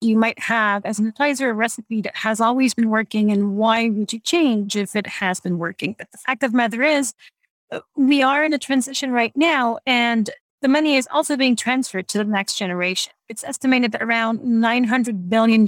You 0.00 0.16
might 0.16 0.38
have, 0.38 0.84
as 0.86 0.98
an 0.98 1.06
advisor, 1.06 1.50
a 1.50 1.54
recipe 1.54 2.00
that 2.02 2.16
has 2.16 2.40
always 2.40 2.74
been 2.74 2.88
working, 2.88 3.30
and 3.30 3.56
why 3.56 3.90
would 3.90 4.12
you 4.12 4.20
change 4.20 4.76
if 4.76 4.96
it 4.96 5.06
has 5.06 5.40
been 5.40 5.58
working? 5.58 5.94
But 5.98 6.10
the 6.10 6.18
fact 6.18 6.42
of 6.42 6.52
the 6.52 6.56
matter 6.56 6.82
is, 6.82 7.12
uh, 7.70 7.80
we 7.96 8.22
are 8.22 8.42
in 8.42 8.52
a 8.52 8.58
transition 8.58 9.12
right 9.12 9.36
now, 9.36 9.78
and 9.86 10.30
the 10.62 10.68
money 10.68 10.96
is 10.96 11.08
also 11.10 11.36
being 11.36 11.56
transferred 11.56 12.08
to 12.08 12.18
the 12.18 12.24
next 12.24 12.56
generation. 12.56 13.12
It's 13.30 13.42
estimated 13.44 13.92
that 13.92 14.02
around 14.02 14.40
$900 14.40 15.28
billion 15.30 15.64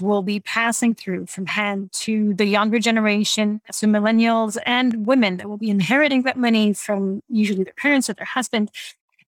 will 0.00 0.22
be 0.22 0.38
passing 0.38 0.94
through 0.94 1.26
from 1.26 1.46
hand 1.46 1.90
to 1.92 2.34
the 2.34 2.44
younger 2.44 2.78
generation, 2.78 3.60
so 3.72 3.88
millennials 3.88 4.56
and 4.64 5.06
women 5.06 5.38
that 5.38 5.48
will 5.48 5.56
be 5.56 5.70
inheriting 5.70 6.22
that 6.22 6.36
money 6.36 6.72
from 6.72 7.20
usually 7.28 7.64
their 7.64 7.72
parents 7.74 8.08
or 8.08 8.12
their 8.12 8.26
husband. 8.26 8.70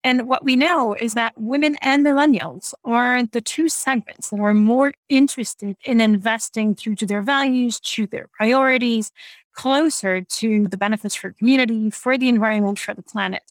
And 0.05 0.29
what 0.29 0.45
we 0.45 0.57
know 0.57 0.95
is 0.95 1.15
that 1.15 1.35
women 1.37 1.77
and 1.83 2.05
millennials 2.05 2.73
are 2.85 3.25
the 3.25 3.41
two 3.41 3.69
segments 3.69 4.31
that 4.31 4.41
are 4.41 4.55
more 4.55 4.93
interested 5.09 5.77
in 5.85 6.01
investing 6.01 6.75
through 6.75 6.97
to 6.97 7.07
their 7.07 7.23
values, 7.23 7.81
to 7.81 8.07
their 8.07 8.29
priorities, 8.37 9.11
closer 9.53 10.21
to 10.21 10.69
the 10.69 10.77
benefits 10.77 11.17
for 11.17 11.33
community, 11.33 11.91
for 11.91 12.17
the 12.17 12.29
environment, 12.29 12.79
for 12.79 12.95
the 12.95 13.03
planet. 13.03 13.43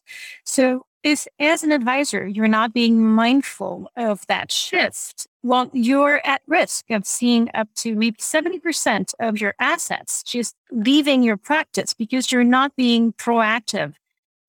So 0.46 0.86
if 1.04 1.28
as 1.38 1.64
an 1.64 1.72
advisor, 1.72 2.26
you're 2.26 2.48
not 2.48 2.74
being 2.74 3.04
mindful 3.04 3.91
of 3.98 4.26
that 4.27 4.52
shift, 4.52 5.27
well, 5.44 5.70
you're 5.74 6.22
at 6.26 6.41
risk 6.48 6.90
of 6.91 7.05
seeing 7.05 7.50
up 7.54 7.68
to 7.76 7.94
maybe 7.94 8.18
70% 8.18 9.14
of 9.20 9.40
your 9.40 9.54
assets 9.60 10.24
just 10.24 10.55
leaving 10.72 11.24
your 11.24 11.38
practice 11.38 11.94
because 11.94 12.32
you're 12.32 12.44
not 12.44 12.76
being 12.76 13.14
proactive 13.14 13.94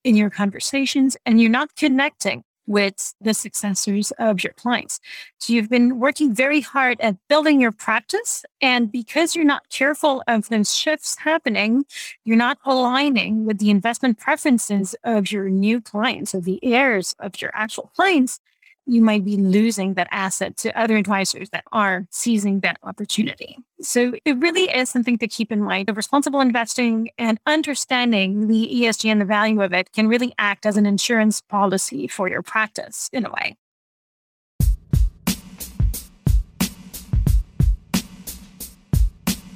in 0.09 0.17
your 0.17 0.30
conversations 0.30 1.17
and 1.27 1.41
you're 1.41 1.51
not 1.51 1.77
connecting 1.77 2.43
with 2.67 3.15
the 3.21 3.35
successors 3.35 4.11
of 4.19 4.43
your 4.45 4.53
clients. 4.53 5.01
So 5.39 5.53
you've 5.53 5.71
been 5.71 5.98
working 5.98 6.34
very 6.34 6.61
hard 6.61 7.01
at 7.01 7.17
building 7.29 7.61
your 7.61 7.73
practice. 7.73 8.45
And 8.61 8.93
because 8.93 9.34
you're 9.34 9.45
not 9.45 9.71
careful 9.71 10.23
of 10.27 10.48
those 10.48 10.75
shifts 10.75 11.17
happening, 11.19 11.84
you're 12.25 12.37
not 12.37 12.59
aligning 12.65 13.47
with 13.47 13.59
the 13.59 13.70
investment 13.70 14.19
preferences 14.19 14.95
of 15.05 15.33
your 15.33 15.48
new 15.48 15.81
clients, 15.81 16.34
of 16.34 16.45
the 16.45 16.62
heirs 16.62 17.15
of 17.19 17.41
your 17.41 17.50
actual 17.55 17.91
clients, 17.97 18.41
you 18.89 19.03
might 19.03 19.22
be 19.22 19.36
losing 19.36 19.94
that 19.94 20.08
asset 20.11 20.56
to 20.56 20.77
other 20.81 20.97
advisors 20.97 21.50
that 21.50 21.64
are 21.72 22.06
seizing 22.11 22.61
that 22.61 22.78
opportunity. 22.83 23.58
So 23.83 24.14
it 24.25 24.39
really 24.39 24.64
is 24.64 24.89
something 24.89 25.19
to 25.19 25.28
keep 25.28 25.53
in 25.53 25.62
mind. 25.62 25.89
The 25.89 25.92
responsible 25.92 26.41
investing 26.41 27.11
and 27.19 27.39
understanding 27.44 28.48
the 28.48 28.69
ESG 28.72 29.11
and 29.11 29.20
the 29.20 29.27
value 29.27 29.61
of 29.61 29.75
it 29.75 29.92
can 29.92 30.09
really 30.09 30.33
act 30.39 30.64
as 30.64 30.78
an 30.78 30.86
insurance 30.86 31.42
policy 31.42 32.09
for 32.09 32.28
your 32.28 32.41
practice 32.41 33.11
in 33.12 33.27
a 33.27 33.31
way. 33.31 33.56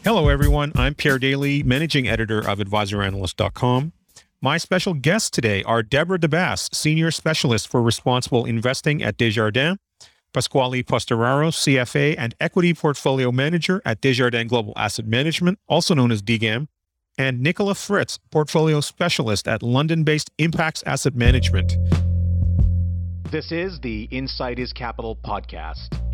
Hello, 0.04 0.28
everyone. 0.28 0.72
I'm 0.74 0.94
Pierre 0.94 1.18
Daly, 1.18 1.62
managing 1.62 2.08
editor 2.08 2.38
of 2.38 2.58
advisoranalyst.com. 2.58 3.92
My 4.44 4.58
special 4.58 4.94
guests 4.94 5.30
today 5.30 5.62
are 5.62 5.84
Deborah 5.84 6.18
DeBass, 6.18 6.74
Senior 6.74 7.12
Specialist 7.12 7.68
for 7.68 7.80
Responsible 7.80 8.44
Investing 8.44 9.00
at 9.00 9.16
Desjardins, 9.16 9.78
Pasquale 10.34 10.82
Postoraro, 10.82 11.52
CFA 11.52 12.16
and 12.18 12.34
Equity 12.40 12.74
Portfolio 12.74 13.30
Manager 13.30 13.80
at 13.84 14.00
Desjardins 14.00 14.48
Global 14.48 14.72
Asset 14.74 15.06
Management, 15.06 15.60
also 15.68 15.94
known 15.94 16.10
as 16.10 16.22
DGAM, 16.22 16.66
and 17.16 17.40
Nicola 17.40 17.76
Fritz, 17.76 18.18
Portfolio 18.32 18.80
Specialist 18.80 19.46
at 19.46 19.62
London-based 19.62 20.36
Impax 20.38 20.82
Asset 20.86 21.14
Management. 21.14 21.76
This 23.30 23.52
is 23.52 23.78
the 23.78 24.08
Insight 24.10 24.58
is 24.58 24.72
Capital 24.72 25.14
podcast. 25.14 26.11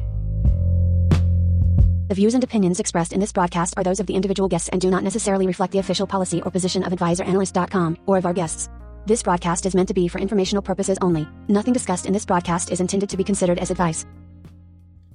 The 2.09 2.15
views 2.15 2.33
and 2.33 2.43
opinions 2.43 2.81
expressed 2.81 3.13
in 3.13 3.21
this 3.21 3.33
broadcast 3.33 3.75
are 3.77 3.85
those 3.85 4.01
of 4.01 4.07
the 4.07 4.15
individual 4.15 4.49
guests 4.49 4.71
and 4.71 4.81
do 4.81 4.91
not 4.91 5.05
necessarily 5.05 5.47
reflect 5.47 5.75
the 5.75 5.79
official 5.79 6.07
policy 6.07 6.41
or 6.41 6.51
position 6.51 6.83
of 6.83 6.91
AdvisorAnalyst.com 6.95 7.99
or 8.07 8.17
of 8.17 8.25
our 8.25 8.33
guests. 8.33 8.71
This 9.05 9.23
broadcast 9.23 9.67
is 9.67 9.75
meant 9.75 9.89
to 9.89 9.95
be 9.95 10.09
for 10.09 10.19
informational 10.19 10.63
purposes 10.63 10.97
only. 11.03 11.29
Nothing 11.49 11.75
discussed 11.75 12.07
in 12.07 12.15
this 12.15 12.25
broadcast 12.25 12.73
is 12.73 12.81
intended 12.81 13.11
to 13.11 13.19
be 13.19 13.25
considered 13.25 13.59
as 13.59 13.71
advice. 13.71 14.07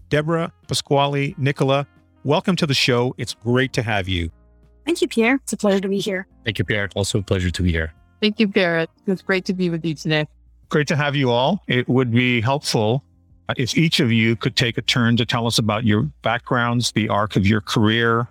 Deborah, 0.10 0.54
Pasquale, 0.68 1.34
Nicola, 1.40 1.88
welcome 2.24 2.56
to 2.58 2.68
the 2.68 2.76
show. 2.76 3.16
It's 3.18 3.34
great 3.34 3.74
to 3.74 3.82
have 3.82 4.08
you. 4.08 4.30
Thank 4.86 5.02
you, 5.02 5.08
Pierre. 5.08 5.40
It's 5.42 5.54
a 5.54 5.58
pleasure 5.58 5.80
to 5.80 5.88
be 5.88 6.00
here. 6.00 6.28
Thank 6.44 6.60
you, 6.60 6.66
Pierre. 6.66 6.86
It's 6.86 6.96
Also 6.96 7.18
a 7.20 7.24
pleasure 7.24 7.50
to 7.50 7.64
be 7.64 7.72
here. 7.72 7.92
Thank 8.22 8.40
you, 8.40 8.48
Pierre. 8.48 8.86
It's 9.08 9.24
great 9.24 9.46
to 9.46 9.54
be 9.54 9.72
with 9.72 9.84
you 9.84 9.96
today. 9.96 10.28
Great 10.70 10.88
to 10.90 10.96
have 10.96 11.16
you 11.16 11.32
all. 11.32 11.64
It 11.68 11.90
would 11.90 12.12
be 12.12 12.40
helpful 12.40 13.04
Uh, 13.50 13.54
if 13.58 13.78
each 13.78 14.00
of 14.00 14.12
you 14.12 14.36
could 14.36 14.56
take 14.56 14.78
a 14.78 14.82
turn 14.82 15.18
to 15.18 15.26
tell 15.26 15.48
us 15.48 15.58
about 15.58 15.84
your 15.84 16.04
backgrounds, 16.22 16.92
the 16.94 17.10
arc 17.10 17.36
of 17.36 17.46
your 17.46 17.62
career, 17.62 18.28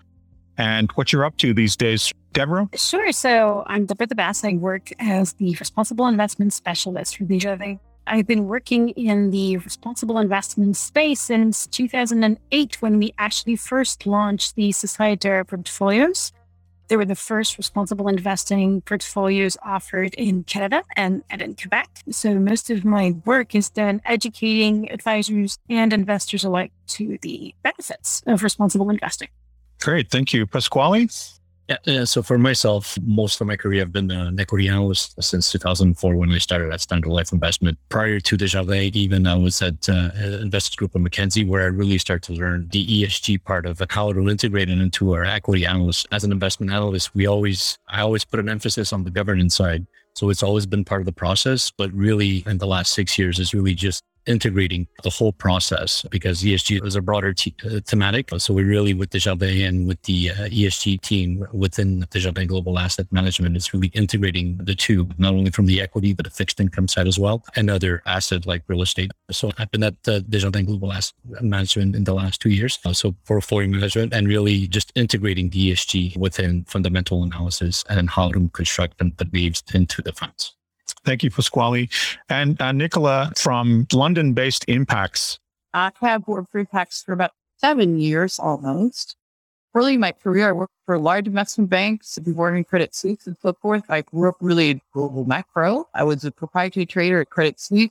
and 0.59 0.91
what 0.93 1.13
you're 1.13 1.25
up 1.25 1.37
to 1.39 1.53
these 1.55 1.77
days. 1.77 2.13
Deborah? 2.33 2.69
Sure. 2.75 3.13
So 3.13 3.63
I'm 3.67 3.85
Deborah 3.85 4.07
DeBass. 4.07 4.51
I 4.51 4.57
work 4.57 4.91
as 4.99 5.35
the 5.35 5.55
responsible 5.57 6.07
investment 6.07 6.53
specialist 6.53 7.17
for 7.17 7.25
Desjardins. 7.25 7.79
I've 8.07 8.27
been 8.27 8.47
working 8.49 8.89
in 8.91 9.31
the 9.31 9.59
responsible 9.59 10.19
investment 10.19 10.77
space 10.77 11.21
since 11.21 11.67
2008 11.69 12.83
when 12.83 12.99
we 12.99 13.15
actually 13.19 13.57
first 13.57 14.07
launched 14.07 14.57
the 14.57 14.71
SocieTerra 14.71 15.47
portfolios. 15.47 16.33
They 16.93 16.99
were 16.99 17.07
the 17.07 17.15
first 17.15 17.57
responsible 17.57 18.07
investing 18.07 18.83
portfolios 18.83 19.57
offered 19.65 20.13
in 20.13 20.45
Canada 20.45 20.83
and, 20.95 21.23
and 21.31 21.41
in 21.41 21.57
Quebec. 21.57 21.89
So 22.11 22.35
most 22.35 22.69
of 22.69 22.85
my 22.85 23.15
work 23.25 23.55
is 23.55 23.71
done 23.71 24.03
educating 24.05 24.93
advisors 24.93 25.59
and 25.71 25.91
investors 25.91 26.45
alike 26.45 26.71
to 26.89 27.17
the 27.23 27.55
benefits 27.63 28.23
of 28.27 28.43
responsible 28.43 28.91
investing. 28.91 29.29
Great. 29.81 30.11
Thank 30.11 30.35
you. 30.35 30.47
Pasquale? 30.47 31.09
Yeah, 31.69 32.05
so 32.05 32.23
for 32.23 32.39
myself, 32.39 32.99
most 33.03 33.41
of 33.41 33.47
my 33.47 33.57
career, 33.57 33.83
I've 33.83 33.93
been 33.93 34.11
an 34.11 34.39
equity 34.39 34.69
analyst 34.69 35.23
since 35.23 35.51
2004 35.53 36.17
when 36.17 36.31
I 36.33 36.39
started 36.39 36.73
at 36.73 36.81
Standard 36.81 37.11
Life 37.11 37.33
Investment. 37.33 37.79
Prior 37.89 38.21
to 38.21 38.37
Desjardins, 38.37 38.97
even 38.97 39.27
I 39.27 39.37
was 39.37 39.63
at 39.63 39.89
uh, 39.89 40.11
Investors 40.41 40.75
Group 40.75 40.95
of 40.95 41.03
Mackenzie, 41.03 41.45
where 41.45 41.63
I 41.63 41.67
really 41.67 41.99
started 41.99 42.35
to 42.35 42.39
learn 42.39 42.69
the 42.73 42.85
ESG 42.85 43.45
part 43.45 43.65
of 43.65 43.81
how 43.91 44.13
to 44.13 44.29
integrate 44.29 44.69
it 44.69 44.79
into 44.79 45.15
our 45.15 45.25
equity 45.25 45.65
analyst. 45.65 46.07
As 46.11 46.25
an 46.25 46.33
investment 46.33 46.73
analyst, 46.73 47.15
we 47.15 47.27
always, 47.27 47.79
I 47.89 48.01
always 48.01 48.25
put 48.25 48.41
an 48.41 48.49
emphasis 48.49 48.93
on 48.93 49.05
the 49.05 49.11
governance 49.11 49.55
side. 49.55 49.87
So 50.15 50.29
it's 50.31 50.43
always 50.43 50.67
been 50.67 50.85
part 50.85 51.01
of 51.01 51.07
the 51.07 51.13
process, 51.13 51.71
but 51.71 51.91
really 51.93 52.43
in 52.47 52.59
the 52.59 52.67
last 52.67 52.93
six 52.93 53.19
years 53.19 53.39
is 53.39 53.55
really 53.55 53.75
just 53.75 54.05
integrating 54.27 54.87
the 55.03 55.11
whole 55.11 55.33
process 55.33 56.05
because 56.11 56.43
ESG 56.43 56.85
is 56.87 56.97
a 56.97 57.03
broader 57.03 57.33
t- 57.33 57.55
uh, 57.65 57.81
thematic. 57.87 58.31
So 58.39 58.55
we 58.55 58.63
really, 58.63 58.95
with 58.95 59.11
Desjardins 59.11 59.63
and 59.63 59.89
with 59.89 60.01
the 60.03 60.31
uh, 60.31 60.35
ESG 60.49 61.01
team 61.01 61.47
within 61.53 62.07
Desjardins 62.11 62.49
Global 62.49 62.79
Asset 62.79 63.07
Management, 63.11 63.57
is 63.57 63.73
really 63.73 63.89
integrating 63.89 64.57
the 64.59 64.75
two, 64.75 65.09
not 65.19 65.35
only 65.35 65.51
from 65.51 65.67
the 65.67 65.81
equity, 65.81 66.13
but 66.13 66.25
the 66.25 66.31
fixed 66.31 66.61
income 66.61 66.89
side 66.89 67.07
as 67.07 67.19
well, 67.19 67.45
and 67.57 67.71
other 67.71 68.03
assets 68.07 68.47
like 68.47 68.63
real 68.69 68.83
estate. 68.83 69.11
So 69.31 69.51
I've 69.59 69.71
been 69.71 69.83
at 69.83 69.97
uh, 70.07 70.21
Desjardins 70.21 70.67
Global 70.67 70.93
Asset 70.93 71.15
Management 71.41 71.97
in 71.97 72.05
the 72.05 72.15
last 72.15 72.41
two 72.41 72.51
years. 72.51 72.79
Uh, 72.85 72.93
so 72.93 73.13
portfolio 73.27 73.69
management 73.69 74.13
and 74.13 74.29
really 74.29 74.67
just 74.69 74.93
integrating 74.95 75.51
the 75.51 75.73
ESG 75.73 76.17
within 76.17 76.65
fundamental 76.65 77.23
analysis 77.23 77.85
and 77.89 78.11
how 78.11 78.31
to 78.31 78.49
construct 78.51 79.01
and 79.01 79.17
put 79.17 79.33
waves 79.33 79.63
into 79.75 80.03
the 80.03 80.13
funds. 80.13 80.55
Thank 81.05 81.23
you, 81.23 81.31
Pasquale. 81.31 81.89
And 82.29 82.61
uh, 82.61 82.73
Nicola 82.73 83.33
from 83.37 83.87
London 83.93 84.33
based 84.33 84.67
Impax. 84.67 85.39
I 85.75 85.91
have 86.01 86.27
worked 86.27 86.53
for 86.53 86.65
Impax 86.65 87.05
for 87.05 87.13
about 87.13 87.33
seven 87.59 87.99
years 87.99 88.39
almost. 88.39 89.17
Early 89.75 89.95
in 89.95 90.01
my 90.01 90.13
career, 90.13 90.51
I 90.51 90.53
worked 90.53 90.75
for 90.85 90.99
large 90.99 91.27
investment 91.27 91.71
banks, 91.71 92.19
working 92.27 92.65
Credit 92.65 92.95
Suisse 92.95 93.27
and 93.27 93.37
so 93.41 93.55
forth. 93.55 93.85
I 93.89 94.03
grew 94.03 94.29
up 94.29 94.37
really 94.41 94.71
in 94.71 94.81
global 94.93 95.25
macro. 95.25 95.89
I 95.95 96.05
was 96.05 96.25
a 96.25 96.31
proprietary 96.31 96.85
trader 96.85 97.23
at 97.23 97.31
Credit 97.31 97.59
Suisse. 97.59 97.91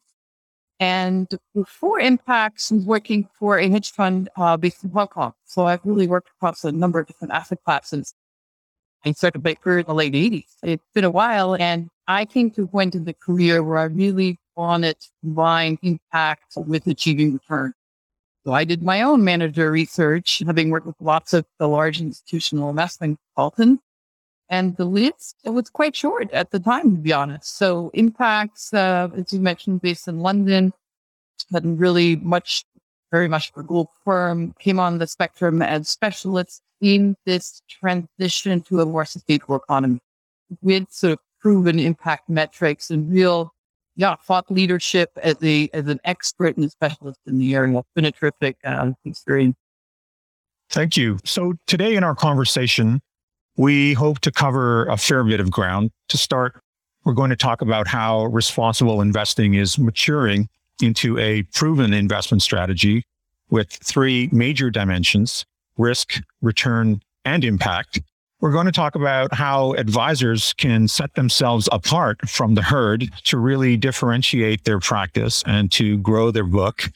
And 0.79 1.27
before 1.55 1.99
Impax, 1.99 2.71
I 2.71 2.75
was 2.75 2.85
working 2.85 3.27
for 3.33 3.57
a 3.57 3.69
hedge 3.69 3.91
fund 3.91 4.29
uh, 4.35 4.57
based 4.57 4.83
in 4.83 4.91
Hong 4.91 5.07
Kong. 5.07 5.33
So 5.45 5.65
I've 5.65 5.81
really 5.83 6.07
worked 6.07 6.29
across 6.29 6.63
a 6.63 6.71
number 6.71 6.99
of 6.99 7.07
different 7.07 7.33
asset 7.33 7.59
classes. 7.63 8.13
I 9.03 9.11
started 9.13 9.43
my 9.43 9.55
career 9.55 9.79
in 9.79 9.85
the 9.87 9.93
late 9.95 10.13
80s. 10.13 10.45
It's 10.61 10.83
been 10.93 11.03
a 11.03 11.09
while, 11.09 11.55
and 11.55 11.89
I 12.11 12.25
came 12.25 12.51
to 12.51 12.63
a 12.63 12.67
point 12.67 12.93
in 12.93 13.05
the 13.05 13.13
career 13.13 13.63
where 13.63 13.77
I 13.77 13.85
really 13.85 14.37
wanted 14.57 14.99
to 14.99 15.07
combine 15.21 15.77
impact 15.81 16.53
with 16.57 16.85
achieving 16.87 17.33
return. 17.33 17.73
So 18.45 18.51
I 18.51 18.65
did 18.65 18.83
my 18.83 19.01
own 19.01 19.23
manager 19.23 19.71
research, 19.71 20.43
having 20.45 20.71
worked 20.71 20.87
with 20.87 20.95
lots 20.99 21.31
of 21.33 21.45
the 21.57 21.69
large 21.69 22.01
institutional 22.01 22.69
investment 22.69 23.17
consultants. 23.35 23.81
And 24.49 24.75
the 24.75 24.83
list 24.83 25.37
was 25.45 25.69
quite 25.69 25.95
short 25.95 26.29
at 26.31 26.51
the 26.51 26.59
time, 26.59 26.95
to 26.95 27.01
be 27.01 27.13
honest. 27.13 27.55
So 27.55 27.89
Impax, 27.95 28.73
uh, 28.73 29.15
as 29.15 29.31
you 29.31 29.39
mentioned, 29.39 29.81
based 29.81 30.09
in 30.09 30.19
London, 30.19 30.73
but 31.49 31.63
really 31.63 32.17
much, 32.17 32.65
very 33.11 33.29
much 33.29 33.53
a 33.55 33.63
global 33.63 33.93
firm, 34.03 34.53
came 34.59 34.81
on 34.81 34.97
the 34.97 35.07
spectrum 35.07 35.61
as 35.61 35.87
specialists 35.87 36.61
in 36.81 37.15
this 37.25 37.61
transition 37.69 38.59
to 38.63 38.81
a 38.81 38.85
more 38.85 39.05
sustainable 39.05 39.55
economy 39.55 39.99
with 40.61 40.91
sort 40.91 41.13
of 41.13 41.19
proven 41.41 41.79
impact 41.79 42.29
metrics 42.29 42.89
and 42.89 43.11
real 43.11 43.53
yeah, 43.95 44.15
thought 44.15 44.49
leadership 44.49 45.11
as 45.21 45.35
a 45.43 45.69
as 45.73 45.87
an 45.87 45.99
expert 46.05 46.55
and 46.55 46.65
a 46.65 46.69
specialist 46.69 47.19
in 47.25 47.37
the 47.37 47.53
area. 47.53 47.77
It's 47.77 47.89
been 47.93 48.05
a 48.05 48.11
terrific 48.11 48.57
uh, 48.63 48.91
experience. 49.05 49.57
Thank 50.69 50.95
you. 50.95 51.19
So 51.25 51.53
today 51.67 51.95
in 51.95 52.03
our 52.03 52.15
conversation, 52.15 53.01
we 53.57 53.93
hope 53.93 54.19
to 54.19 54.31
cover 54.31 54.85
a 54.85 54.95
fair 54.95 55.23
bit 55.23 55.41
of 55.41 55.51
ground. 55.51 55.91
To 56.09 56.17
start, 56.17 56.61
we're 57.03 57.13
going 57.13 57.29
to 57.31 57.35
talk 57.35 57.61
about 57.61 57.87
how 57.87 58.25
responsible 58.25 59.01
investing 59.01 59.55
is 59.55 59.77
maturing 59.77 60.47
into 60.81 61.17
a 61.19 61.43
proven 61.53 61.93
investment 61.93 62.41
strategy 62.41 63.03
with 63.49 63.69
three 63.69 64.29
major 64.31 64.69
dimensions 64.69 65.45
risk, 65.77 66.21
return, 66.41 67.01
and 67.25 67.43
impact. 67.43 68.01
We're 68.41 68.51
going 68.51 68.65
to 68.65 68.71
talk 68.71 68.95
about 68.95 69.35
how 69.35 69.73
advisors 69.73 70.53
can 70.53 70.87
set 70.87 71.13
themselves 71.13 71.69
apart 71.71 72.27
from 72.27 72.55
the 72.55 72.63
herd 72.63 73.07
to 73.25 73.37
really 73.37 73.77
differentiate 73.77 74.63
their 74.63 74.79
practice 74.79 75.43
and 75.45 75.71
to 75.73 75.99
grow 75.99 76.31
their 76.31 76.45
book, 76.45 76.89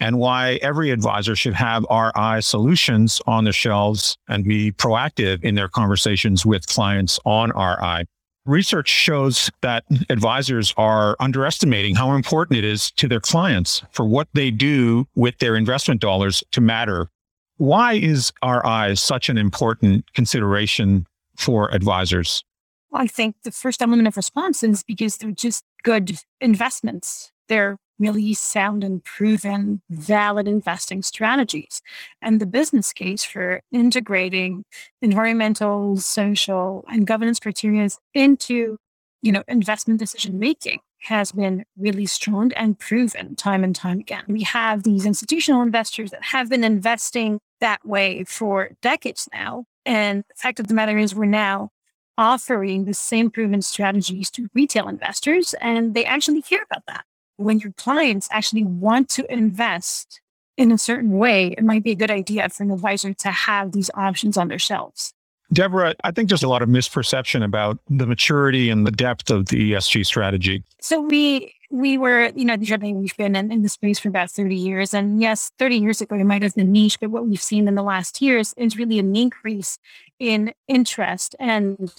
and 0.00 0.18
why 0.18 0.58
every 0.60 0.90
advisor 0.90 1.36
should 1.36 1.54
have 1.54 1.86
RI 1.88 2.42
solutions 2.42 3.22
on 3.28 3.44
the 3.44 3.52
shelves 3.52 4.18
and 4.26 4.42
be 4.42 4.72
proactive 4.72 5.44
in 5.44 5.54
their 5.54 5.68
conversations 5.68 6.44
with 6.44 6.66
clients 6.66 7.20
on 7.24 7.50
RI. 7.50 8.04
Research 8.44 8.88
shows 8.88 9.52
that 9.60 9.84
advisors 10.10 10.74
are 10.76 11.14
underestimating 11.20 11.94
how 11.94 12.10
important 12.14 12.58
it 12.58 12.64
is 12.64 12.90
to 12.92 13.06
their 13.06 13.20
clients 13.20 13.84
for 13.92 14.04
what 14.04 14.26
they 14.34 14.50
do 14.50 15.06
with 15.14 15.38
their 15.38 15.54
investment 15.54 16.00
dollars 16.00 16.42
to 16.50 16.60
matter 16.60 17.08
why 17.58 17.94
is 17.94 18.32
RI 18.44 18.96
such 18.96 19.28
an 19.28 19.36
important 19.36 20.12
consideration 20.14 21.06
for 21.36 21.72
advisors? 21.74 22.44
Well, 22.90 23.02
I 23.02 23.06
think 23.06 23.36
the 23.42 23.52
first 23.52 23.82
element 23.82 24.08
of 24.08 24.16
response 24.16 24.62
is 24.62 24.82
because 24.82 25.18
they're 25.18 25.30
just 25.30 25.64
good 25.82 26.18
investments. 26.40 27.32
They're 27.48 27.76
really 27.98 28.32
sound 28.32 28.84
and 28.84 29.02
proven, 29.02 29.82
valid 29.90 30.46
investing 30.46 31.02
strategies. 31.02 31.82
And 32.22 32.40
the 32.40 32.46
business 32.46 32.92
case 32.92 33.24
for 33.24 33.60
integrating 33.72 34.64
environmental, 35.02 35.96
social, 35.96 36.84
and 36.88 37.06
governance 37.06 37.40
criteria 37.40 37.88
into, 38.14 38.78
you 39.20 39.32
know, 39.32 39.42
investment 39.48 39.98
decision 39.98 40.38
making 40.38 40.78
has 41.02 41.32
been 41.32 41.64
really 41.76 42.06
strong 42.06 42.52
and 42.52 42.78
proven 42.78 43.34
time 43.36 43.64
and 43.64 43.74
time 43.74 43.98
again. 44.00 44.24
We 44.28 44.42
have 44.42 44.82
these 44.82 45.06
institutional 45.06 45.62
investors 45.62 46.10
that 46.10 46.24
have 46.24 46.48
been 46.48 46.64
investing 46.64 47.40
that 47.60 47.84
way 47.86 48.24
for 48.24 48.70
decades 48.82 49.28
now. 49.32 49.64
And 49.84 50.24
the 50.28 50.34
fact 50.36 50.60
of 50.60 50.68
the 50.68 50.74
matter 50.74 50.98
is, 50.98 51.14
we're 51.14 51.24
now 51.26 51.70
offering 52.16 52.84
the 52.84 52.94
same 52.94 53.30
proven 53.30 53.62
strategies 53.62 54.30
to 54.32 54.48
retail 54.54 54.88
investors, 54.88 55.54
and 55.60 55.94
they 55.94 56.04
actually 56.04 56.40
hear 56.40 56.60
about 56.70 56.82
that. 56.88 57.04
When 57.36 57.60
your 57.60 57.72
clients 57.72 58.28
actually 58.32 58.64
want 58.64 59.08
to 59.10 59.32
invest 59.32 60.20
in 60.56 60.72
a 60.72 60.78
certain 60.78 61.12
way, 61.12 61.54
it 61.56 61.62
might 61.62 61.84
be 61.84 61.92
a 61.92 61.94
good 61.94 62.10
idea 62.10 62.48
for 62.48 62.64
an 62.64 62.72
advisor 62.72 63.14
to 63.14 63.30
have 63.30 63.70
these 63.70 63.90
options 63.94 64.36
on 64.36 64.48
their 64.48 64.58
shelves. 64.58 65.14
Deborah, 65.52 65.94
I 66.04 66.10
think 66.10 66.28
there's 66.28 66.42
a 66.42 66.48
lot 66.48 66.60
of 66.60 66.68
misperception 66.68 67.42
about 67.42 67.78
the 67.88 68.06
maturity 68.06 68.68
and 68.68 68.86
the 68.86 68.90
depth 68.90 69.30
of 69.30 69.46
the 69.46 69.72
ESG 69.72 70.04
strategy. 70.04 70.64
So 70.80 71.00
we 71.00 71.54
we 71.70 71.98
were, 71.98 72.32
you 72.34 72.44
know, 72.44 72.56
we've 72.56 73.16
been 73.16 73.36
in, 73.36 73.52
in 73.52 73.62
the 73.62 73.68
space 73.68 73.98
for 73.98 74.08
about 74.08 74.30
30 74.30 74.54
years. 74.54 74.94
And 74.94 75.20
yes, 75.20 75.52
30 75.58 75.76
years 75.76 76.00
ago, 76.00 76.16
it 76.16 76.24
might 76.24 76.42
have 76.42 76.54
been 76.54 76.72
niche, 76.72 76.98
but 77.00 77.10
what 77.10 77.26
we've 77.26 77.42
seen 77.42 77.68
in 77.68 77.74
the 77.74 77.82
last 77.82 78.22
years 78.22 78.54
is 78.56 78.78
really 78.78 78.98
an 78.98 79.14
increase 79.14 79.78
in 80.18 80.52
interest 80.66 81.36
and 81.38 81.92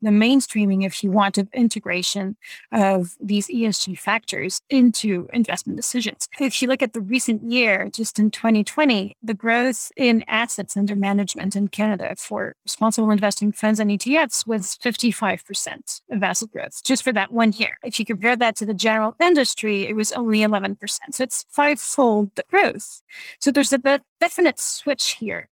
the 0.00 0.10
mainstreaming, 0.10 0.84
if 0.84 1.02
you 1.02 1.10
want, 1.10 1.36
of 1.36 1.48
integration 1.52 2.36
of 2.72 3.16
these 3.20 3.48
ESG 3.48 3.98
factors 3.98 4.62
into 4.70 5.28
investment 5.32 5.76
decisions. 5.76 6.28
If 6.40 6.62
you 6.62 6.68
look 6.68 6.82
at 6.82 6.92
the 6.92 7.00
recent 7.00 7.50
year, 7.50 7.90
just 7.92 8.18
in 8.18 8.30
2020, 8.30 9.16
the 9.22 9.34
growth 9.34 9.90
in 9.96 10.24
assets 10.28 10.76
under 10.76 10.96
management 10.96 11.56
in 11.56 11.68
Canada 11.68 12.14
for 12.16 12.54
responsible 12.64 13.10
investing 13.10 13.52
funds 13.52 13.80
and 13.80 13.90
ETFs 13.90 14.46
was 14.46 14.78
55% 14.82 16.00
of 16.10 16.22
asset 16.22 16.50
growth 16.52 16.82
just 16.84 17.02
for 17.02 17.12
that 17.12 17.32
one 17.32 17.52
year. 17.52 17.78
If 17.82 17.98
you 17.98 18.06
compare 18.06 18.36
that 18.36 18.56
to 18.56 18.66
the 18.66 18.74
general 18.74 19.15
industry, 19.20 19.86
it 19.86 19.96
was 19.96 20.12
only 20.12 20.40
11%. 20.40 20.78
So 21.12 21.22
it's 21.22 21.44
fivefold 21.50 22.30
the 22.34 22.44
growth. 22.50 23.02
So 23.40 23.50
there's 23.50 23.72
a 23.72 24.00
definite 24.20 24.58
switch 24.58 25.16
here, 25.20 25.48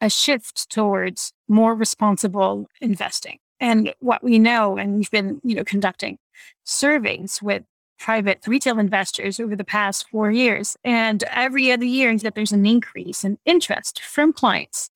a 0.00 0.10
shift 0.10 0.70
towards 0.70 1.32
more 1.48 1.74
responsible 1.74 2.68
investing. 2.80 3.38
And 3.60 3.94
what 4.00 4.24
we 4.24 4.38
know, 4.38 4.78
and 4.78 4.96
we've 4.96 5.10
been, 5.10 5.40
you 5.44 5.54
know, 5.54 5.64
conducting 5.64 6.18
surveys 6.64 7.42
with 7.42 7.64
private 7.98 8.46
retail 8.46 8.78
investors 8.78 9.38
over 9.38 9.54
the 9.54 9.64
past 9.64 10.08
four 10.08 10.30
years. 10.30 10.76
And 10.82 11.22
every 11.24 11.70
other 11.70 11.84
year 11.84 12.10
is 12.10 12.22
that 12.22 12.34
there's 12.34 12.52
an 12.52 12.64
increase 12.64 13.24
in 13.24 13.38
interest 13.44 14.00
from 14.00 14.32
clients 14.32 14.90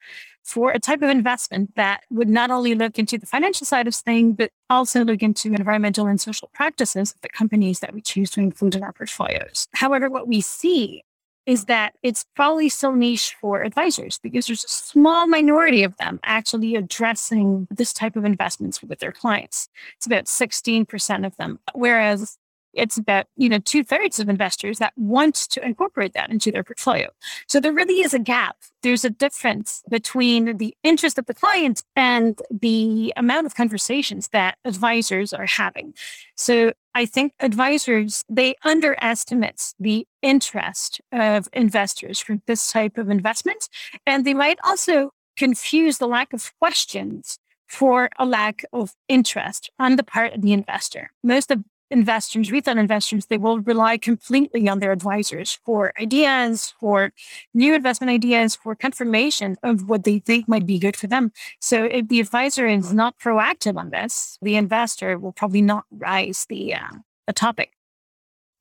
for 0.45 0.71
a 0.71 0.79
type 0.79 1.03
of 1.03 1.09
investment 1.09 1.75
that 1.75 2.03
would 2.11 2.29
not 2.29 2.51
only 2.51 2.75
look 2.75 2.99
into 2.99 3.19
the 3.19 3.27
financial 3.27 3.67
side 3.67 3.89
of 3.89 3.95
things, 3.95 4.37
but 4.37 4.51
also 4.69 5.03
look 5.05 5.23
into 5.23 5.49
environmental 5.49 6.07
and 6.07 6.21
social 6.21 6.51
practices 6.53 7.13
of 7.13 7.21
the 7.23 7.29
companies 7.31 7.81
that 7.81 7.95
we 7.95 8.01
choose 8.01 8.31
to 8.31 8.41
include 8.41 8.75
in 8.75 8.83
our 8.83 8.93
portfolios. 8.93 9.69
However, 9.75 10.11
what 10.11 10.29
we 10.29 10.41
see 10.43 11.03
is 11.47 11.67
that 11.67 11.95
it's 12.03 12.25
probably 12.35 12.69
still 12.69 12.93
niche 12.93 13.37
for 13.41 13.63
advisors 13.63 14.19
because 14.23 14.47
there's 14.47 14.65
a 14.65 14.69
small 14.69 15.27
minority 15.27 15.83
of 15.83 15.97
them 15.99 16.19
actually 16.25 16.75
addressing 16.75 17.67
this 17.71 17.93
type 17.93 18.17
of 18.17 18.25
investments 18.25 18.83
with 18.83 18.99
their 18.99 19.13
clients. 19.13 19.69
It's 19.97 20.07
about 20.07 20.25
16% 20.25 21.27
of 21.27 21.37
them. 21.37 21.59
Whereas 21.75 22.39
it's 22.77 22.97
about 22.97 23.27
you 23.37 23.49
know 23.49 23.59
two 23.59 23.85
thirds 23.85 24.19
of 24.19 24.29
investors 24.29 24.79
that 24.79 24.93
want 24.97 25.35
to 25.35 25.65
incorporate 25.65 26.13
that 26.15 26.31
into 26.31 26.51
their 26.51 26.65
portfolio. 26.65 27.09
So 27.49 27.61
there 27.61 27.73
really 27.73 28.01
is 28.01 28.15
a 28.15 28.19
gap. 28.19 28.57
There's 28.83 29.05
a 29.05 29.11
difference 29.11 29.83
between 29.91 30.59
the 30.59 30.75
interest 30.83 31.19
of 31.19 31.27
the 31.27 31.35
client 31.35 31.83
and 31.97 32.41
the 32.51 33.13
amount 33.17 33.47
of 33.47 33.55
conversations 33.55 34.29
that 34.29 34.59
advisors 34.65 35.33
are 35.33 35.47
having. 35.47 35.95
So 36.35 36.73
I 36.95 37.07
think 37.07 37.33
advisors 37.41 38.25
they 38.29 38.55
underestimate 38.65 39.75
the 39.81 40.07
interest 40.23 41.01
of 41.13 41.49
investors 41.53 42.21
for 42.21 42.39
this 42.47 42.71
type 42.71 42.99
of 42.99 43.11
investment, 43.11 43.69
and 44.07 44.25
they 44.25 44.35
might 44.35 44.59
also 44.65 45.11
confuse 45.37 45.99
the 45.99 46.07
lack 46.07 46.33
of 46.33 46.53
questions 46.61 47.39
for 47.67 48.09
a 48.19 48.27
lack 48.27 48.65
of 48.73 48.93
interest 49.09 49.71
on 49.79 49.97
the 49.97 50.05
part 50.05 50.33
of 50.33 50.43
the 50.43 50.53
investor. 50.53 51.11
Most 51.23 51.51
of 51.51 51.65
investors, 51.95 52.51
retail 52.53 52.77
investors, 52.77 53.27
they 53.27 53.39
will 53.39 53.61
rely 53.61 53.97
completely 53.97 54.69
on 54.69 54.81
their 54.81 54.93
advisors 54.93 55.59
for 55.65 55.93
ideas, 55.99 56.75
for 56.81 57.13
new 57.55 57.75
investment 57.75 58.11
ideas, 58.11 58.55
for 58.55 58.75
confirmation 58.75 59.57
of 59.63 59.89
what 59.89 60.05
they 60.05 60.19
think 60.19 60.49
might 60.49 60.67
be 60.67 60.79
good 60.79 60.97
for 60.97 61.07
them. 61.07 61.33
So 61.61 61.85
if 61.85 62.09
the 62.09 62.21
advisor 62.21 62.67
is 62.67 62.93
not 62.93 63.19
proactive 63.19 63.79
on 63.79 63.91
this, 63.91 64.39
the 64.43 64.57
investor 64.57 65.19
will 65.19 65.33
probably 65.33 65.63
not 65.63 65.85
rise 65.91 66.45
the, 66.49 66.75
uh, 66.75 66.89
the 67.27 67.33
topic. 67.33 67.71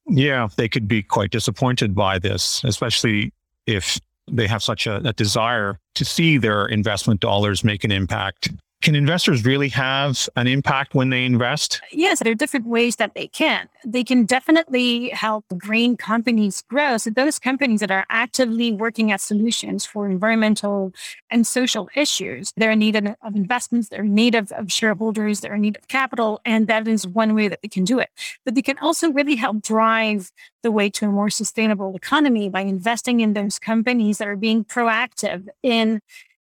Yeah, 0.07 0.47
they 0.55 0.69
could 0.69 0.87
be 0.87 1.01
quite 1.01 1.31
disappointed 1.31 1.95
by 1.95 2.19
this, 2.19 2.63
especially 2.63 3.33
if 3.65 3.99
they 4.29 4.47
have 4.47 4.61
such 4.61 4.87
a, 4.87 4.97
a 5.07 5.13
desire 5.13 5.79
to 5.95 6.05
see 6.05 6.37
their 6.37 6.65
investment 6.65 7.19
dollars 7.19 7.63
make 7.63 7.83
an 7.83 7.91
impact 7.91 8.49
can 8.83 8.95
investors 8.95 9.45
really 9.45 9.69
have 9.69 10.27
an 10.35 10.45
impact 10.45 10.93
when 10.93 11.09
they 11.09 11.23
invest? 11.25 11.81
Yes, 11.91 12.19
there 12.19 12.33
are 12.33 12.35
different 12.35 12.67
ways 12.67 12.97
that 12.97 13.15
they 13.15 13.27
can. 13.27 13.69
They 13.85 14.03
can 14.03 14.25
definitely 14.25 15.09
help 15.09 15.45
green 15.57 15.95
companies 15.95 16.63
grow. 16.69 16.97
So, 16.97 17.09
those 17.09 17.39
companies 17.39 17.79
that 17.79 17.91
are 17.91 18.05
actively 18.09 18.73
working 18.73 19.11
at 19.11 19.21
solutions 19.21 19.85
for 19.85 20.07
environmental 20.07 20.93
and 21.31 21.47
social 21.47 21.89
issues, 21.95 22.51
they're 22.57 22.71
in 22.71 22.79
need 22.79 22.97
of 22.97 23.35
investments, 23.35 23.87
they're 23.87 24.03
in 24.03 24.13
need 24.13 24.35
of, 24.35 24.51
of 24.51 24.71
shareholders, 24.71 25.39
they're 25.39 25.55
in 25.55 25.61
need 25.61 25.77
of 25.77 25.87
capital. 25.87 26.41
And 26.43 26.67
that 26.67 26.85
is 26.87 27.07
one 27.07 27.33
way 27.35 27.47
that 27.47 27.61
they 27.61 27.69
can 27.69 27.85
do 27.85 27.99
it. 27.99 28.09
But 28.43 28.55
they 28.55 28.61
can 28.61 28.77
also 28.79 29.11
really 29.11 29.35
help 29.35 29.61
drive 29.61 30.31
the 30.61 30.71
way 30.71 30.89
to 30.89 31.05
a 31.05 31.09
more 31.09 31.29
sustainable 31.29 31.95
economy 31.95 32.49
by 32.49 32.61
investing 32.61 33.21
in 33.21 33.33
those 33.33 33.59
companies 33.59 34.17
that 34.17 34.27
are 34.27 34.35
being 34.35 34.65
proactive 34.65 35.47
in 35.61 36.01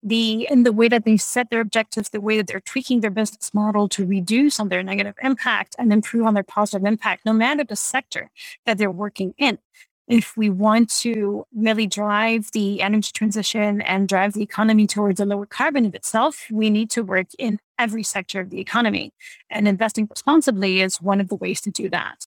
the 0.03 0.47
in 0.49 0.63
the 0.63 0.73
way 0.73 0.87
that 0.87 1.05
they 1.05 1.17
set 1.17 1.49
their 1.49 1.61
objectives, 1.61 2.09
the 2.09 2.21
way 2.21 2.37
that 2.37 2.47
they're 2.47 2.59
tweaking 2.59 2.99
their 2.99 3.09
business 3.09 3.53
model 3.53 3.87
to 3.89 4.05
reduce 4.05 4.59
on 4.59 4.69
their 4.69 4.83
negative 4.83 5.15
impact 5.21 5.75
and 5.79 5.93
improve 5.93 6.25
on 6.25 6.33
their 6.33 6.43
positive 6.43 6.85
impact, 6.85 7.25
no 7.25 7.33
matter 7.33 7.63
the 7.63 7.75
sector 7.75 8.29
that 8.65 8.77
they're 8.77 8.91
working 8.91 9.33
in. 9.37 9.59
If 10.05 10.35
we 10.35 10.49
want 10.49 10.89
to 11.01 11.45
really 11.55 11.87
drive 11.87 12.51
the 12.51 12.81
energy 12.81 13.11
transition 13.13 13.81
and 13.81 14.07
drive 14.07 14.33
the 14.33 14.41
economy 14.43 14.85
towards 14.85 15.21
a 15.21 15.25
lower 15.25 15.45
carbon 15.45 15.85
of 15.85 15.95
itself, 15.95 16.47
we 16.51 16.69
need 16.69 16.89
to 16.91 17.03
work 17.03 17.27
in 17.39 17.59
every 17.79 18.03
sector 18.03 18.41
of 18.41 18.49
the 18.49 18.59
economy. 18.59 19.13
And 19.49 19.65
investing 19.65 20.07
responsibly 20.09 20.81
is 20.81 21.01
one 21.01 21.21
of 21.21 21.29
the 21.29 21.35
ways 21.35 21.61
to 21.61 21.71
do 21.71 21.89
that. 21.89 22.25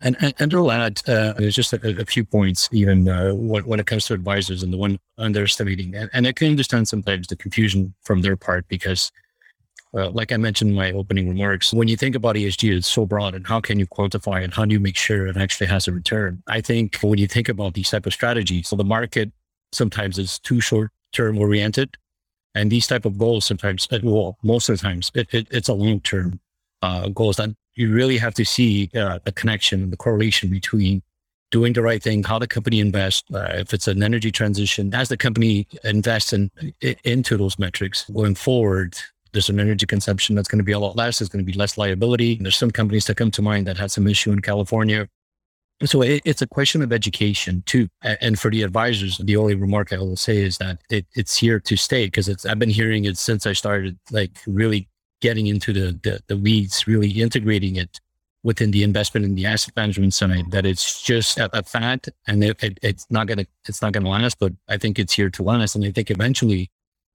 And, 0.00 0.16
and, 0.20 0.34
and 0.38 0.54
I'll 0.54 0.70
add, 0.70 1.00
uh, 1.08 1.32
there's 1.34 1.54
just 1.54 1.72
a, 1.72 2.00
a, 2.00 2.04
few 2.04 2.24
points, 2.24 2.68
even 2.70 3.08
uh, 3.08 3.32
when, 3.32 3.64
when, 3.64 3.80
it 3.80 3.86
comes 3.86 4.04
to 4.06 4.14
advisors 4.14 4.62
and 4.62 4.70
the 4.70 4.76
one 4.76 4.98
underestimating. 5.16 5.94
And, 5.94 6.10
and 6.12 6.26
I 6.26 6.32
can 6.32 6.48
understand 6.48 6.86
sometimes 6.86 7.28
the 7.28 7.36
confusion 7.36 7.94
from 8.02 8.20
their 8.20 8.36
part 8.36 8.68
because 8.68 9.10
uh, 9.94 10.10
like 10.10 10.32
I 10.32 10.36
mentioned 10.36 10.70
in 10.70 10.76
my 10.76 10.92
opening 10.92 11.28
remarks, 11.28 11.72
when 11.72 11.88
you 11.88 11.96
think 11.96 12.14
about 12.14 12.36
ESG, 12.36 12.76
it's 12.76 12.86
so 12.86 13.06
broad 13.06 13.34
and 13.34 13.46
how 13.46 13.60
can 13.60 13.78
you 13.78 13.86
quantify 13.86 14.44
it? 14.44 14.52
How 14.52 14.66
do 14.66 14.72
you 14.72 14.80
make 14.80 14.96
sure 14.96 15.26
it 15.26 15.36
actually 15.38 15.68
has 15.68 15.88
a 15.88 15.92
return? 15.92 16.42
I 16.46 16.60
think 16.60 16.98
when 17.00 17.18
you 17.18 17.26
think 17.26 17.48
about 17.48 17.74
these 17.74 17.90
type 17.90 18.04
of 18.04 18.12
strategies, 18.12 18.68
so 18.68 18.76
the 18.76 18.84
market 18.84 19.32
sometimes 19.72 20.18
is 20.18 20.38
too 20.40 20.60
short 20.60 20.90
term 21.12 21.38
oriented. 21.38 21.96
And 22.54 22.70
these 22.70 22.86
type 22.86 23.04
of 23.04 23.18
goals 23.18 23.44
sometimes, 23.44 23.86
uh, 23.90 23.98
well, 24.02 24.38
most 24.42 24.68
of 24.68 24.78
the 24.78 24.82
times, 24.82 25.10
it, 25.14 25.28
it, 25.32 25.46
it's 25.50 25.68
a 25.68 25.74
long 25.74 26.00
term 26.00 26.40
uh, 26.82 27.08
goals 27.08 27.36
that 27.36 27.50
you 27.76 27.92
really 27.92 28.18
have 28.18 28.34
to 28.34 28.44
see 28.44 28.90
uh, 28.94 29.18
the 29.24 29.32
connection, 29.32 29.90
the 29.90 29.96
correlation 29.96 30.50
between 30.50 31.02
doing 31.50 31.72
the 31.72 31.82
right 31.82 32.02
thing, 32.02 32.24
how 32.24 32.38
the 32.38 32.46
company 32.46 32.80
invests, 32.80 33.22
uh, 33.32 33.52
if 33.54 33.72
it's 33.72 33.86
an 33.86 34.02
energy 34.02 34.32
transition, 34.32 34.92
as 34.94 35.08
the 35.08 35.16
company 35.16 35.66
invests 35.84 36.32
in, 36.32 36.50
into 37.04 37.36
those 37.36 37.58
metrics 37.58 38.08
going 38.10 38.34
forward, 38.34 38.96
there's 39.32 39.48
an 39.48 39.60
energy 39.60 39.86
consumption 39.86 40.34
that's 40.34 40.48
going 40.48 40.58
to 40.58 40.64
be 40.64 40.72
a 40.72 40.78
lot 40.78 40.96
less. 40.96 41.18
There's 41.18 41.28
going 41.28 41.44
to 41.44 41.52
be 41.52 41.56
less 41.56 41.76
liability. 41.76 42.36
There's 42.36 42.56
some 42.56 42.70
companies 42.70 43.04
that 43.06 43.16
come 43.16 43.30
to 43.32 43.42
mind 43.42 43.66
that 43.66 43.76
had 43.76 43.90
some 43.90 44.06
issue 44.06 44.32
in 44.32 44.40
California. 44.40 45.08
So 45.84 46.00
it, 46.00 46.22
it's 46.24 46.40
a 46.40 46.46
question 46.46 46.80
of 46.80 46.90
education 46.90 47.62
too. 47.66 47.88
And 48.02 48.38
for 48.38 48.50
the 48.50 48.62
advisors, 48.62 49.18
the 49.18 49.36
only 49.36 49.54
remark 49.54 49.92
I 49.92 49.98
will 49.98 50.16
say 50.16 50.38
is 50.38 50.56
that 50.58 50.78
it, 50.88 51.04
it's 51.14 51.36
here 51.36 51.60
to 51.60 51.76
stay 51.76 52.06
because 52.06 52.46
I've 52.46 52.58
been 52.58 52.70
hearing 52.70 53.04
it 53.04 53.18
since 53.18 53.46
I 53.46 53.52
started 53.52 53.98
like 54.10 54.30
really 54.46 54.88
getting 55.20 55.46
into 55.46 55.72
the, 55.72 55.98
the, 56.02 56.20
the 56.26 56.36
weeds, 56.36 56.86
really 56.86 57.10
integrating 57.10 57.76
it 57.76 58.00
within 58.42 58.70
the 58.70 58.84
investment 58.84 59.26
and 59.26 59.36
the 59.36 59.44
asset 59.44 59.74
management 59.76 60.14
side 60.14 60.50
that 60.52 60.64
it's 60.64 61.02
just 61.02 61.36
a, 61.36 61.50
a 61.58 61.64
fad 61.64 62.06
and 62.28 62.44
it, 62.44 62.62
it, 62.62 62.78
it's 62.80 63.04
not 63.10 63.26
gonna 63.26 63.44
it's 63.68 63.82
not 63.82 63.92
gonna 63.92 64.08
last. 64.08 64.38
But 64.38 64.52
I 64.68 64.78
think 64.78 64.98
it's 64.98 65.12
here 65.12 65.30
to 65.30 65.42
last, 65.42 65.74
and 65.74 65.84
I 65.84 65.90
think 65.90 66.10
eventually, 66.10 66.70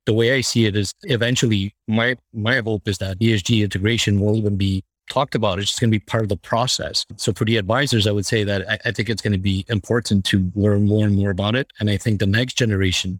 the 0.05 0.13
way 0.13 0.35
I 0.35 0.41
see 0.41 0.65
it 0.65 0.75
is 0.75 0.93
eventually 1.03 1.73
my 1.87 2.17
my 2.33 2.59
hope 2.59 2.87
is 2.87 2.97
that 2.97 3.19
ESG 3.19 3.63
integration 3.63 4.19
will 4.19 4.35
even 4.35 4.57
be 4.57 4.83
talked 5.09 5.35
about. 5.35 5.59
It's 5.59 5.69
just 5.69 5.79
to 5.79 5.87
be 5.87 5.99
part 5.99 6.23
of 6.23 6.29
the 6.29 6.37
process. 6.37 7.05
So 7.15 7.33
for 7.33 7.45
the 7.45 7.57
advisors, 7.57 8.07
I 8.07 8.11
would 8.11 8.25
say 8.25 8.43
that 8.43 8.69
I, 8.69 8.79
I 8.85 8.91
think 8.91 9.09
it's 9.09 9.21
to 9.21 9.37
be 9.37 9.65
important 9.69 10.25
to 10.25 10.51
learn 10.55 10.85
more 10.85 11.05
and 11.05 11.15
more 11.15 11.31
about 11.31 11.55
it. 11.55 11.71
And 11.79 11.89
I 11.89 11.97
think 11.97 12.19
the 12.19 12.27
next 12.27 12.53
generation 12.53 13.19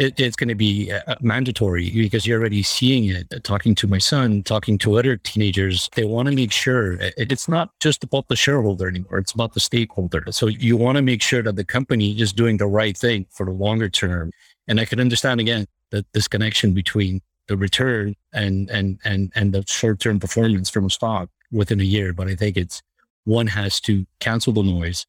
it, 0.00 0.18
it's 0.18 0.34
going 0.34 0.48
to 0.48 0.54
be 0.54 0.90
uh, 0.90 1.14
mandatory 1.20 1.90
because 1.90 2.26
you're 2.26 2.40
already 2.40 2.62
seeing 2.62 3.04
it. 3.04 3.44
Talking 3.44 3.74
to 3.76 3.86
my 3.86 3.98
son, 3.98 4.42
talking 4.42 4.78
to 4.78 4.98
other 4.98 5.18
teenagers, 5.18 5.90
they 5.94 6.04
want 6.04 6.26
to 6.28 6.34
make 6.34 6.52
sure 6.52 6.92
it, 6.94 7.14
it's 7.18 7.48
not 7.48 7.78
just 7.80 8.02
about 8.02 8.28
the 8.28 8.34
shareholder 8.34 8.88
anymore. 8.88 9.18
It's 9.18 9.32
about 9.32 9.52
the 9.52 9.60
stakeholder. 9.60 10.24
So 10.30 10.46
you 10.46 10.78
want 10.78 10.96
to 10.96 11.02
make 11.02 11.20
sure 11.20 11.42
that 11.42 11.56
the 11.56 11.66
company 11.66 12.18
is 12.18 12.32
doing 12.32 12.56
the 12.56 12.66
right 12.66 12.96
thing 12.96 13.26
for 13.28 13.44
the 13.44 13.52
longer 13.52 13.90
term. 13.90 14.32
And 14.66 14.80
I 14.80 14.86
can 14.86 15.00
understand 15.00 15.38
again 15.38 15.66
that 15.90 16.10
this 16.14 16.26
connection 16.26 16.72
between 16.72 17.20
the 17.48 17.58
return 17.58 18.16
and 18.32 18.70
and 18.70 18.98
and 19.04 19.30
and 19.34 19.52
the 19.52 19.64
short 19.66 20.00
term 20.00 20.18
performance 20.18 20.70
from 20.70 20.86
a 20.86 20.90
stock 20.90 21.28
within 21.52 21.78
a 21.78 21.84
year. 21.84 22.14
But 22.14 22.28
I 22.28 22.36
think 22.36 22.56
it's 22.56 22.80
one 23.24 23.48
has 23.48 23.80
to 23.82 24.06
cancel 24.18 24.54
the 24.54 24.62
noise 24.62 25.04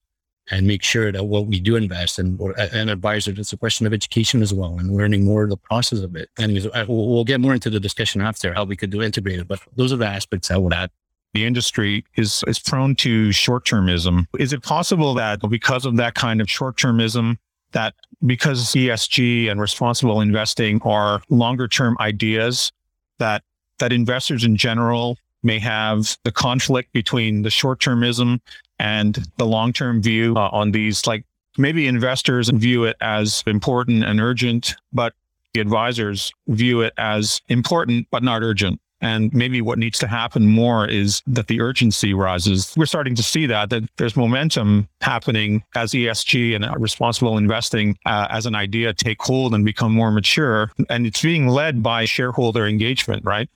and 0.49 0.65
make 0.65 0.83
sure 0.83 1.11
that 1.11 1.23
what 1.23 1.45
we 1.45 1.59
do 1.59 1.75
invest 1.75 2.19
in 2.19 2.35
or 2.39 2.53
an 2.57 2.89
it's 2.89 3.53
a 3.53 3.57
question 3.57 3.85
of 3.85 3.93
education 3.93 4.41
as 4.41 4.53
well 4.53 4.77
and 4.79 4.95
learning 4.95 5.23
more 5.23 5.43
of 5.43 5.49
the 5.49 5.57
process 5.57 5.99
of 5.99 6.15
it. 6.15 6.29
Anyways, 6.39 6.67
we'll, 6.87 7.09
we'll 7.09 7.23
get 7.23 7.39
more 7.39 7.53
into 7.53 7.69
the 7.69 7.79
discussion 7.79 8.21
after 8.21 8.53
how 8.53 8.63
we 8.63 8.75
could 8.75 8.89
do 8.89 9.01
integrated, 9.01 9.47
but 9.47 9.59
those 9.75 9.93
are 9.93 9.97
the 9.97 10.07
aspects 10.07 10.49
I 10.49 10.57
would 10.57 10.73
add 10.73 10.89
the 11.33 11.45
industry 11.45 12.05
is 12.15 12.43
is 12.47 12.59
prone 12.59 12.95
to 12.95 13.31
short-termism. 13.31 14.25
Is 14.37 14.53
it 14.53 14.63
possible 14.63 15.13
that 15.15 15.39
because 15.49 15.85
of 15.85 15.95
that 15.97 16.15
kind 16.15 16.41
of 16.41 16.49
short-termism, 16.49 17.37
that 17.71 17.93
because 18.25 18.73
ESG 18.73 19.49
and 19.49 19.59
responsible 19.61 20.21
investing 20.21 20.81
are 20.83 21.21
longer-term 21.29 21.97
ideas, 21.99 22.71
that 23.19 23.43
that 23.79 23.93
investors 23.93 24.43
in 24.43 24.57
general 24.57 25.17
may 25.43 25.59
have 25.59 26.17
the 26.23 26.31
conflict 26.31 26.91
between 26.93 27.41
the 27.41 27.49
short-termism 27.49 28.39
and 28.79 29.27
the 29.37 29.45
long 29.45 29.73
term 29.73 30.01
view 30.01 30.35
uh, 30.35 30.49
on 30.51 30.71
these. 30.71 31.05
Like 31.05 31.25
maybe 31.57 31.87
investors 31.87 32.49
view 32.49 32.83
it 32.83 32.95
as 33.01 33.43
important 33.47 34.03
and 34.03 34.19
urgent, 34.19 34.75
but 34.93 35.13
the 35.53 35.59
advisors 35.59 36.31
view 36.47 36.81
it 36.81 36.93
as 36.97 37.41
important 37.47 38.07
but 38.11 38.23
not 38.23 38.41
urgent. 38.41 38.79
And 39.01 39.33
maybe 39.33 39.61
what 39.61 39.79
needs 39.79 39.97
to 39.99 40.07
happen 40.07 40.47
more 40.47 40.87
is 40.87 41.23
that 41.25 41.47
the 41.47 41.59
urgency 41.59 42.13
rises. 42.13 42.71
We're 42.77 42.85
starting 42.85 43.15
to 43.15 43.23
see 43.23 43.47
that, 43.47 43.71
that 43.71 43.89
there's 43.97 44.15
momentum 44.15 44.87
happening 45.01 45.63
as 45.75 45.91
ESG 45.91 46.55
and 46.55 46.65
responsible 46.79 47.37
investing 47.37 47.97
uh, 48.05 48.27
as 48.29 48.45
an 48.45 48.53
idea 48.53 48.93
take 48.93 49.19
hold 49.21 49.55
and 49.55 49.65
become 49.65 49.91
more 49.91 50.11
mature. 50.11 50.71
And 50.89 51.07
it's 51.07 51.23
being 51.23 51.47
led 51.47 51.81
by 51.81 52.05
shareholder 52.05 52.67
engagement, 52.67 53.25
right? 53.25 53.49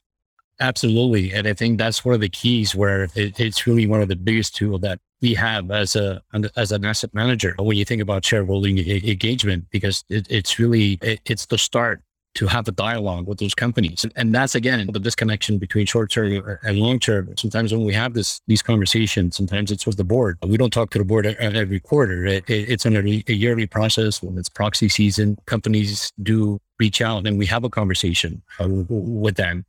Absolutely. 0.60 1.34
And 1.34 1.48
I 1.48 1.54
think 1.54 1.78
that's 1.78 2.06
one 2.06 2.16
of 2.16 2.22
the 2.22 2.30
keys 2.30 2.74
where 2.74 3.10
it, 3.16 3.40
it's 3.40 3.68
really 3.68 3.88
one 3.88 4.02
of 4.02 4.08
the 4.08 4.16
biggest 4.16 4.56
tools 4.56 4.82
that 4.82 5.00
we 5.22 5.34
have 5.34 5.72
as 5.72 5.96
a 5.96 6.22
as 6.56 6.72
an 6.72 6.86
asset 6.86 7.14
manager 7.14 7.56
when 7.58 7.78
you 7.78 7.86
think 7.86 8.02
about 8.02 8.24
shareholder 8.24 8.70
engagement 8.70 9.66
because 9.72 10.04
it, 10.10 10.28
it's 10.30 10.60
really 10.60 11.00
it, 11.02 11.20
it's 11.26 11.46
the 11.48 11.58
start 11.58 12.02
to 12.36 12.48
have 12.48 12.68
a 12.68 12.72
dialogue 12.72 13.26
with 13.28 13.40
those 13.40 13.56
companies 13.56 14.06
and 14.18 14.36
that's 14.36 14.56
again 14.56 14.88
the 14.92 15.00
disconnection 15.00 15.58
between 15.58 15.86
short 15.86 16.12
term 16.12 16.60
and 16.64 16.78
long 16.78 17.00
term 17.00 17.34
sometimes 17.38 17.74
when 17.74 17.86
we 17.86 17.94
have 17.94 18.14
this 18.14 18.42
these 18.48 18.62
conversations 18.62 19.38
sometimes 19.38 19.72
it's 19.72 19.86
with 19.88 19.98
the 19.98 20.04
board. 20.04 20.38
We 20.46 20.58
don't 20.58 20.74
talk 20.74 20.90
to 20.92 21.00
the 21.00 21.06
board 21.06 21.26
every 21.26 21.80
quarter. 21.80 22.26
It, 22.26 22.44
it's 22.48 22.86
an, 22.86 22.96
a 22.98 23.34
yearly 23.34 23.68
process. 23.68 24.22
When 24.22 24.38
it's 24.38 24.50
proxy 24.50 24.90
season 24.90 25.38
companies 25.46 26.12
do 26.22 26.60
reach 26.78 27.02
out 27.02 27.26
and 27.26 27.38
we 27.38 27.46
have 27.46 27.64
a 27.64 27.70
conversation 27.70 28.44
uh, 28.60 28.68
with 28.70 29.38
them 29.38 29.66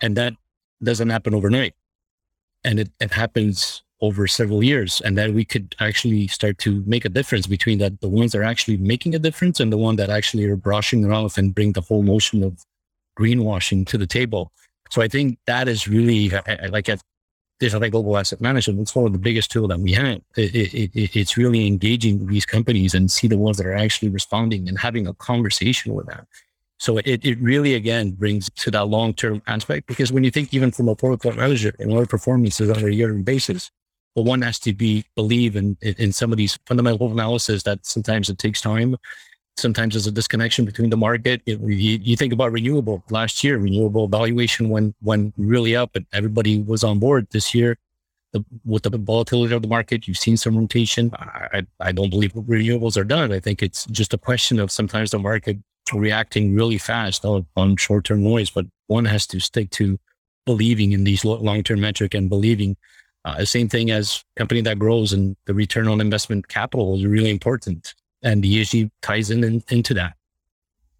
and 0.00 0.16
that 0.16 0.34
doesn't 0.82 1.10
happen 1.10 1.34
overnight 1.34 1.74
and 2.64 2.80
it, 2.80 2.90
it 3.00 3.12
happens 3.12 3.82
over 4.00 4.28
several 4.28 4.62
years 4.62 5.00
and 5.04 5.18
then 5.18 5.34
we 5.34 5.44
could 5.44 5.74
actually 5.80 6.28
start 6.28 6.56
to 6.58 6.84
make 6.86 7.04
a 7.04 7.08
difference 7.08 7.46
between 7.46 7.78
that 7.78 8.00
the 8.00 8.08
ones 8.08 8.32
that 8.32 8.38
are 8.38 8.44
actually 8.44 8.76
making 8.76 9.14
a 9.14 9.18
difference 9.18 9.58
and 9.58 9.72
the 9.72 9.78
one 9.78 9.96
that 9.96 10.08
actually 10.08 10.44
are 10.44 10.56
brushing 10.56 11.04
it 11.04 11.10
off 11.10 11.36
and 11.36 11.54
bring 11.54 11.72
the 11.72 11.80
whole 11.80 12.02
notion 12.02 12.44
of 12.44 12.64
greenwashing 13.18 13.84
to 13.86 13.98
the 13.98 14.06
table 14.06 14.52
so 14.90 15.02
i 15.02 15.08
think 15.08 15.36
that 15.46 15.66
is 15.66 15.88
really 15.88 16.32
I 16.32 16.66
like 16.66 16.88
at 16.88 17.02
Desjardins 17.60 17.90
Global 17.90 18.16
Asset 18.16 18.40
Management, 18.40 18.80
it's 18.80 18.94
one 18.94 19.06
of 19.06 19.12
the 19.12 19.18
biggest 19.18 19.50
tool 19.50 19.66
that 19.68 19.80
we 19.80 19.92
have. 19.92 20.20
It, 20.36 20.54
it, 20.54 20.90
it, 20.94 21.16
it's 21.16 21.36
really 21.36 21.66
engaging 21.66 22.26
these 22.26 22.46
companies 22.46 22.94
and 22.94 23.10
see 23.10 23.26
the 23.26 23.36
ones 23.36 23.56
that 23.56 23.66
are 23.66 23.74
actually 23.74 24.10
responding 24.10 24.68
and 24.68 24.78
having 24.78 25.06
a 25.06 25.14
conversation 25.14 25.94
with 25.94 26.06
them. 26.06 26.24
So 26.78 26.98
it, 26.98 27.24
it 27.24 27.38
really, 27.40 27.74
again, 27.74 28.12
brings 28.12 28.48
to 28.50 28.70
that 28.70 28.86
long-term 28.86 29.42
aspect 29.46 29.88
because 29.88 30.12
when 30.12 30.22
you 30.22 30.30
think 30.30 30.54
even 30.54 30.70
from 30.70 30.88
a 30.88 30.94
portfolio 30.94 31.36
manager 31.36 31.74
and 31.78 31.92
our 31.92 32.06
performances 32.06 32.70
on 32.70 32.84
a 32.84 32.88
yearly 32.88 33.22
basis, 33.22 33.70
well, 34.14 34.24
one 34.24 34.42
has 34.42 34.58
to 34.60 34.72
be 34.72 35.04
believe 35.16 35.56
in, 35.56 35.76
in 35.82 36.12
some 36.12 36.32
of 36.32 36.38
these 36.38 36.58
fundamental 36.66 37.10
analysis 37.10 37.64
that 37.64 37.84
sometimes 37.84 38.28
it 38.28 38.38
takes 38.38 38.60
time. 38.60 38.96
Sometimes 39.56 39.94
there's 39.94 40.06
a 40.06 40.12
disconnection 40.12 40.64
between 40.64 40.90
the 40.90 40.96
market. 40.96 41.42
It, 41.46 41.60
you, 41.60 41.98
you, 42.00 42.16
think 42.16 42.32
about 42.32 42.52
renewable 42.52 43.02
last 43.10 43.42
year, 43.42 43.58
renewable 43.58 44.06
valuation 44.06 44.68
went, 44.68 44.94
went 45.02 45.34
really 45.36 45.74
up 45.74 45.96
and 45.96 46.06
everybody 46.12 46.62
was 46.62 46.84
on 46.84 47.00
board 47.00 47.26
this 47.32 47.54
year. 47.54 47.76
The, 48.32 48.44
with 48.64 48.84
the 48.84 48.90
volatility 48.90 49.54
of 49.54 49.62
the 49.62 49.68
market, 49.68 50.06
you've 50.06 50.18
seen 50.18 50.36
some 50.36 50.56
rotation. 50.56 51.10
I, 51.14 51.66
I 51.80 51.92
don't 51.92 52.10
believe 52.10 52.34
renewables 52.34 52.96
are 52.96 53.04
done. 53.04 53.32
I 53.32 53.40
think 53.40 53.62
it's 53.62 53.86
just 53.86 54.14
a 54.14 54.18
question 54.18 54.60
of 54.60 54.70
sometimes 54.70 55.10
the 55.12 55.18
market 55.18 55.58
reacting 55.92 56.54
really 56.54 56.78
fast 56.78 57.24
on, 57.24 57.46
on 57.56 57.76
short-term 57.76 58.22
noise, 58.22 58.50
but 58.50 58.66
one 58.86 59.04
has 59.04 59.26
to 59.28 59.40
stick 59.40 59.70
to 59.70 59.98
believing 60.46 60.92
in 60.92 61.04
these 61.04 61.24
long-term 61.24 61.80
metric 61.80 62.14
and 62.14 62.28
believing 62.28 62.76
uh, 63.24 63.44
same 63.44 63.68
thing 63.68 63.90
as 63.90 64.24
company 64.36 64.60
that 64.62 64.78
grows 64.78 65.12
and 65.12 65.36
the 65.44 65.54
return 65.54 65.88
on 65.88 66.00
investment 66.00 66.48
capital 66.48 66.96
is 66.96 67.04
really 67.04 67.30
important. 67.30 67.94
And 68.22 68.42
the 68.42 68.60
ESG 68.60 68.90
ties 69.02 69.30
in, 69.30 69.44
in 69.44 69.62
into 69.68 69.94
that. 69.94 70.14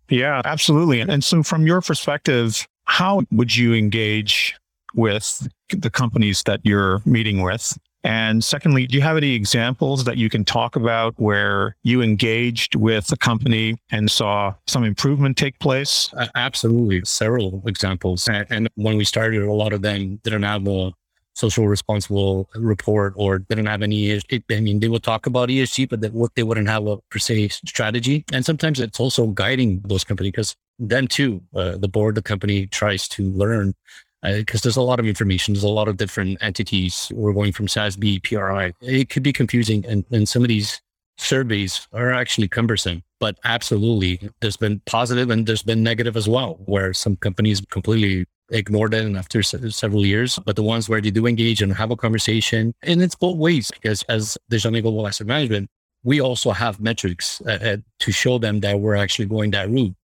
Yeah, 0.09 0.43
absolutely. 0.45 1.01
And 1.01 1.23
so 1.23 1.43
from 1.43 1.67
your 1.67 1.81
perspective, 1.81 2.67
how 2.85 3.23
would 3.31 3.55
you 3.55 3.75
engage 3.75 4.57
with 4.95 5.49
the 5.71 5.91
companies 5.91 6.43
that 6.45 6.61
you're 6.65 7.03
meeting 7.05 7.43
with? 7.43 7.77
And 8.05 8.45
secondly, 8.45 8.87
do 8.87 8.97
you 8.97 9.03
have 9.03 9.17
any 9.17 9.35
examples 9.35 10.05
that 10.05 10.17
you 10.17 10.31
can 10.31 10.45
talk 10.45 10.77
about 10.77 11.15
where 11.19 11.77
you 11.83 12.01
engaged 12.01 12.77
with 12.77 13.11
a 13.13 13.17
company 13.17 13.77
and 13.91 14.11
saw 14.11 14.55
some 14.67 14.85
improvement 14.85 15.37
take 15.37 15.59
place? 15.59 16.13
Uh, 16.15 16.29
absolutely. 16.37 17.03
Several 17.05 17.63
examples. 17.67 18.29
And, 18.29 18.47
and, 18.51 18.69
when 18.77 18.97
we 18.97 19.05
started, 19.05 19.43
a 19.43 19.53
lot 19.53 19.73
of 19.73 19.83
them 19.83 20.21
didn't 20.23 20.45
have 20.45 20.67
a 20.69 20.93
social 21.35 21.67
responsible 21.69 22.49
report 22.55 23.15
or 23.17 23.39
didn't 23.39 23.67
have 23.67 23.83
any, 23.83 24.21
I 24.51 24.61
mean, 24.61 24.81
they 24.81 24.89
would 24.89 25.03
talk 25.03 25.27
about 25.27 25.49
ESG, 25.49 25.89
but 25.89 26.01
they, 26.01 26.11
they 26.35 26.43
wouldn't 26.43 26.69
have 26.69 26.87
a 26.87 26.99
per 27.11 27.19
se 27.19 27.49
strategy. 27.49 28.25
And 28.33 28.45
sometimes 28.45 28.81
it's 28.81 28.99
also 29.01 29.29
guiding 29.29 29.81
those 29.85 30.05
companies 30.05 30.33
because 30.33 30.57
then 30.79 31.07
too, 31.07 31.41
uh, 31.55 31.77
the 31.77 31.89
board, 31.89 32.15
the 32.15 32.23
company 32.23 32.67
tries 32.67 33.09
to 33.09 33.31
learn 33.31 33.75
because 34.23 34.61
uh, 34.61 34.65
there's 34.65 34.77
a 34.77 34.83
lot 34.83 35.01
of 35.01 35.07
information. 35.07 35.55
There's 35.55 35.65
a 35.65 35.69
lot 35.69 35.89
of 35.89 35.97
different 35.97 36.39
entities. 36.41 37.11
We're 37.15 37.33
going 37.33 37.53
from 37.53 37.67
SASB, 37.67 38.23
PRI. 38.25 38.73
It 38.81 39.11
could 39.11 39.23
be 39.23 39.33
confusing. 39.33 39.85
And, 39.87 40.05
and 40.11 40.29
some 40.29 40.43
of 40.43 40.49
these 40.49 40.81
surveys 41.19 41.87
are 41.93 42.13
actually 42.13 42.49
cumbersome, 42.49 43.03
but 43.19 43.39
absolutely 43.45 44.31
there's 44.41 44.57
been 44.57 44.81
positive 44.87 45.31
and 45.31 45.47
there's 45.47 45.63
been 45.63 45.83
negative 45.83 46.17
as 46.17 46.29
well, 46.29 46.59
where 46.67 46.93
some 46.95 47.17
companies 47.17 47.61
completely 47.71 48.27
ignore 48.51 48.89
them 48.89 49.17
after 49.17 49.43
se- 49.43 49.71
several 49.71 50.07
years. 50.07 50.39
But 50.45 50.57
the 50.57 50.63
ones 50.63 50.89
where 50.89 51.01
they 51.01 51.11
do 51.11 51.27
engage 51.27 51.61
and 51.61 51.73
have 51.75 51.91
a 51.91 51.97
conversation, 51.97 52.75
and 52.83 53.03
it's 53.03 53.15
both 53.15 53.37
ways 53.37 53.71
because 53.71 54.03
as 54.05 54.39
Desjardins 54.49 54.83
Global 54.83 55.07
Asset 55.07 55.27
Management, 55.27 55.69
we 56.05 56.21
also 56.21 56.53
have 56.53 56.81
metrics 56.81 57.43
uh, 57.47 57.59
uh, 57.63 57.77
to 57.99 58.13
show 58.13 58.39
them 58.39 58.61
that 58.61 58.81
we're 58.81 58.95
actually 58.95 59.27
going 59.27 59.51
that 59.51 59.69
route. 59.69 59.95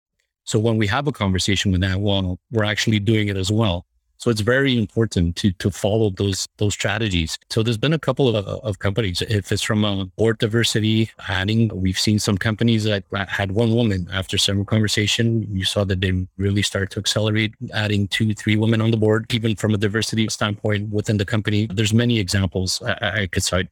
So 0.45 0.59
when 0.59 0.77
we 0.77 0.87
have 0.89 1.07
a 1.07 1.13
conversation 1.13 1.73
with 1.73 1.81
that, 1.81 2.01
well, 2.01 2.39
we're 2.51 2.65
actually 2.65 2.99
doing 2.99 3.29
it 3.29 3.37
as 3.37 3.51
well. 3.51 3.87
So 4.25 4.31
it's 4.31 4.41
very 4.41 4.79
important 4.79 5.37
to 5.37 5.53
to 5.53 5.71
follow 5.71 6.09
those 6.09 6.49
those 6.57 6.73
strategies. 6.73 7.39
So 7.51 7.63
there's 7.63 7.77
been 7.77 7.93
a 7.93 7.99
couple 7.99 8.35
of, 8.35 8.47
of 8.47 8.79
companies. 8.79 9.21
If 9.21 9.53
it's 9.53 9.61
from 9.61 9.85
a 9.85 10.07
board 10.07 10.39
diversity 10.39 11.11
adding, 11.29 11.69
we've 11.75 11.99
seen 11.99 12.19
some 12.19 12.39
companies 12.39 12.85
that 12.85 13.05
had 13.29 13.53
one 13.53 13.75
woman 13.75 14.09
after 14.11 14.39
several 14.39 14.65
conversation. 14.65 15.47
You 15.53 15.67
saw 15.67 15.85
that 15.85 16.01
they 16.01 16.27
really 16.39 16.63
start 16.63 16.89
to 16.93 17.01
accelerate 17.01 17.53
adding 17.75 18.09
two, 18.09 18.33
three 18.33 18.57
women 18.57 18.81
on 18.81 18.93
the 18.93 18.97
board, 18.97 19.31
even 19.31 19.57
from 19.57 19.75
a 19.75 19.77
diversity 19.77 20.27
standpoint 20.31 20.89
within 20.89 21.19
the 21.19 21.27
company. 21.27 21.67
There's 21.67 21.93
many 21.93 22.19
examples 22.19 22.81
I, 22.81 23.25
I 23.25 23.27
could 23.27 23.43
cite. 23.43 23.69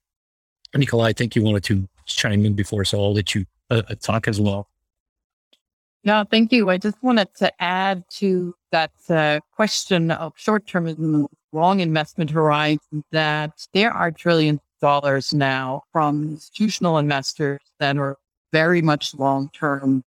Nicola, 0.76 1.04
I 1.04 1.14
think 1.14 1.34
you 1.34 1.42
wanted 1.42 1.64
to 1.64 1.88
chime 2.04 2.44
in 2.44 2.52
before, 2.52 2.84
so 2.84 3.02
I'll 3.02 3.14
let 3.14 3.34
you 3.34 3.46
uh, 3.70 3.84
uh 3.88 3.94
talk 3.94 4.28
as 4.28 4.38
well. 4.38 4.68
Yeah, 6.02 6.24
thank 6.24 6.52
you. 6.52 6.68
I 6.68 6.76
just 6.76 7.02
wanted 7.02 7.32
to 7.36 7.50
add 7.58 8.04
to 8.20 8.54
that 8.72 8.90
uh, 9.08 9.40
question 9.54 10.10
of 10.10 10.32
short 10.36 10.66
termism, 10.66 11.26
long 11.52 11.80
investment 11.80 12.30
horizon, 12.30 13.04
that 13.12 13.66
there 13.72 13.92
are 13.92 14.10
trillions 14.10 14.58
of 14.58 14.80
dollars 14.80 15.32
now 15.32 15.82
from 15.92 16.30
institutional 16.30 16.98
investors 16.98 17.60
that 17.78 17.96
are 17.96 18.16
very 18.52 18.82
much 18.82 19.14
long 19.14 19.48
term 19.52 20.02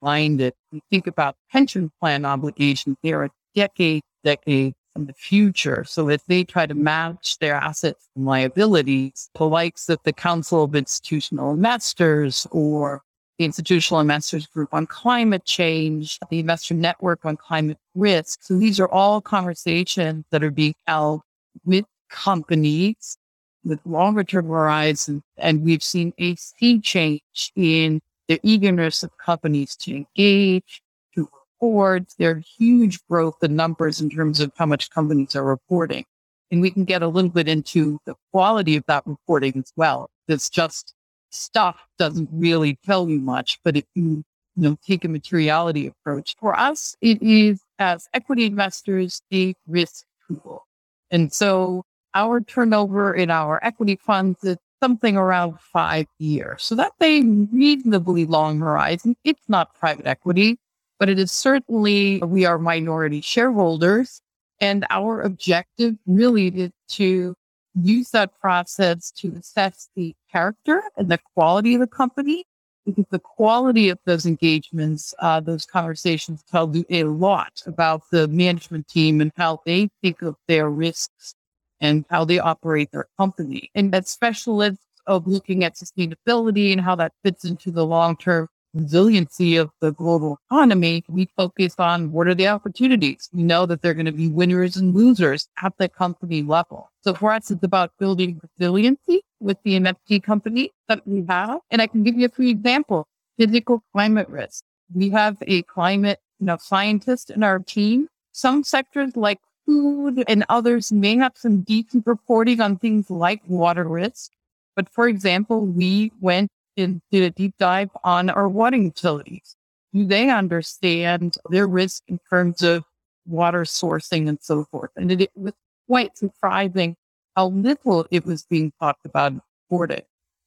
minded. 0.00 0.54
You 0.70 0.80
think 0.90 1.06
about 1.06 1.36
pension 1.50 1.90
plan 2.00 2.24
obligations, 2.24 2.96
they 3.02 3.12
are 3.12 3.24
a 3.24 3.30
decade, 3.54 4.02
decade 4.24 4.74
in 4.96 5.06
the 5.06 5.12
future. 5.14 5.84
So 5.84 6.08
if 6.08 6.24
they 6.26 6.44
try 6.44 6.66
to 6.66 6.74
match 6.74 7.38
their 7.38 7.54
assets 7.54 8.08
and 8.14 8.26
liabilities, 8.26 9.30
the 9.34 9.44
likes 9.44 9.88
of 9.88 9.98
the 10.04 10.12
Council 10.12 10.64
of 10.64 10.74
Institutional 10.74 11.52
Investors 11.52 12.46
or 12.50 13.02
the 13.38 13.44
Institutional 13.44 14.00
Investors 14.00 14.46
Group 14.46 14.72
on 14.72 14.86
climate 14.86 15.44
change, 15.44 16.18
the 16.30 16.40
Investor 16.40 16.74
Network 16.74 17.24
on 17.24 17.36
climate 17.36 17.78
risk. 17.94 18.42
So 18.42 18.58
these 18.58 18.78
are 18.78 18.88
all 18.88 19.20
conversations 19.20 20.24
that 20.30 20.44
are 20.44 20.50
being 20.50 20.74
held 20.86 21.22
with 21.64 21.84
companies 22.10 23.16
with 23.64 23.80
longer 23.84 24.24
term 24.24 24.46
horizons. 24.46 25.22
And 25.36 25.62
we've 25.62 25.82
seen 25.82 26.12
a 26.18 26.34
sea 26.36 26.80
change 26.80 27.52
in 27.56 28.00
the 28.28 28.40
eagerness 28.42 29.02
of 29.02 29.10
companies 29.18 29.76
to 29.76 29.94
engage, 29.96 30.82
to 31.14 31.28
report. 31.60 32.04
There 32.18 32.32
are 32.32 32.42
huge 32.58 33.00
growth 33.08 33.36
in 33.42 33.56
numbers 33.56 34.00
in 34.00 34.10
terms 34.10 34.40
of 34.40 34.52
how 34.56 34.66
much 34.66 34.90
companies 34.90 35.34
are 35.36 35.44
reporting. 35.44 36.04
And 36.50 36.60
we 36.60 36.70
can 36.70 36.84
get 36.84 37.02
a 37.02 37.08
little 37.08 37.30
bit 37.30 37.48
into 37.48 37.98
the 38.04 38.14
quality 38.30 38.76
of 38.76 38.84
that 38.86 39.04
reporting 39.06 39.54
as 39.56 39.72
well. 39.76 40.10
It's 40.28 40.50
just 40.50 40.94
stuff 41.34 41.76
doesn't 41.98 42.28
really 42.32 42.78
tell 42.84 43.08
you 43.08 43.18
much, 43.18 43.58
but 43.64 43.76
if 43.76 43.84
you, 43.94 44.24
you 44.56 44.62
know, 44.62 44.76
take 44.86 45.04
a 45.04 45.08
materiality 45.08 45.86
approach, 45.86 46.36
for 46.38 46.58
us, 46.58 46.96
it 47.00 47.22
is 47.22 47.60
as 47.78 48.08
equity 48.14 48.44
investors, 48.46 49.22
a 49.32 49.54
risk 49.66 50.04
tool. 50.28 50.66
And 51.10 51.32
so 51.32 51.84
our 52.14 52.40
turnover 52.40 53.14
in 53.14 53.30
our 53.30 53.58
equity 53.64 53.96
funds 53.96 54.42
is 54.44 54.56
something 54.82 55.16
around 55.16 55.58
five 55.60 56.06
years. 56.18 56.62
So 56.62 56.74
that's 56.74 56.96
a 57.00 57.22
reasonably 57.22 58.26
long 58.26 58.58
horizon. 58.60 59.16
It's 59.24 59.48
not 59.48 59.74
private 59.74 60.06
equity, 60.06 60.58
but 60.98 61.08
it 61.08 61.18
is 61.18 61.32
certainly, 61.32 62.18
we 62.18 62.44
are 62.44 62.58
minority 62.58 63.20
shareholders. 63.20 64.20
And 64.60 64.86
our 64.90 65.22
objective 65.22 65.94
really 66.06 66.48
is 66.48 66.70
to 66.90 67.34
use 67.74 68.10
that 68.10 68.38
process 68.40 69.10
to 69.12 69.32
assess 69.38 69.88
the 69.96 70.14
character 70.30 70.82
and 70.96 71.08
the 71.08 71.18
quality 71.34 71.74
of 71.74 71.80
the 71.80 71.86
company. 71.86 72.44
Because 72.84 73.04
the 73.10 73.20
quality 73.20 73.90
of 73.90 73.98
those 74.06 74.26
engagements, 74.26 75.14
uh, 75.20 75.38
those 75.38 75.64
conversations 75.64 76.42
tell 76.50 76.74
you 76.74 76.84
a 76.90 77.04
lot 77.04 77.62
about 77.64 78.02
the 78.10 78.26
management 78.26 78.88
team 78.88 79.20
and 79.20 79.30
how 79.36 79.60
they 79.64 79.88
think 80.02 80.20
of 80.20 80.34
their 80.48 80.68
risks 80.68 81.36
and 81.80 82.04
how 82.10 82.24
they 82.24 82.40
operate 82.40 82.90
their 82.90 83.06
company. 83.18 83.70
And 83.76 83.92
that 83.92 84.08
specialists 84.08 84.84
of 85.06 85.28
looking 85.28 85.62
at 85.62 85.76
sustainability 85.76 86.72
and 86.72 86.80
how 86.80 86.96
that 86.96 87.12
fits 87.22 87.44
into 87.44 87.70
the 87.70 87.86
long 87.86 88.16
term 88.16 88.48
resiliency 88.74 89.56
of 89.56 89.70
the 89.80 89.92
global 89.92 90.38
economy, 90.50 91.04
we 91.08 91.28
focus 91.36 91.74
on 91.78 92.12
what 92.12 92.26
are 92.26 92.34
the 92.34 92.48
opportunities. 92.48 93.28
We 93.32 93.42
know 93.42 93.66
that 93.66 93.82
they're 93.82 93.94
going 93.94 94.06
to 94.06 94.12
be 94.12 94.28
winners 94.28 94.76
and 94.76 94.94
losers 94.94 95.48
at 95.62 95.74
the 95.78 95.88
company 95.88 96.42
level. 96.42 96.90
So 97.02 97.14
for 97.14 97.32
us, 97.32 97.50
it's 97.50 97.62
about 97.62 97.92
building 97.98 98.40
resiliency 98.58 99.22
with 99.40 99.58
the 99.64 99.78
NFT 99.78 100.22
company 100.22 100.72
that 100.88 101.06
we 101.06 101.24
have. 101.28 101.60
And 101.70 101.82
I 101.82 101.86
can 101.86 102.02
give 102.02 102.16
you 102.16 102.26
a 102.26 102.30
few 102.30 102.48
examples. 102.48 103.06
Physical 103.38 103.82
climate 103.92 104.28
risk. 104.28 104.62
We 104.94 105.10
have 105.10 105.36
a 105.46 105.62
climate 105.62 106.20
you 106.38 106.46
know, 106.46 106.56
scientist 106.58 107.30
in 107.30 107.42
our 107.42 107.58
team. 107.58 108.08
Some 108.32 108.64
sectors 108.64 109.16
like 109.16 109.38
food 109.66 110.24
and 110.28 110.44
others 110.48 110.92
may 110.92 111.16
have 111.16 111.32
some 111.36 111.62
decent 111.62 112.06
reporting 112.06 112.60
on 112.60 112.78
things 112.78 113.10
like 113.10 113.40
water 113.46 113.84
risk. 113.84 114.32
But 114.74 114.88
for 114.88 115.06
example, 115.08 115.66
we 115.66 116.12
went 116.20 116.50
and 116.76 117.00
did 117.10 117.22
a 117.22 117.30
deep 117.30 117.54
dive 117.58 117.90
on 118.04 118.30
our 118.30 118.48
water 118.48 118.76
utilities. 118.76 119.56
Do 119.92 120.04
they 120.04 120.30
understand 120.30 121.36
their 121.50 121.66
risk 121.66 122.02
in 122.08 122.18
terms 122.30 122.62
of 122.62 122.84
water 123.26 123.62
sourcing 123.62 124.28
and 124.28 124.38
so 124.40 124.64
forth? 124.70 124.90
And 124.96 125.12
it, 125.12 125.20
it 125.20 125.30
was 125.34 125.52
quite 125.86 126.16
surprising 126.16 126.96
how 127.36 127.48
little 127.48 128.06
it 128.10 128.24
was 128.24 128.44
being 128.44 128.72
talked 128.80 129.04
about 129.04 129.32
and 129.32 129.40
reported. 129.70 130.04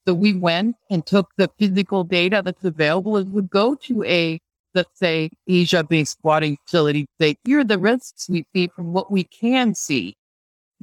So 0.07 0.13
we 0.13 0.33
went 0.33 0.75
and 0.89 1.05
took 1.05 1.31
the 1.37 1.49
physical 1.57 2.03
data 2.03 2.41
that's 2.43 2.63
available 2.63 3.17
and 3.17 3.31
would 3.33 3.49
go 3.49 3.75
to 3.75 4.03
a, 4.03 4.39
let's 4.75 4.99
say, 4.99 5.31
Asia 5.47 5.83
based 5.83 6.19
water 6.23 6.45
utility, 6.45 7.07
say, 7.19 7.37
here 7.43 7.59
are 7.59 7.63
the 7.63 7.79
risks 7.79 8.29
we 8.29 8.45
see 8.53 8.67
from 8.67 8.93
what 8.93 9.11
we 9.11 9.23
can 9.23 9.73
see. 9.73 10.15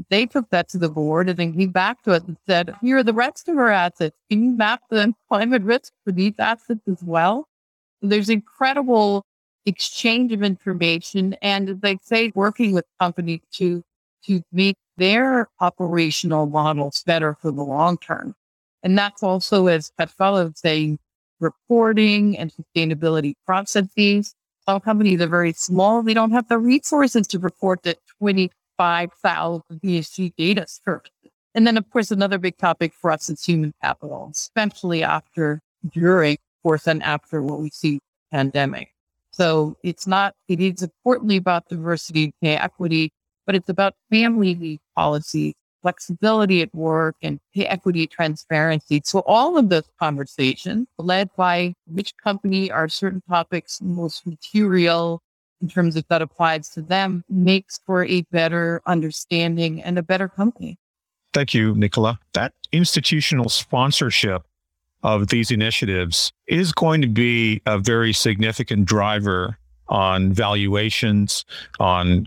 They 0.09 0.26
took 0.26 0.48
that 0.50 0.68
to 0.70 0.78
the 0.78 0.88
board 0.88 1.28
and 1.28 1.38
then 1.38 1.52
came 1.52 1.70
back 1.70 2.02
to 2.02 2.12
us 2.12 2.22
and 2.26 2.37
said, 2.48 2.74
here 2.81 2.98
are 2.98 3.02
the 3.02 3.12
rest 3.12 3.48
of 3.48 3.59
our 3.59 3.70
assets. 3.70 4.16
Can 4.31 4.42
you 4.42 4.50
map 4.52 4.83
the 4.90 5.12
climate 5.28 5.62
risk 5.62 5.92
for 6.05 6.12
these 6.12 6.35
assets 6.38 6.81
as 6.88 7.02
well? 7.02 7.46
There's 8.00 8.31
incredible 8.31 9.24
exchange 9.66 10.33
of 10.33 10.42
information 10.42 11.35
and 11.42 11.68
as 11.68 11.78
I 11.83 11.98
say, 12.02 12.33
working 12.35 12.72
with 12.72 12.85
companies 13.00 13.40
to 13.55 13.85
to 14.24 14.42
make 14.52 14.76
their 14.96 15.48
operational 15.61 16.46
models 16.46 17.02
better 17.05 17.37
for 17.40 17.50
the 17.50 17.62
long 17.62 17.98
term. 17.98 18.35
And 18.83 18.96
that's 18.96 19.22
also, 19.22 19.66
as 19.66 19.92
Pascal 19.98 20.35
was 20.35 20.52
saying, 20.57 20.98
reporting 21.40 22.38
and 22.38 22.52
sustainability 22.52 23.35
processes. 23.44 24.35
Some 24.68 24.81
companies 24.81 25.20
are 25.20 25.26
very 25.26 25.52
small. 25.52 26.02
They 26.02 26.14
don't 26.14 26.31
have 26.31 26.48
the 26.48 26.59
resources 26.59 27.26
to 27.28 27.38
report 27.38 27.83
that 27.83 27.98
20 28.20 28.50
5,000 28.76 29.62
ESG 29.85 30.35
data 30.37 30.66
services. 30.66 31.30
And 31.54 31.66
then, 31.66 31.76
of 31.76 31.88
course, 31.90 32.11
another 32.11 32.38
big 32.38 32.56
topic 32.56 32.94
for 32.94 33.11
us 33.11 33.28
is 33.28 33.44
human 33.44 33.74
capital, 33.82 34.30
especially 34.32 35.02
after, 35.02 35.61
during, 35.92 36.35
of 36.35 36.62
course, 36.62 36.87
and 36.87 37.02
after 37.02 37.42
what 37.42 37.61
we 37.61 37.70
see 37.70 38.00
pandemic. 38.30 38.94
So 39.32 39.76
it's 39.82 40.06
not, 40.06 40.35
it 40.48 40.61
is 40.61 40.82
importantly 40.82 41.37
about 41.37 41.68
diversity 41.68 42.35
and 42.42 42.61
equity, 42.61 43.12
but 43.46 43.54
it's 43.54 43.68
about 43.68 43.94
family 44.11 44.80
policy, 44.94 45.54
flexibility 45.82 46.62
at 46.62 46.74
work, 46.74 47.16
and 47.22 47.40
pay 47.54 47.66
equity 47.66 48.06
transparency. 48.06 49.02
So 49.04 49.20
all 49.26 49.58
of 49.58 49.68
those 49.68 49.90
conversations 49.98 50.87
led 50.98 51.30
by 51.37 51.74
which 51.87 52.16
company 52.16 52.70
are 52.70 52.88
certain 52.88 53.22
topics 53.28 53.80
most 53.82 54.26
material 54.26 55.20
in 55.62 55.68
terms 55.68 55.96
of 55.96 56.07
that 56.09 56.20
applies 56.20 56.68
to 56.70 56.83
them 56.83 57.25
makes 57.31 57.81
for 57.87 58.05
a 58.05 58.22
better 58.33 58.83
understanding 58.85 59.83
and 59.83 59.96
a 59.96 60.03
better 60.03 60.29
company. 60.29 60.77
Thank 61.33 61.55
you, 61.55 61.75
Nicola. 61.75 62.18
That 62.35 62.53
institutional 62.72 63.48
sponsorship 63.48 64.42
of 65.03 65.29
these 65.29 65.51
initiatives 65.51 66.33
is 66.46 66.72
going 66.72 67.01
to 67.01 67.09
be 67.09 67.62
a 67.64 67.79
very 67.79 68.12
significant 68.12 68.85
driver 68.85 69.57
on 69.88 70.33
valuations, 70.33 71.44
on 71.81 72.27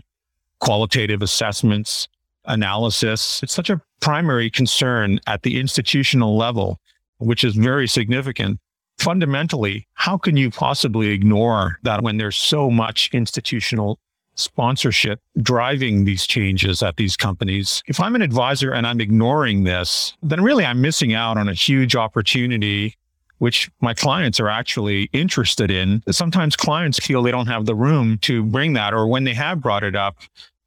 qualitative 0.60 1.22
assessments, 1.22 2.08
analysis. 2.46 3.42
It's 3.42 3.52
such 3.52 3.70
a 3.70 3.80
primary 4.00 4.50
concern 4.50 5.20
at 5.26 5.42
the 5.42 5.58
institutional 5.60 6.36
level, 6.36 6.80
which 7.18 7.44
is 7.44 7.54
very 7.54 7.86
significant 7.86 8.60
fundamentally, 8.98 9.86
how 9.94 10.18
can 10.18 10.36
you 10.36 10.50
possibly 10.50 11.08
ignore 11.08 11.78
that 11.82 12.02
when 12.02 12.16
there's 12.16 12.36
so 12.36 12.70
much 12.70 13.10
institutional 13.12 13.98
sponsorship 14.34 15.20
driving 15.40 16.04
these 16.04 16.26
changes 16.26 16.82
at 16.82 16.96
these 16.96 17.16
companies? 17.16 17.82
If 17.86 18.00
I'm 18.00 18.14
an 18.14 18.22
advisor 18.22 18.72
and 18.72 18.86
I'm 18.86 19.00
ignoring 19.00 19.64
this, 19.64 20.14
then 20.22 20.42
really 20.42 20.64
I'm 20.64 20.80
missing 20.80 21.14
out 21.14 21.38
on 21.38 21.48
a 21.48 21.54
huge 21.54 21.96
opportunity 21.96 22.96
which 23.38 23.70
my 23.80 23.92
clients 23.92 24.40
are 24.40 24.48
actually 24.48 25.10
interested 25.12 25.70
in. 25.70 26.02
Sometimes 26.10 26.56
clients 26.56 26.98
feel 26.98 27.22
they 27.22 27.30
don't 27.30 27.48
have 27.48 27.66
the 27.66 27.74
room 27.74 28.18
to 28.18 28.42
bring 28.42 28.72
that, 28.74 28.94
or 28.94 29.06
when 29.06 29.24
they 29.24 29.34
have 29.34 29.60
brought 29.60 29.84
it 29.84 29.94
up, 29.94 30.16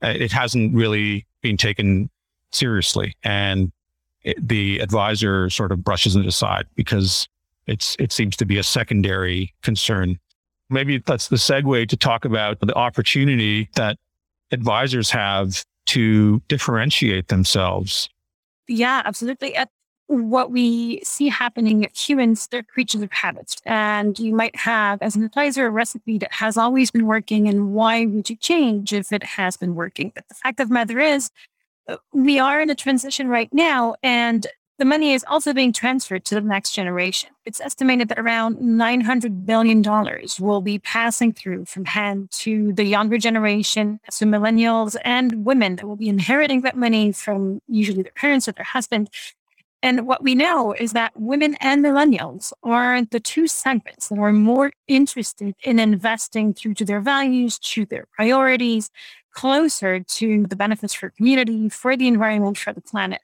uh, 0.03 0.07
it 0.07 0.31
hasn't 0.31 0.75
really 0.75 1.25
been 1.41 1.57
taken 1.57 2.09
seriously. 2.51 3.15
And 3.23 3.71
it, 4.23 4.47
the 4.47 4.79
advisor 4.79 5.49
sort 5.49 5.71
of 5.71 5.83
brushes 5.83 6.15
it 6.15 6.25
aside 6.25 6.67
because 6.75 7.27
it's, 7.69 7.95
it 7.99 8.11
seems 8.11 8.35
to 8.37 8.45
be 8.45 8.57
a 8.57 8.63
secondary 8.63 9.53
concern. 9.61 10.19
Maybe 10.69 10.97
that's 10.97 11.29
the 11.29 11.35
segue 11.37 11.87
to 11.87 11.97
talk 11.97 12.25
about 12.25 12.59
the 12.59 12.75
opportunity 12.75 13.69
that 13.75 13.97
advisors 14.51 15.09
have 15.11 15.63
to 15.87 16.41
differentiate 16.47 17.27
themselves. 17.27 18.09
Yeah, 18.67 19.01
absolutely. 19.05 19.55
At 19.55 19.69
what 20.07 20.51
we 20.51 21.01
see 21.03 21.29
happening, 21.29 21.87
humans, 21.95 22.47
they're 22.47 22.63
creatures 22.63 23.01
of 23.01 23.11
habits. 23.11 23.57
And 23.65 24.17
you 24.17 24.33
might 24.33 24.55
have, 24.55 25.01
as 25.01 25.15
an 25.15 25.23
advisor, 25.23 25.67
a 25.67 25.69
recipe 25.69 26.17
that 26.19 26.33
has 26.33 26.57
always 26.57 26.89
been 26.91 27.05
working. 27.05 27.47
And 27.47 27.73
why 27.73 28.05
would 28.05 28.29
you 28.29 28.35
change 28.35 28.91
if 28.91 29.11
it 29.11 29.23
has 29.23 29.57
been 29.57 29.75
working? 29.75 30.11
But 30.13 30.27
the 30.27 30.35
fact 30.35 30.59
of 30.59 30.69
the 30.69 30.73
matter 30.73 30.99
is, 30.99 31.29
uh, 31.87 31.97
we 32.13 32.39
are 32.39 32.61
in 32.61 32.69
a 32.69 32.75
transition 32.75 33.27
right 33.27 33.51
now. 33.53 33.95
And 34.01 34.47
the 34.79 34.85
money 34.85 35.13
is 35.13 35.25
also 35.27 35.53
being 35.53 35.73
transferred 35.73 36.23
to 36.25 36.35
the 36.35 36.41
next 36.41 36.71
generation. 36.71 37.29
It's 37.45 37.59
estimated 37.59 38.07
that 38.07 38.17
around 38.17 38.57
$900 38.57 39.45
billion 39.45 39.83
will 40.39 40.61
be 40.61 40.79
passing 40.79 41.33
through 41.33 41.65
from 41.65 41.83
hand 41.83 42.31
to 42.31 42.71
the 42.71 42.85
younger 42.85 43.17
generation, 43.17 43.99
so 44.09 44.25
millennials 44.25 44.95
and 45.03 45.45
women 45.45 45.75
that 45.75 45.85
will 45.85 45.97
be 45.97 46.07
inheriting 46.07 46.61
that 46.61 46.77
money 46.77 47.11
from 47.11 47.61
usually 47.67 48.03
their 48.03 48.13
parents 48.13 48.47
or 48.47 48.53
their 48.53 48.63
husband. 48.63 49.09
And 49.83 50.07
what 50.07 50.23
we 50.23 50.33
know 50.33 50.73
is 50.73 50.93
that 50.93 51.11
women 51.15 51.55
and 51.59 51.83
millennials 51.83 52.53
are 52.63 53.03
the 53.03 53.19
two 53.19 53.47
segments 53.47 54.07
that 54.07 54.19
are 54.19 54.33
more 54.33 54.71
interested 54.87 55.55
in 55.63 55.79
investing 55.79 56.53
through 56.53 56.75
to 56.75 56.85
their 56.85 57.01
values, 57.01 57.59
to 57.59 57.85
their 57.85 58.05
priorities, 58.13 58.89
closer 59.31 60.01
to 60.01 60.45
the 60.47 60.55
benefits 60.55 60.93
for 60.93 61.09
community, 61.11 61.69
for 61.69 61.95
the 61.95 62.07
environment, 62.07 62.57
for 62.57 62.73
the 62.73 62.81
planet. 62.81 63.21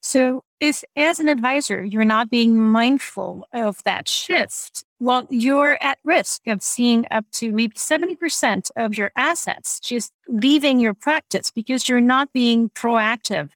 So 0.00 0.44
if 0.60 0.82
as 0.96 1.20
an 1.20 1.28
advisor, 1.28 1.84
you're 1.84 2.04
not 2.04 2.30
being 2.30 2.58
mindful 2.58 3.46
of 3.52 3.82
that 3.84 4.08
shift, 4.08 4.84
well, 4.98 5.26
you're 5.28 5.76
at 5.82 5.98
risk 6.04 6.46
of 6.46 6.62
seeing 6.62 7.06
up 7.10 7.26
to 7.32 7.52
maybe 7.52 7.74
70% 7.74 8.70
of 8.76 8.96
your 8.96 9.12
assets 9.16 9.78
just 9.80 10.12
leaving 10.28 10.80
your 10.80 10.94
practice 10.94 11.50
because 11.50 11.88
you're 11.88 12.00
not 12.00 12.32
being 12.32 12.70
proactive 12.70 13.50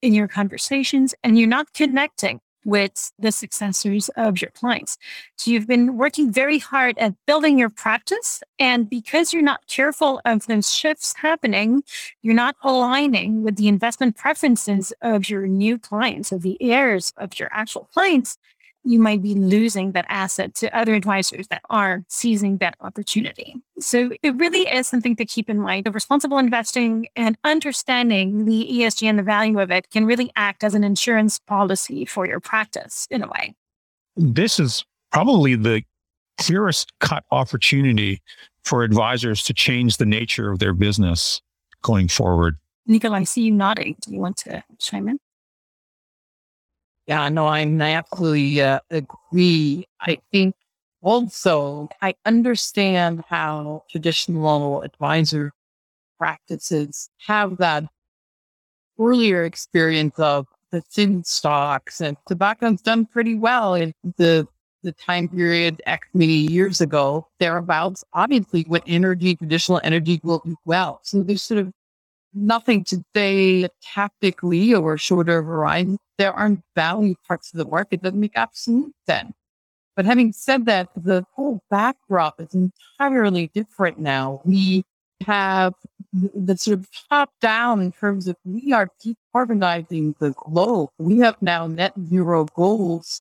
in 0.00 0.14
your 0.14 0.28
conversations 0.28 1.14
and 1.22 1.38
you're 1.38 1.48
not 1.48 1.72
connecting 1.74 2.40
with 2.68 3.12
the 3.18 3.32
successors 3.32 4.10
of 4.10 4.42
your 4.42 4.50
clients. 4.50 4.98
So 5.36 5.50
you've 5.50 5.66
been 5.66 5.96
working 5.96 6.30
very 6.30 6.58
hard 6.58 6.98
at 6.98 7.14
building 7.26 7.58
your 7.58 7.70
practice. 7.70 8.42
And 8.58 8.90
because 8.90 9.32
you're 9.32 9.42
not 9.42 9.66
careful 9.66 10.20
of 10.26 10.46
those 10.46 10.70
shifts 10.70 11.14
happening, 11.16 11.82
you're 12.20 12.34
not 12.34 12.56
aligning 12.62 13.42
with 13.42 13.56
the 13.56 13.68
investment 13.68 14.16
preferences 14.16 14.92
of 15.00 15.30
your 15.30 15.46
new 15.46 15.78
clients, 15.78 16.30
of 16.30 16.42
the 16.42 16.58
heirs 16.60 17.14
of 17.16 17.38
your 17.38 17.48
actual 17.52 17.88
clients 17.94 18.36
you 18.88 18.98
might 18.98 19.20
be 19.20 19.34
losing 19.34 19.92
that 19.92 20.06
asset 20.08 20.54
to 20.54 20.74
other 20.76 20.94
advisors 20.94 21.46
that 21.48 21.60
are 21.68 22.04
seizing 22.08 22.56
that 22.56 22.74
opportunity. 22.80 23.54
So 23.78 24.10
it 24.22 24.34
really 24.36 24.62
is 24.62 24.88
something 24.88 25.14
to 25.16 25.26
keep 25.26 25.50
in 25.50 25.60
mind. 25.60 25.84
The 25.84 25.90
responsible 25.90 26.38
investing 26.38 27.06
and 27.14 27.36
understanding 27.44 28.46
the 28.46 28.66
ESG 28.72 29.06
and 29.06 29.18
the 29.18 29.22
value 29.22 29.60
of 29.60 29.70
it 29.70 29.90
can 29.90 30.06
really 30.06 30.32
act 30.36 30.64
as 30.64 30.74
an 30.74 30.84
insurance 30.84 31.38
policy 31.38 32.06
for 32.06 32.26
your 32.26 32.40
practice 32.40 33.06
in 33.10 33.22
a 33.22 33.28
way. 33.28 33.54
This 34.16 34.58
is 34.58 34.86
probably 35.12 35.54
the 35.54 35.82
clearest 36.38 36.92
cut 37.00 37.24
opportunity 37.30 38.22
for 38.64 38.84
advisors 38.84 39.42
to 39.42 39.52
change 39.52 39.98
the 39.98 40.06
nature 40.06 40.50
of 40.50 40.60
their 40.60 40.72
business 40.72 41.42
going 41.82 42.08
forward. 42.08 42.56
Nicola, 42.86 43.18
I 43.18 43.24
see 43.24 43.42
you 43.42 43.52
nodding. 43.52 43.96
Do 44.00 44.14
you 44.14 44.20
want 44.20 44.38
to 44.38 44.64
chime 44.78 45.08
in? 45.08 45.18
Yeah, 47.08 47.28
no, 47.30 47.46
I 47.46 47.62
absolutely 47.62 48.60
uh, 48.60 48.80
agree. 48.90 49.86
I 50.00 50.18
think 50.30 50.54
also 51.02 51.88
I 52.02 52.14
understand 52.26 53.24
how 53.28 53.84
traditional 53.90 54.82
advisor 54.82 55.52
practices 56.18 57.10
have 57.26 57.58
that 57.58 57.84
earlier 59.00 59.44
experience 59.44 60.18
of 60.18 60.46
the 60.70 60.82
sin 60.88 61.24
stocks 61.24 62.00
and 62.00 62.16
tobacco's 62.28 62.82
done 62.82 63.06
pretty 63.06 63.34
well 63.36 63.74
in 63.74 63.92
the 64.18 64.46
the 64.84 64.92
time 64.92 65.28
period 65.28 65.82
X 65.86 66.06
many 66.14 66.32
years 66.52 66.80
ago, 66.80 67.26
thereabouts. 67.40 68.04
Obviously, 68.12 68.64
with 68.68 68.82
energy, 68.86 69.34
traditional 69.34 69.80
energy 69.82 70.20
will 70.22 70.40
do 70.44 70.56
well. 70.66 71.00
So 71.02 71.22
there's 71.22 71.42
sort 71.42 71.58
of 71.60 71.72
nothing 72.34 72.84
to 72.84 73.02
say 73.14 73.68
tactically 73.82 74.74
over 74.74 74.96
shorter 74.98 75.42
horizon. 75.42 75.98
There 76.18 76.32
aren't 76.32 76.62
value 76.74 77.14
parts 77.26 77.52
of 77.52 77.58
the 77.58 77.64
market 77.64 78.02
that 78.02 78.14
make 78.14 78.32
absolute 78.34 78.94
sense. 79.06 79.32
But 79.96 80.04
having 80.04 80.32
said 80.32 80.66
that, 80.66 80.90
the 80.96 81.24
whole 81.34 81.60
backdrop 81.70 82.40
is 82.40 82.54
entirely 82.54 83.48
different 83.48 83.98
now. 83.98 84.40
We 84.44 84.84
have 85.26 85.74
the 86.12 86.56
sort 86.56 86.78
of 86.78 86.88
top 87.10 87.30
down 87.40 87.80
in 87.80 87.92
terms 87.92 88.28
of 88.28 88.36
we 88.44 88.72
are 88.72 88.88
decarbonizing 89.04 90.16
the 90.18 90.30
globe. 90.30 90.90
We 90.98 91.18
have 91.18 91.40
now 91.42 91.66
net 91.66 91.94
zero 92.08 92.44
goals 92.44 93.20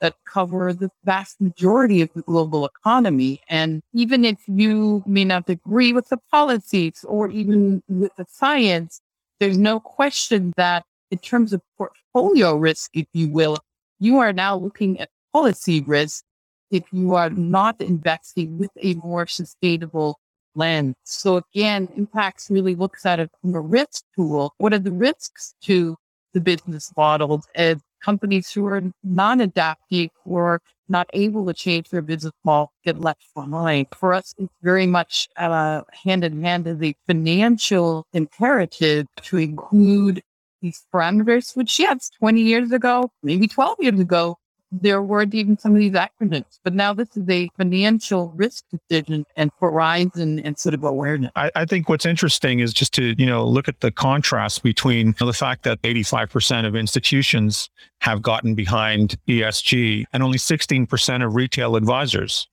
that 0.00 0.14
cover 0.26 0.72
the 0.72 0.90
vast 1.04 1.40
majority 1.40 2.02
of 2.02 2.10
the 2.14 2.22
global 2.22 2.66
economy. 2.66 3.40
And 3.48 3.82
even 3.92 4.24
if 4.24 4.38
you 4.46 5.02
may 5.06 5.24
not 5.24 5.48
agree 5.48 5.92
with 5.92 6.08
the 6.08 6.18
policies 6.30 7.04
or 7.08 7.30
even 7.30 7.82
with 7.88 8.14
the 8.16 8.26
science, 8.28 9.00
there's 9.40 9.58
no 9.58 9.80
question 9.80 10.52
that 10.56 10.84
in 11.10 11.18
terms 11.18 11.52
of 11.52 11.62
portfolio 11.76 12.56
risk, 12.56 12.90
if 12.94 13.06
you 13.12 13.28
will, 13.28 13.58
you 13.98 14.18
are 14.18 14.32
now 14.32 14.56
looking 14.56 15.00
at 15.00 15.08
policy 15.32 15.82
risk 15.82 16.24
if 16.70 16.84
you 16.92 17.14
are 17.14 17.30
not 17.30 17.80
investing 17.80 18.58
with 18.58 18.70
a 18.82 18.94
more 18.94 19.26
sustainable 19.26 20.18
lens. 20.54 20.94
So 21.04 21.36
again, 21.36 21.86
Impax 21.88 22.50
really 22.50 22.74
looks 22.74 23.06
at 23.06 23.20
it 23.20 23.30
from 23.40 23.54
a 23.54 23.60
risk 23.60 24.02
tool. 24.14 24.54
What 24.58 24.72
are 24.72 24.78
the 24.78 24.92
risks 24.92 25.54
to 25.62 25.96
the 26.32 26.40
business 26.40 26.92
models 26.96 27.46
and 27.54 27.80
companies 28.04 28.50
who 28.50 28.66
are 28.66 28.82
non 29.02 29.40
adapting 29.40 30.10
or 30.24 30.60
not 30.88 31.08
able 31.12 31.44
to 31.46 31.52
change 31.52 31.88
their 31.90 32.02
business 32.02 32.32
model 32.44 32.72
get 32.84 33.00
left 33.00 33.22
behind. 33.34 33.88
For 33.92 34.12
us, 34.12 34.34
it's 34.38 34.52
very 34.62 34.86
much 34.86 35.28
uh, 35.36 35.82
hand 35.92 36.24
in 36.24 36.42
hand 36.42 36.66
as 36.66 36.80
a 36.82 36.94
financial 37.06 38.06
imperative 38.12 39.06
to 39.22 39.38
include 39.38 40.22
these 40.62 40.86
parameters, 40.92 41.56
which, 41.56 41.78
yes, 41.78 42.10
20 42.18 42.40
years 42.40 42.72
ago, 42.72 43.10
maybe 43.22 43.46
12 43.46 43.78
years 43.80 44.00
ago, 44.00 44.38
there 44.72 45.02
weren't 45.02 45.34
even 45.34 45.58
some 45.58 45.74
of 45.74 45.78
these 45.78 45.92
acronyms, 45.92 46.58
but 46.64 46.74
now 46.74 46.92
this 46.92 47.16
is 47.16 47.28
a 47.28 47.48
financial 47.56 48.32
risk 48.34 48.64
decision 48.70 49.24
and 49.36 49.50
horizon 49.60 50.40
and 50.40 50.58
sort 50.58 50.74
of 50.74 50.84
awareness. 50.84 51.30
I, 51.36 51.50
I, 51.54 51.64
think 51.64 51.88
what's 51.88 52.06
interesting 52.06 52.60
is 52.60 52.72
just 52.72 52.92
to, 52.94 53.14
you 53.16 53.26
know, 53.26 53.46
look 53.46 53.68
at 53.68 53.80
the 53.80 53.92
contrast 53.92 54.62
between 54.62 55.14
the 55.18 55.32
fact 55.32 55.62
that 55.64 55.80
85% 55.82 56.66
of 56.66 56.74
institutions 56.74 57.70
have 58.00 58.22
gotten 58.22 58.54
behind 58.54 59.16
ESG 59.28 60.04
and 60.12 60.22
only 60.22 60.38
16% 60.38 61.24
of 61.24 61.34
retail 61.34 61.76
advisors. 61.76 62.48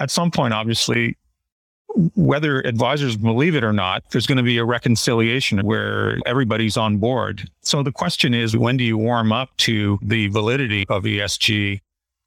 At 0.00 0.10
some 0.10 0.30
point, 0.30 0.54
obviously, 0.54 1.16
whether 2.14 2.60
advisors 2.60 3.16
believe 3.16 3.54
it 3.54 3.64
or 3.64 3.72
not, 3.72 4.04
there's 4.10 4.26
going 4.26 4.36
to 4.36 4.44
be 4.44 4.58
a 4.58 4.64
reconciliation 4.64 5.60
where 5.60 6.18
everybody's 6.26 6.76
on 6.76 6.98
board. 6.98 7.50
So 7.62 7.82
the 7.82 7.92
question 7.92 8.34
is, 8.34 8.56
when 8.56 8.76
do 8.76 8.84
you 8.84 8.98
warm 8.98 9.32
up 9.32 9.56
to 9.58 9.98
the 10.02 10.28
validity 10.28 10.84
of 10.88 11.04
ESG? 11.04 11.80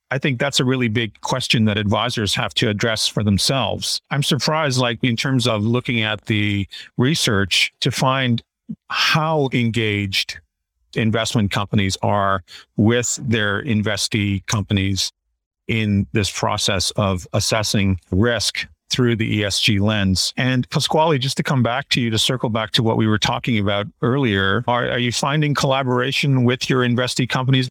I 0.09 0.17
think 0.17 0.39
that's 0.39 0.59
a 0.59 0.65
really 0.65 0.89
big 0.89 1.21
question 1.21 1.65
that 1.65 1.77
advisors 1.77 2.35
have 2.35 2.53
to 2.55 2.67
address 2.67 3.07
for 3.07 3.23
themselves. 3.23 4.01
I'm 4.09 4.23
surprised, 4.23 4.77
like 4.77 4.99
in 5.03 5.15
terms 5.15 5.47
of 5.47 5.63
looking 5.63 6.01
at 6.01 6.25
the 6.25 6.67
research 6.97 7.71
to 7.79 7.91
find 7.91 8.41
how 8.89 9.47
engaged 9.53 10.39
investment 10.95 11.51
companies 11.51 11.97
are 12.01 12.43
with 12.75 13.19
their 13.21 13.63
investee 13.63 14.45
companies 14.47 15.11
in 15.67 16.05
this 16.11 16.29
process 16.29 16.91
of 16.91 17.25
assessing 17.31 17.97
risk 18.11 18.67
through 18.91 19.15
the 19.15 19.41
ESG 19.41 19.79
lens. 19.79 20.33
And 20.37 20.69
Pasquale, 20.69 21.17
just 21.17 21.37
to 21.37 21.43
come 21.43 21.63
back 21.63 21.89
to 21.89 22.01
you, 22.01 22.09
to 22.09 22.19
circle 22.19 22.49
back 22.49 22.71
to 22.71 22.83
what 22.83 22.97
we 22.97 23.07
were 23.07 23.17
talking 23.17 23.57
about 23.57 23.87
earlier, 24.01 24.63
are, 24.67 24.89
are 24.89 24.99
you 24.99 25.11
finding 25.11 25.55
collaboration 25.55 26.43
with 26.43 26.69
your 26.69 26.81
investee 26.81 27.27
companies? 27.27 27.69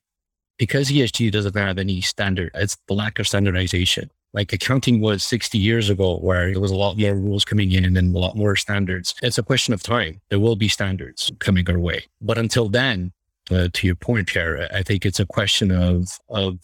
Because 0.59 0.91
ESG 0.91 1.31
doesn't 1.31 1.57
have 1.57 1.79
any 1.79 2.01
standard, 2.01 2.51
it's 2.55 2.77
the 2.89 2.95
lack 2.95 3.19
of 3.19 3.29
standardization. 3.29 4.11
Like 4.33 4.53
accounting 4.53 5.01
was 5.01 5.25
60 5.25 5.59
years 5.59 5.91
ago, 5.91 6.19
where 6.19 6.53
there 6.53 6.61
was 6.61 6.71
a 6.71 6.77
lot 6.77 6.97
more 6.97 7.15
rules 7.15 7.45
coming 7.45 7.73
in 7.73 7.97
and 7.97 8.15
a 8.15 8.19
lot 8.19 8.37
more 8.37 8.55
standards. 8.55 9.15
It's 9.23 9.39
a 9.39 9.43
question 9.43 9.75
of 9.75 9.83
time. 9.83 10.21
There 10.29 10.39
will 10.39 10.55
be 10.55 10.69
standards 10.69 11.33
coming 11.41 11.69
our 11.69 11.79
way. 11.79 12.05
But 12.21 12.39
until 12.39 12.69
then, 12.69 13.13
uh, 13.51 13.69
to 13.73 13.87
your 13.87 13.97
point 13.97 14.31
here, 14.31 14.69
I 14.73 14.83
think 14.83 15.05
it's 15.05 15.19
a 15.19 15.27
question 15.27 15.73
of, 15.73 16.21
of 16.29 16.61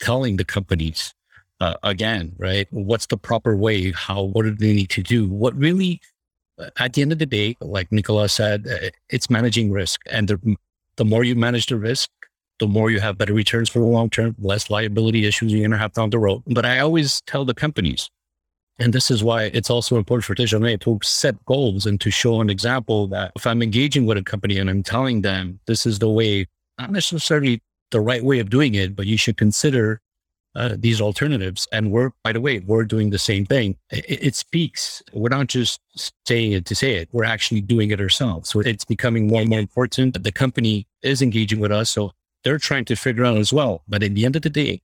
telling 0.00 0.36
the 0.36 0.44
companies 0.44 1.14
uh, 1.60 1.74
again, 1.82 2.34
right? 2.38 2.66
What's 2.70 3.06
the 3.06 3.16
proper 3.16 3.56
way? 3.56 3.92
How, 3.92 4.22
what 4.22 4.44
do 4.44 4.54
they 4.54 4.74
need 4.74 4.90
to 4.90 5.02
do? 5.02 5.28
What 5.28 5.56
really 5.56 6.00
at 6.76 6.92
the 6.94 7.02
end 7.02 7.12
of 7.12 7.18
the 7.18 7.26
day, 7.26 7.56
like 7.60 7.90
Nicola 7.92 8.28
said, 8.28 8.66
uh, 8.66 8.90
it's 9.10 9.30
managing 9.30 9.70
risk. 9.70 10.00
And 10.10 10.28
the, 10.28 10.56
the 10.96 11.04
more 11.04 11.24
you 11.24 11.34
manage 11.34 11.66
the 11.66 11.76
risk, 11.76 12.10
the 12.58 12.66
more 12.66 12.90
you 12.90 13.00
have 13.00 13.18
better 13.18 13.34
returns 13.34 13.68
for 13.68 13.78
the 13.78 13.84
long 13.84 14.10
term, 14.10 14.34
less 14.38 14.68
liability 14.70 15.26
issues 15.26 15.52
you're 15.52 15.60
going 15.60 15.70
to 15.70 15.78
have 15.78 15.92
down 15.92 16.10
the 16.10 16.18
road. 16.18 16.42
But 16.46 16.66
I 16.66 16.80
always 16.80 17.20
tell 17.22 17.44
the 17.44 17.54
companies, 17.54 18.10
and 18.80 18.92
this 18.92 19.10
is 19.10 19.22
why 19.22 19.44
it's 19.44 19.70
also 19.70 19.96
important 19.96 20.24
for 20.24 20.34
Desjardins 20.34 20.80
to 20.84 20.98
set 21.02 21.44
goals 21.44 21.86
and 21.86 22.00
to 22.00 22.10
show 22.10 22.40
an 22.40 22.50
example 22.50 23.06
that 23.08 23.32
if 23.36 23.46
I'm 23.46 23.62
engaging 23.62 24.06
with 24.06 24.18
a 24.18 24.22
company 24.22 24.58
and 24.58 24.68
I'm 24.68 24.82
telling 24.82 25.22
them 25.22 25.60
this 25.66 25.86
is 25.86 26.00
the 26.00 26.10
way, 26.10 26.46
not 26.78 26.90
necessarily 26.90 27.62
the 27.90 28.00
right 28.00 28.24
way 28.24 28.38
of 28.40 28.50
doing 28.50 28.74
it, 28.74 28.94
but 28.94 29.06
you 29.06 29.16
should 29.16 29.36
consider 29.36 30.00
uh, 30.54 30.76
these 30.78 31.00
alternatives. 31.00 31.68
And 31.72 31.90
we're, 31.90 32.10
by 32.24 32.32
the 32.32 32.40
way, 32.40 32.60
we're 32.60 32.84
doing 32.84 33.10
the 33.10 33.18
same 33.18 33.46
thing. 33.46 33.76
It, 33.90 34.04
it, 34.08 34.34
speaks. 34.34 35.02
We're 35.12 35.28
not 35.28 35.46
just 35.46 35.80
saying 36.26 36.52
it 36.52 36.64
to 36.66 36.74
say 36.74 36.96
it. 36.96 37.08
We're 37.12 37.24
actually 37.24 37.60
doing 37.60 37.90
it 37.90 38.00
ourselves. 38.00 38.48
So 38.50 38.60
it's 38.60 38.84
becoming 38.84 39.26
more 39.26 39.40
and 39.40 39.50
more 39.50 39.60
important. 39.60 40.22
The 40.22 40.32
company 40.32 40.86
is 41.02 41.22
engaging 41.22 41.60
with 41.60 41.70
us. 41.70 41.90
So 41.90 42.12
they're 42.44 42.58
trying 42.58 42.86
to 42.86 42.96
figure 42.96 43.24
out 43.24 43.36
as 43.36 43.52
well. 43.52 43.82
But 43.88 44.02
at 44.02 44.14
the 44.14 44.24
end 44.24 44.36
of 44.36 44.42
the 44.42 44.50
day, 44.50 44.82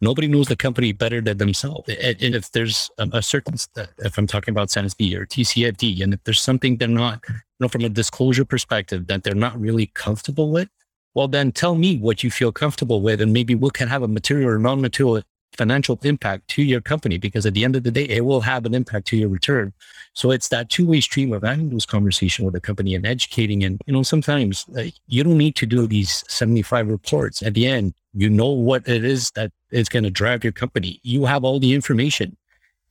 nobody 0.00 0.28
knows 0.28 0.48
the 0.48 0.56
company 0.56 0.92
better 0.92 1.20
than 1.20 1.38
themselves. 1.38 1.88
And 1.88 2.34
if 2.34 2.52
there's 2.52 2.90
a, 2.98 3.22
certain, 3.22 3.54
if 3.98 4.16
I'm 4.16 4.26
talking 4.26 4.52
about 4.52 4.68
SASB 4.68 5.14
or 5.14 5.26
TCFD, 5.26 6.02
and 6.02 6.14
if 6.14 6.24
there's 6.24 6.40
something 6.40 6.76
they're 6.76 6.88
not, 6.88 7.20
you 7.28 7.34
know, 7.60 7.68
from 7.68 7.84
a 7.84 7.88
disclosure 7.88 8.44
perspective 8.44 9.06
that 9.08 9.24
they're 9.24 9.34
not 9.34 9.58
really 9.60 9.86
comfortable 9.86 10.50
with, 10.50 10.68
well, 11.14 11.28
then 11.28 11.52
tell 11.52 11.74
me 11.74 11.98
what 11.98 12.22
you 12.22 12.30
feel 12.30 12.52
comfortable 12.52 13.00
with, 13.00 13.20
and 13.20 13.32
maybe 13.32 13.54
we 13.54 13.70
can 13.70 13.88
have 13.88 14.02
a 14.02 14.08
material 14.08 14.50
or 14.50 14.58
non-material 14.58 15.22
financial 15.56 15.98
impact 16.02 16.48
to 16.48 16.62
your 16.62 16.80
company 16.80 17.18
because 17.18 17.44
at 17.44 17.54
the 17.54 17.64
end 17.64 17.76
of 17.76 17.82
the 17.82 17.90
day, 17.90 18.04
it 18.04 18.24
will 18.24 18.40
have 18.40 18.64
an 18.66 18.74
impact 18.74 19.06
to 19.08 19.16
your 19.16 19.28
return. 19.28 19.72
So 20.12 20.30
it's 20.30 20.48
that 20.48 20.68
two-way 20.68 21.00
stream 21.00 21.32
of 21.32 21.42
having 21.42 21.70
those 21.70 21.86
conversation 21.86 22.44
with 22.44 22.54
the 22.54 22.60
company 22.60 22.94
and 22.94 23.06
educating. 23.06 23.64
And, 23.64 23.80
you 23.86 23.92
know, 23.92 24.02
sometimes 24.02 24.66
uh, 24.76 24.84
you 25.08 25.24
don't 25.24 25.38
need 25.38 25.56
to 25.56 25.66
do 25.66 25.86
these 25.86 26.24
75 26.28 26.88
reports. 26.88 27.42
At 27.42 27.54
the 27.54 27.66
end, 27.66 27.94
you 28.14 28.28
know 28.28 28.48
what 28.48 28.88
it 28.88 29.04
is 29.04 29.30
that 29.32 29.52
is 29.70 29.88
going 29.88 30.04
to 30.04 30.10
drive 30.10 30.44
your 30.44 30.52
company. 30.52 31.00
You 31.02 31.26
have 31.26 31.44
all 31.44 31.60
the 31.60 31.74
information. 31.74 32.36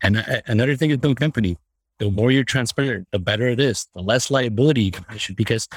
And 0.02 0.18
uh, 0.18 0.42
another 0.48 0.76
thing 0.76 0.92
is 0.92 1.00
the 1.00 1.14
company, 1.16 1.58
the 1.98 2.10
more 2.10 2.32
you're 2.32 2.46
transparent, 2.46 3.08
the 3.12 3.20
better 3.20 3.48
it 3.48 3.60
is, 3.60 3.88
the 3.94 4.02
less 4.02 4.32
liability 4.32 4.94
because 5.36 5.68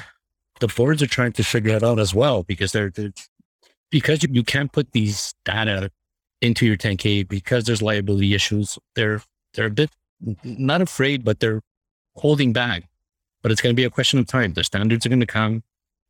the 0.63 0.73
boards 0.73 1.03
are 1.03 1.07
trying 1.07 1.33
to 1.33 1.43
figure 1.43 1.75
it 1.75 1.83
out 1.83 1.99
as 1.99 2.15
well 2.15 2.43
because 2.43 2.71
they're, 2.71 2.89
they're 2.89 3.11
because 3.91 4.23
you, 4.23 4.29
you 4.31 4.43
can't 4.43 4.71
put 4.71 4.93
these 4.93 5.33
data 5.43 5.91
into 6.41 6.65
your 6.65 6.77
10K 6.77 7.27
because 7.27 7.65
there's 7.65 7.81
liability 7.81 8.33
issues. 8.33 8.79
They're 8.95 9.21
they're 9.53 9.65
a 9.65 9.69
bit 9.69 9.89
not 10.45 10.81
afraid, 10.81 11.25
but 11.25 11.41
they're 11.41 11.61
holding 12.15 12.53
back. 12.53 12.85
But 13.41 13.51
it's 13.51 13.59
going 13.59 13.75
to 13.75 13.79
be 13.79 13.83
a 13.83 13.89
question 13.89 14.19
of 14.19 14.25
time. 14.25 14.53
The 14.53 14.63
standards 14.63 15.05
are 15.05 15.09
going 15.09 15.19
to 15.19 15.25
come. 15.25 15.63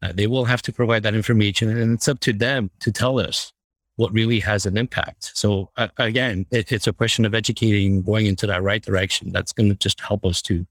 Uh, 0.03 0.11
they 0.13 0.27
will 0.27 0.45
have 0.45 0.61
to 0.63 0.71
provide 0.71 1.01
that 1.01 1.15
information, 1.15 1.75
and 1.75 1.95
it's 1.95 2.07
up 2.07 2.19
to 2.19 2.31
them 2.31 2.69
to 2.81 2.91
tell 2.91 3.19
us 3.19 3.51
what 3.95 4.13
really 4.13 4.39
has 4.41 4.67
an 4.67 4.77
impact. 4.77 5.31
So 5.33 5.71
uh, 5.77 5.87
again, 5.97 6.45
it, 6.51 6.71
it's 6.71 6.85
a 6.85 6.93
question 6.93 7.25
of 7.25 7.33
educating, 7.33 8.03
going 8.03 8.27
into 8.27 8.45
that 8.45 8.61
right 8.61 8.83
direction. 8.83 9.31
That's 9.31 9.51
going 9.51 9.69
to 9.69 9.75
just 9.75 9.99
help 9.99 10.23
us 10.25 10.43
to 10.43 10.67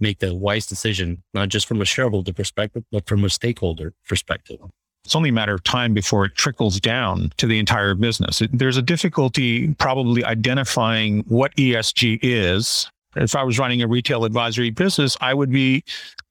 make 0.00 0.18
the 0.18 0.34
wise 0.34 0.66
decision, 0.66 1.22
not 1.34 1.48
just 1.48 1.66
from 1.66 1.80
a 1.80 1.84
shareholder 1.84 2.32
perspective, 2.32 2.84
but 2.90 3.06
from 3.06 3.24
a 3.24 3.30
stakeholder 3.30 3.92
perspective. 4.08 4.58
It's 5.04 5.16
only 5.16 5.30
a 5.30 5.32
matter 5.32 5.54
of 5.54 5.64
time 5.64 5.94
before 5.94 6.24
it 6.24 6.34
trickles 6.36 6.78
down 6.78 7.32
to 7.38 7.46
the 7.46 7.58
entire 7.58 7.94
business. 7.94 8.40
There's 8.52 8.76
a 8.76 8.82
difficulty 8.82 9.74
probably 9.74 10.24
identifying 10.24 11.24
what 11.26 11.54
ESG 11.56 12.20
is. 12.22 12.88
If 13.16 13.34
I 13.34 13.42
was 13.42 13.58
running 13.58 13.82
a 13.82 13.88
retail 13.88 14.24
advisory 14.24 14.70
business, 14.70 15.16
I 15.20 15.34
would 15.34 15.50
be 15.50 15.84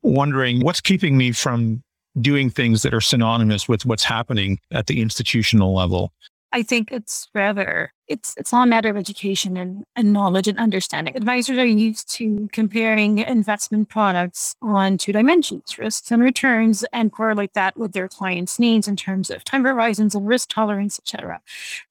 wondering 0.04 0.62
what's 0.62 0.82
keeping 0.82 1.17
me 1.17 1.32
from 1.32 1.84
doing 2.19 2.50
things 2.50 2.82
that 2.82 2.93
are 2.93 3.02
synonymous 3.02 3.67
with 3.67 3.86
what's 3.86 4.04
happening 4.04 4.60
at 4.71 4.88
the 4.88 5.02
institutional 5.02 5.74
level. 5.74 6.12
I 6.52 6.64
think 6.64 6.92
it's 6.92 7.30
rather 7.34 7.94
it's 8.08 8.34
it's 8.38 8.54
all 8.54 8.64
a 8.64 8.66
matter 8.66 8.90
of 8.90 8.98
education 8.98 9.56
and, 9.56 9.86
and 9.96 10.12
knowledge 10.12 10.48
and 10.48 10.60
understanding. 10.60 11.16
Advisors 11.16 11.58
are 11.58 11.66
used 11.66 12.12
to 12.16 12.50
comparing 12.52 13.20
investment 13.20 13.88
products 13.90 14.56
on 14.62 14.98
two 14.98 15.14
dimensions, 15.14 15.78
risks 15.78 16.12
and 16.12 16.22
returns, 16.22 16.84
and 16.92 17.12
correlate 17.12 17.54
that 17.54 17.78
with 17.78 17.94
their 17.94 18.10
clients' 18.10 18.60
needs 18.60 18.88
in 18.88 18.98
terms 18.98 19.30
of 19.30 19.44
time 19.46 19.64
horizons 19.64 20.14
and 20.14 20.28
risk 20.28 20.50
tolerance, 20.50 21.00
etc. 21.00 21.42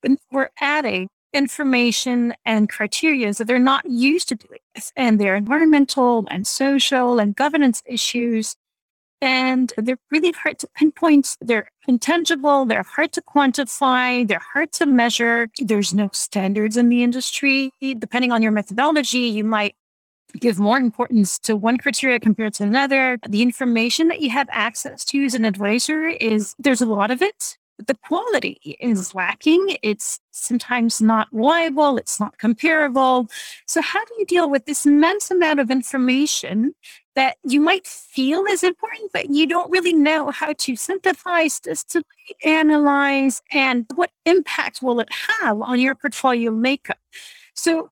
But 0.03 0.13
we're 0.31 0.51
adding 0.61 1.09
information 1.33 2.35
and 2.45 2.69
criteria 2.69 3.33
that 3.33 3.47
they're 3.47 3.59
not 3.59 3.89
used 3.89 4.29
to 4.29 4.35
doing 4.35 4.61
this, 4.75 4.93
and 4.97 5.19
their 5.19 5.37
environmental 5.37 6.27
and 6.31 6.47
social 6.47 7.19
and 7.19 7.35
governance 7.35 7.83
issues 7.87 8.57
and 9.21 9.73
they're 9.77 9.99
really 10.11 10.33
hard 10.33 10.59
to 10.61 10.69
pinpoint. 10.75 11.37
They're 11.41 11.71
intangible, 11.87 12.65
they're 12.65 12.83
hard 12.83 13.13
to 13.13 13.23
quantify, 13.23 14.27
they're 14.27 14.43
hard 14.53 14.73
to 14.73 14.87
measure. 14.87 15.49
There's 15.59 15.93
no 15.95 16.11
standards 16.13 16.77
in 16.77 16.89
the 16.89 17.03
industry. 17.03 17.73
Depending 17.81 18.33
on 18.33 18.43
your 18.43 18.53
methodology, 18.53 19.21
you 19.21 19.45
might 19.45 19.75
give 20.39 20.59
more 20.59 20.77
importance 20.77 21.39
to 21.41 21.57
one 21.57 21.77
criteria 21.77 22.21
compared 22.21 22.55
to 22.55 22.63
another. 22.63 23.19
The 23.29 23.43
information 23.43 24.09
that 24.09 24.21
you 24.21 24.31
have 24.31 24.49
access 24.51 25.05
to 25.07 25.25
as 25.25 25.35
an 25.35 25.45
advisor 25.45 26.07
is 26.09 26.55
there's 26.59 26.81
a 26.81 26.87
lot 26.87 27.11
of 27.11 27.23
it. 27.23 27.59
But 27.77 27.87
the 27.87 27.99
quality 28.07 28.77
is 28.79 29.15
lacking. 29.15 29.79
It's 29.83 30.21
sometimes 30.33 31.01
not 31.01 31.29
reliable. 31.33 31.97
It's 31.97 32.21
not 32.21 32.37
comparable. 32.37 33.29
So 33.67 33.81
how 33.81 34.05
do 34.05 34.15
you 34.19 34.27
deal 34.27 34.51
with 34.51 34.67
this 34.67 34.85
immense 34.85 35.31
amount 35.31 35.61
of 35.61 35.71
information 35.71 36.75
that 37.17 37.37
you 37.43 37.61
might 37.61 37.87
feel 37.87 38.45
is 38.45 38.63
important, 38.63 39.11
but 39.13 39.31
you 39.31 39.47
don't 39.47 39.71
really 39.71 39.93
know 39.93 40.31
how 40.31 40.53
to 40.53 40.77
synthesize, 40.77 41.61
distillate, 41.61 42.07
analyze, 42.45 43.43
and 43.53 43.87
what 43.95 44.11
impact 44.25 44.81
will 44.83 45.01
it 45.01 45.09
have 45.13 45.61
on 45.61 45.81
your 45.81 45.95
portfolio 45.95 46.51
makeup. 46.51 46.99
So, 47.55 47.91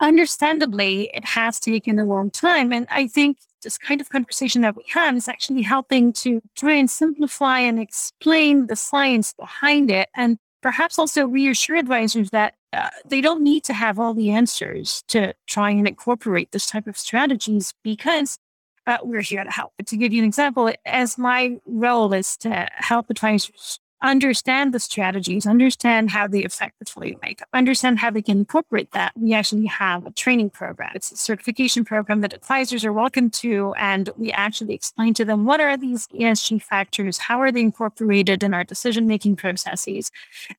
understandably, 0.00 1.10
it 1.14 1.24
has 1.24 1.60
taken 1.60 1.98
a 1.98 2.04
long 2.04 2.30
time. 2.30 2.72
And 2.72 2.86
I 2.90 3.06
think 3.06 3.38
this 3.62 3.78
kind 3.78 4.00
of 4.00 4.08
conversation 4.10 4.62
that 4.62 4.76
we 4.76 4.84
have 4.88 5.16
is 5.16 5.28
actually 5.28 5.62
helping 5.62 6.12
to 6.12 6.40
try 6.56 6.72
and 6.72 6.90
simplify 6.90 7.60
and 7.60 7.78
explain 7.78 8.66
the 8.66 8.76
science 8.76 9.32
behind 9.32 9.90
it 9.90 10.08
and 10.14 10.38
perhaps 10.62 10.98
also 10.98 11.26
reassure 11.26 11.76
advisors 11.76 12.30
that 12.30 12.54
uh, 12.72 12.88
they 13.04 13.20
don't 13.20 13.42
need 13.42 13.64
to 13.64 13.72
have 13.72 13.98
all 13.98 14.14
the 14.14 14.30
answers 14.30 15.04
to 15.08 15.34
try 15.46 15.70
and 15.70 15.86
incorporate 15.86 16.52
this 16.52 16.66
type 16.66 16.86
of 16.86 16.96
strategies 16.96 17.74
because 17.82 18.38
uh, 18.86 18.98
we're 19.02 19.20
here 19.20 19.44
to 19.44 19.50
help. 19.50 19.72
But 19.76 19.86
to 19.88 19.96
give 19.96 20.12
you 20.12 20.22
an 20.22 20.26
example, 20.26 20.72
as 20.86 21.18
my 21.18 21.58
role 21.66 22.12
is 22.12 22.36
to 22.38 22.68
help 22.72 23.10
advisors 23.10 23.78
understand 24.02 24.74
the 24.74 24.80
strategies, 24.80 25.46
understand 25.46 26.10
how 26.10 26.26
they 26.26 26.44
affect 26.44 26.78
portfolio 26.78 27.16
makeup, 27.22 27.48
understand 27.52 28.00
how 28.00 28.10
they 28.10 28.22
can 28.22 28.38
incorporate 28.38 28.90
that. 28.90 29.12
We 29.16 29.32
actually 29.32 29.66
have 29.66 30.06
a 30.06 30.10
training 30.10 30.50
program. 30.50 30.90
It's 30.94 31.12
a 31.12 31.16
certification 31.16 31.84
program 31.84 32.20
that 32.22 32.32
advisors 32.32 32.84
are 32.84 32.92
welcome 32.92 33.30
to. 33.30 33.74
And 33.78 34.10
we 34.16 34.32
actually 34.32 34.74
explain 34.74 35.14
to 35.14 35.24
them 35.24 35.44
what 35.44 35.60
are 35.60 35.76
these 35.76 36.08
ESG 36.08 36.62
factors? 36.62 37.18
How 37.18 37.40
are 37.40 37.52
they 37.52 37.60
incorporated 37.60 38.42
in 38.42 38.54
our 38.54 38.64
decision 38.64 39.06
making 39.06 39.36
processes? 39.36 40.10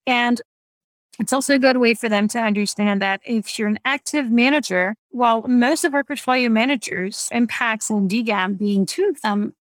And 0.08 0.42
it's 1.20 1.34
also 1.34 1.56
a 1.56 1.60
good 1.60 1.78
way 1.78 1.94
for 1.94 2.10
them 2.10 2.28
to 2.30 2.40
understand 2.40 3.02
that 3.02 3.22
if 3.26 3.58
you're 3.60 3.68
an 3.68 3.80
active 3.86 4.32
manager, 4.32 4.96
while 5.12 5.44
most 5.48 5.86
of 5.86 5.94
our 5.94 6.04
portfolio 6.04 6.50
managers, 6.50 7.30
Impax 7.32 7.90
and 7.90 8.10
DGAM 8.10 8.58
being 8.58 8.86
two 8.86 9.10
of 9.10 9.22
them, 9.22 9.54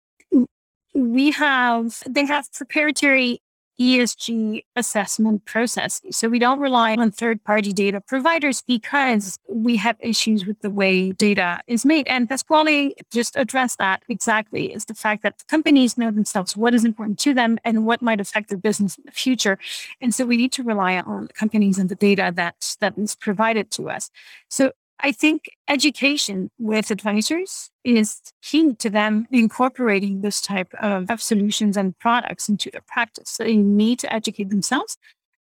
we 0.95 1.31
have 1.33 2.03
they 2.09 2.25
have 2.25 2.53
proprietary 2.53 3.41
ESG 3.81 4.63
assessment 4.77 5.47
process. 5.47 6.03
So 6.11 6.29
we 6.29 6.39
don't 6.39 6.61
rely 6.61 6.95
on 6.97 7.11
third 7.11 7.43
party 7.45 7.73
data 7.73 8.01
providers 8.01 8.63
because 8.67 9.39
we 9.49 9.77
have 9.77 9.97
issues 10.01 10.45
with 10.45 10.61
the 10.61 10.69
way 10.69 11.13
data 11.13 11.61
is 11.67 11.87
made. 11.87 12.07
And 12.07 12.29
Pasquale 12.29 12.95
just 13.11 13.37
addressed 13.37 13.79
that 13.79 14.03
exactly 14.09 14.73
is 14.73 14.85
the 14.85 14.95
fact 14.95 15.23
that 15.23 15.43
companies 15.49 15.97
know 15.97 16.11
themselves 16.11 16.57
what 16.57 16.75
is 16.75 16.85
important 16.85 17.19
to 17.21 17.33
them 17.33 17.59
and 17.65 17.87
what 17.87 18.03
might 18.03 18.21
affect 18.21 18.51
their 18.51 18.59
business 18.59 18.99
in 18.99 19.05
the 19.07 19.13
future. 19.13 19.59
And 20.01 20.15
so 20.15 20.27
we 20.27 20.37
need 20.37 20.53
to 20.53 20.63
rely 20.63 20.99
on 21.01 21.29
companies 21.29 21.79
and 21.79 21.89
the 21.89 21.95
data 21.95 22.33
that, 22.37 22.77
that 22.81 22.99
is 22.99 23.15
provided 23.15 23.71
to 23.73 23.89
us. 23.89 24.11
So 24.49 24.73
I 25.03 25.13
think 25.13 25.51
education 25.69 26.51
with 26.59 26.91
advisors 26.91 27.71
is 27.85 28.21
key 28.43 28.75
to 28.75 28.91
them 28.91 29.27
incorporating 29.31 30.21
this 30.21 30.41
type 30.41 30.73
of, 30.81 31.11
of 31.11 31.23
solutions 31.23 31.77
and 31.77 31.99
products 31.99 32.49
into 32.49 32.71
their 32.71 32.83
practice. 32.87 33.31
So 33.31 33.45
they 33.45 33.57
need 33.57 33.99
to 34.01 34.13
educate 34.13 34.51
themselves. 34.51 34.97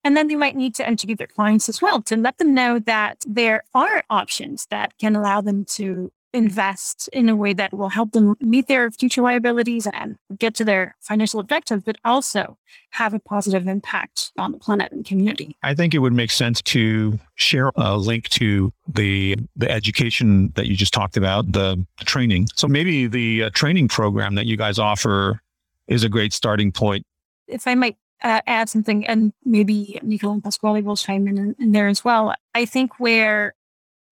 And 0.03 0.15
then 0.15 0.27
they 0.27 0.35
might 0.35 0.55
need 0.55 0.75
to 0.75 0.87
educate 0.87 1.17
their 1.17 1.27
clients 1.27 1.67
as 1.67 1.81
well 1.81 2.01
to 2.03 2.15
let 2.15 2.37
them 2.37 2.53
know 2.53 2.79
that 2.79 3.25
there 3.27 3.63
are 3.73 4.03
options 4.09 4.67
that 4.69 4.97
can 4.99 5.15
allow 5.15 5.41
them 5.41 5.65
to 5.65 6.11
invest 6.37 7.09
in 7.11 7.27
a 7.27 7.35
way 7.35 7.53
that 7.53 7.73
will 7.73 7.89
help 7.89 8.11
them 8.11 8.35
meet 8.39 8.67
their 8.67 8.91
future 8.91 9.21
liabilities 9.21 9.87
and 9.87 10.17
get 10.37 10.53
to 10.55 10.63
their 10.63 10.95
financial 11.01 11.39
objectives, 11.39 11.83
but 11.83 11.97
also 12.05 12.57
have 12.91 13.13
a 13.13 13.19
positive 13.19 13.67
impact 13.67 14.31
on 14.37 14.51
the 14.51 14.57
planet 14.57 14.91
and 14.91 15.03
community. 15.03 15.57
I 15.63 15.73
think 15.73 15.93
it 15.93 15.99
would 15.99 16.13
make 16.13 16.31
sense 16.31 16.61
to 16.63 17.19
share 17.35 17.71
a 17.75 17.97
link 17.97 18.29
to 18.29 18.71
the 18.87 19.37
the 19.55 19.69
education 19.69 20.53
that 20.55 20.67
you 20.67 20.75
just 20.75 20.93
talked 20.93 21.17
about, 21.17 21.51
the, 21.51 21.85
training. 22.05 22.47
So 22.55 22.67
maybe 22.67 23.07
the 23.07 23.43
uh, 23.43 23.49
training 23.53 23.89
program 23.89 24.35
that 24.35 24.45
you 24.45 24.55
guys 24.55 24.79
offer 24.79 25.41
is 25.87 26.03
a 26.03 26.09
great 26.09 26.31
starting 26.31 26.71
point. 26.71 27.05
If 27.47 27.67
I 27.67 27.75
might 27.75 27.97
uh, 28.23 28.41
add 28.47 28.69
something, 28.69 29.05
and 29.05 29.33
maybe 29.43 29.99
Nicola 30.03 30.33
and 30.33 30.43
Pasquale 30.43 30.81
will 30.81 30.95
chime 30.95 31.27
in, 31.27 31.55
in 31.59 31.71
there 31.71 31.87
as 31.87 32.03
well. 32.03 32.33
I 32.55 32.65
think 32.65 32.99
where 32.99 33.53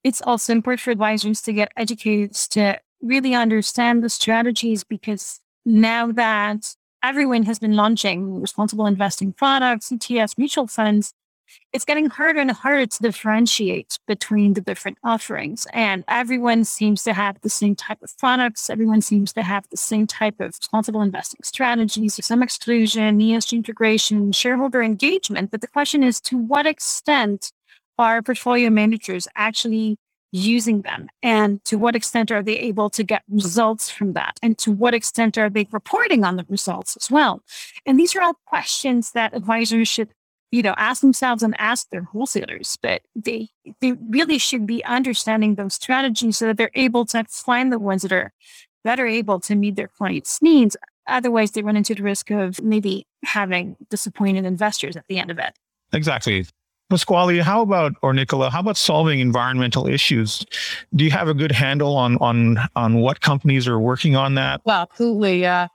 it's 0.05 0.21
also 0.21 0.53
important 0.53 0.79
for 0.81 0.91
advisors 0.91 1.41
to 1.41 1.51
get 1.51 1.71
educated 1.75 2.31
to 2.31 2.79
really 3.01 3.33
understand 3.33 4.03
the 4.03 4.09
strategies 4.09 4.83
because 4.83 5.41
now 5.65 6.11
that 6.11 6.75
everyone 7.01 7.41
has 7.41 7.57
been 7.57 7.75
launching 7.75 8.39
responsible 8.39 8.85
investing 8.85 9.33
products, 9.33 9.89
ETFs, 9.89 10.37
mutual 10.37 10.67
funds, 10.67 11.11
it's 11.73 11.85
getting 11.85 12.07
harder 12.07 12.39
and 12.39 12.51
harder 12.51 12.85
to 12.85 13.01
differentiate 13.01 13.97
between 14.05 14.53
the 14.53 14.61
different 14.61 14.99
offerings. 15.03 15.65
And 15.73 16.03
everyone 16.07 16.65
seems 16.65 17.01
to 17.03 17.13
have 17.13 17.41
the 17.41 17.49
same 17.49 17.75
type 17.75 18.03
of 18.03 18.15
products. 18.19 18.69
Everyone 18.69 19.01
seems 19.01 19.33
to 19.33 19.41
have 19.41 19.67
the 19.71 19.77
same 19.77 20.05
type 20.05 20.39
of 20.39 20.55
responsible 20.59 21.01
investing 21.01 21.41
strategies, 21.43 22.23
some 22.23 22.43
exclusion, 22.43 23.17
ESG 23.17 23.53
integration, 23.53 24.31
shareholder 24.33 24.83
engagement. 24.83 25.49
But 25.49 25.61
the 25.61 25.67
question 25.67 26.03
is 26.03 26.21
to 26.21 26.37
what 26.37 26.67
extent 26.67 27.51
are 27.97 28.21
portfolio 28.21 28.69
managers 28.69 29.27
actually 29.35 29.97
using 30.31 30.81
them? 30.81 31.07
And 31.23 31.63
to 31.65 31.77
what 31.77 31.95
extent 31.95 32.31
are 32.31 32.43
they 32.43 32.57
able 32.59 32.89
to 32.91 33.03
get 33.03 33.23
results 33.29 33.89
from 33.89 34.13
that? 34.13 34.37
And 34.41 34.57
to 34.59 34.71
what 34.71 34.93
extent 34.93 35.37
are 35.37 35.49
they 35.49 35.67
reporting 35.71 36.23
on 36.23 36.35
the 36.35 36.45
results 36.49 36.97
as 36.97 37.09
well? 37.09 37.41
And 37.85 37.99
these 37.99 38.15
are 38.15 38.21
all 38.21 38.39
questions 38.45 39.11
that 39.11 39.33
advisors 39.33 39.87
should 39.87 40.09
you 40.51 40.61
know, 40.61 40.75
ask 40.77 41.01
themselves 41.01 41.43
and 41.43 41.53
ask 41.59 41.89
their 41.89 42.03
wholesalers, 42.03 42.77
but 42.81 43.01
they 43.13 43.49
they 43.81 43.91
really 44.09 44.37
should 44.37 44.65
be 44.65 44.85
understanding 44.85 45.55
those 45.55 45.73
strategies 45.73 46.37
so 46.37 46.45
that 46.45 46.55
they're 46.57 46.71
able 46.75 47.05
to 47.07 47.25
find 47.27 47.73
the 47.73 47.79
ones 47.79 48.03
that 48.03 48.13
are 48.13 48.31
better 48.85 49.05
able 49.05 49.39
to 49.41 49.55
meet 49.55 49.75
their 49.75 49.89
clients' 49.89 50.41
needs. 50.41 50.77
Otherwise, 51.07 51.51
they 51.51 51.61
run 51.61 51.75
into 51.75 51.93
the 51.93 52.03
risk 52.03 52.31
of 52.31 52.61
maybe 52.61 53.05
having 53.25 53.75
disappointed 53.89 54.45
investors 54.45 54.95
at 54.95 55.03
the 55.09 55.19
end 55.19 55.29
of 55.29 55.39
it. 55.39 55.53
Exactly. 55.91 56.45
Pasquale, 56.95 57.39
how 57.39 57.61
about 57.61 57.93
or 58.01 58.13
Nicola, 58.13 58.49
how 58.49 58.61
about 58.61 58.77
solving 58.77 59.19
environmental 59.19 59.85
issues? 59.85 60.45
Do 60.95 61.03
you 61.03 61.11
have 61.11 61.27
a 61.27 61.33
good 61.33 61.51
handle 61.51 61.97
on 61.97 62.15
on 62.17 62.57
on 62.77 62.95
what 63.01 63.19
companies 63.19 63.67
are 63.67 63.77
working 63.77 64.15
on 64.15 64.35
that? 64.35 64.61
Well, 64.63 64.83
absolutely. 64.83 65.45
Uh, 65.45 65.67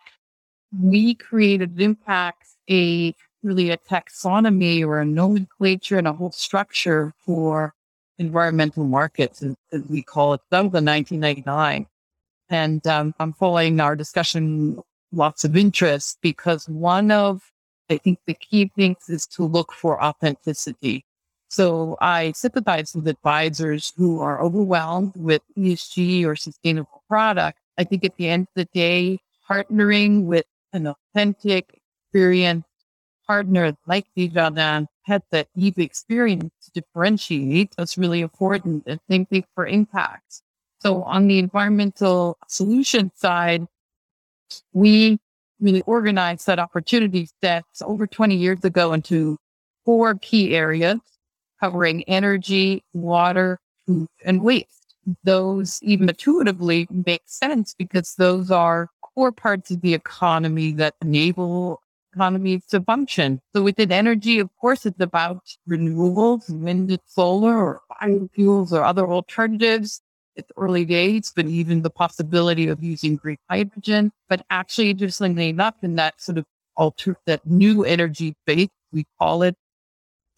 we 0.82 1.14
created 1.14 1.76
Impax, 1.76 2.32
a 2.70 3.14
really 3.42 3.68
a 3.68 3.76
taxonomy 3.76 4.82
or 4.82 4.98
a 4.98 5.04
nomenclature 5.04 5.98
and 5.98 6.08
a 6.08 6.14
whole 6.14 6.32
structure 6.32 7.12
for 7.18 7.74
environmental 8.18 8.84
markets, 8.84 9.42
as, 9.42 9.54
as 9.72 9.82
we 9.90 10.02
call 10.02 10.32
it. 10.32 10.40
That 10.50 10.60
was 10.60 10.80
in 10.80 10.86
1999. 10.86 11.86
And 12.48 12.86
um, 12.86 13.14
I'm 13.20 13.34
following 13.34 13.78
our 13.78 13.94
discussion 13.94 14.80
lots 15.12 15.44
of 15.44 15.54
interest 15.54 16.16
because 16.22 16.66
one 16.66 17.10
of, 17.10 17.42
I 17.90 17.98
think 17.98 18.20
the 18.26 18.32
key 18.32 18.72
things 18.74 19.10
is 19.10 19.26
to 19.28 19.44
look 19.44 19.70
for 19.70 20.02
authenticity. 20.02 21.04
So 21.50 21.96
I 22.00 22.30
sympathize 22.32 22.94
with 22.94 23.08
advisors 23.08 23.92
who 23.96 24.20
are 24.20 24.40
overwhelmed 24.40 25.14
with 25.16 25.42
ESG 25.58 26.24
or 26.24 26.36
sustainable 26.36 27.02
product. 27.08 27.58
I 27.76 27.82
think 27.82 28.04
at 28.04 28.16
the 28.16 28.28
end 28.28 28.42
of 28.42 28.54
the 28.54 28.64
day, 28.66 29.18
partnering 29.50 30.26
with 30.26 30.46
an 30.72 30.86
authentic, 30.86 31.80
experienced 32.06 32.68
partner 33.26 33.76
like 33.88 34.06
Desjardins 34.16 34.86
had 35.02 35.22
that 35.32 35.48
deep 35.56 35.80
experience 35.80 36.52
to 36.62 36.80
differentiate. 36.80 37.74
That's 37.76 37.98
really 37.98 38.20
important. 38.20 38.84
And 38.86 39.00
same 39.10 39.26
thing 39.26 39.44
for 39.56 39.66
Impax. 39.66 40.42
So 40.78 41.02
on 41.02 41.26
the 41.26 41.40
environmental 41.40 42.38
solution 42.46 43.10
side, 43.16 43.66
we 44.72 45.18
really 45.58 45.82
organized 45.82 46.46
that 46.46 46.60
opportunity 46.60 47.28
set 47.42 47.64
over 47.82 48.06
20 48.06 48.36
years 48.36 48.64
ago 48.64 48.92
into 48.92 49.36
four 49.84 50.14
key 50.14 50.54
areas 50.54 51.00
covering 51.60 52.02
energy, 52.04 52.82
water, 52.92 53.58
food, 53.86 54.08
and 54.24 54.42
waste. 54.42 54.94
Those 55.24 55.78
even 55.82 56.08
intuitively 56.08 56.86
make 56.90 57.22
sense 57.26 57.74
because 57.76 58.14
those 58.14 58.50
are 58.50 58.88
core 59.14 59.32
parts 59.32 59.70
of 59.70 59.80
the 59.80 59.94
economy 59.94 60.72
that 60.72 60.94
enable 61.02 61.80
economies 62.12 62.64
to 62.66 62.80
function. 62.80 63.40
So 63.54 63.62
within 63.62 63.92
energy, 63.92 64.38
of 64.38 64.50
course, 64.60 64.86
it's 64.86 65.00
about 65.00 65.42
renewables, 65.68 66.50
wind 66.50 66.90
and 66.90 67.00
solar 67.06 67.56
or 67.56 67.80
biofuels 68.02 68.72
or 68.72 68.84
other 68.84 69.06
alternatives. 69.06 70.00
It's 70.36 70.50
early 70.56 70.84
days, 70.84 71.32
but 71.34 71.46
even 71.46 71.82
the 71.82 71.90
possibility 71.90 72.68
of 72.68 72.82
using 72.82 73.16
green 73.16 73.38
hydrogen. 73.48 74.12
But 74.28 74.44
actually, 74.50 74.90
interestingly 74.90 75.48
enough, 75.48 75.74
in 75.82 75.96
that 75.96 76.20
sort 76.20 76.38
of 76.38 76.44
alter 76.76 77.16
that 77.26 77.46
new 77.46 77.84
energy 77.84 78.34
base, 78.46 78.68
we 78.92 79.06
call 79.18 79.42
it, 79.42 79.56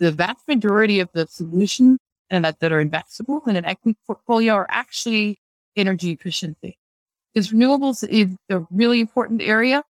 the 0.03 0.11
vast 0.11 0.49
majority 0.49 0.99
of 0.99 1.09
the 1.13 1.29
solutions 1.29 1.99
and 2.29 2.45
that, 2.45 2.59
that 2.59 2.73
are 2.73 2.85
investable 2.85 3.47
in 3.47 3.55
an 3.55 3.65
equity 3.65 3.97
portfolio 4.05 4.55
are 4.55 4.67
actually 4.69 5.39
energy 5.77 6.11
efficiency. 6.11 6.77
Because 7.33 7.53
renewables 7.53 8.07
is 8.09 8.35
a 8.51 8.67
really 8.73 8.99
important 8.99 9.43
area, 9.43 9.85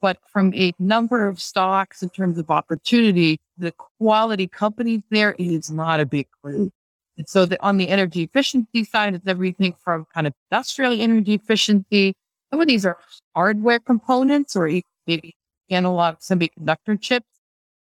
but 0.00 0.16
from 0.32 0.54
a 0.54 0.72
number 0.78 1.28
of 1.28 1.38
stocks 1.38 2.02
in 2.02 2.08
terms 2.08 2.38
of 2.38 2.50
opportunity, 2.50 3.38
the 3.58 3.72
quality 3.72 4.48
companies 4.48 5.02
there 5.10 5.36
is 5.38 5.70
not 5.70 6.00
a 6.00 6.06
big 6.06 6.26
group. 6.42 6.72
And 7.18 7.28
so 7.28 7.44
the, 7.44 7.62
on 7.62 7.76
the 7.76 7.90
energy 7.90 8.22
efficiency 8.22 8.84
side, 8.84 9.14
it's 9.14 9.26
everything 9.26 9.74
from 9.84 10.06
kind 10.14 10.26
of 10.26 10.32
industrial 10.50 10.98
energy 10.98 11.34
efficiency. 11.34 12.14
Some 12.50 12.62
of 12.62 12.66
these 12.66 12.86
are 12.86 12.96
hardware 13.36 13.78
components 13.78 14.56
or 14.56 14.70
maybe 15.06 15.36
analog 15.68 16.16
semiconductor 16.20 16.98
chips. 16.98 17.26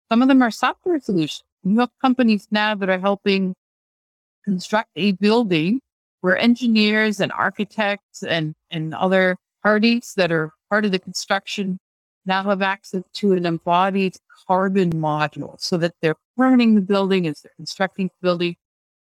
Some 0.09 0.21
of 0.21 0.29
them 0.29 0.41
are 0.41 0.51
software 0.51 1.01
solutions. 1.01 1.43
You 1.65 1.79
have 1.79 1.91
companies 2.01 2.47
now 2.51 2.75
that 2.75 2.89
are 2.89 2.99
helping 2.99 3.55
construct 4.45 4.91
a 4.95 5.13
building 5.13 5.81
where 6.21 6.37
engineers 6.37 7.19
and 7.19 7.31
architects 7.31 8.23
and, 8.23 8.55
and 8.71 8.93
other 8.93 9.37
parties 9.63 10.13
that 10.17 10.31
are 10.31 10.51
part 10.69 10.85
of 10.85 10.91
the 10.91 10.99
construction 10.99 11.79
now 12.25 12.43
have 12.43 12.61
access 12.61 13.03
to 13.15 13.33
an 13.33 13.45
embodied 13.47 14.17
carbon 14.47 14.91
module 14.91 15.59
so 15.59 15.77
that 15.77 15.93
they're 16.01 16.15
planning 16.37 16.75
the 16.75 16.81
building 16.81 17.27
as 17.27 17.41
they're 17.41 17.53
constructing 17.57 18.07
the 18.07 18.27
building. 18.27 18.55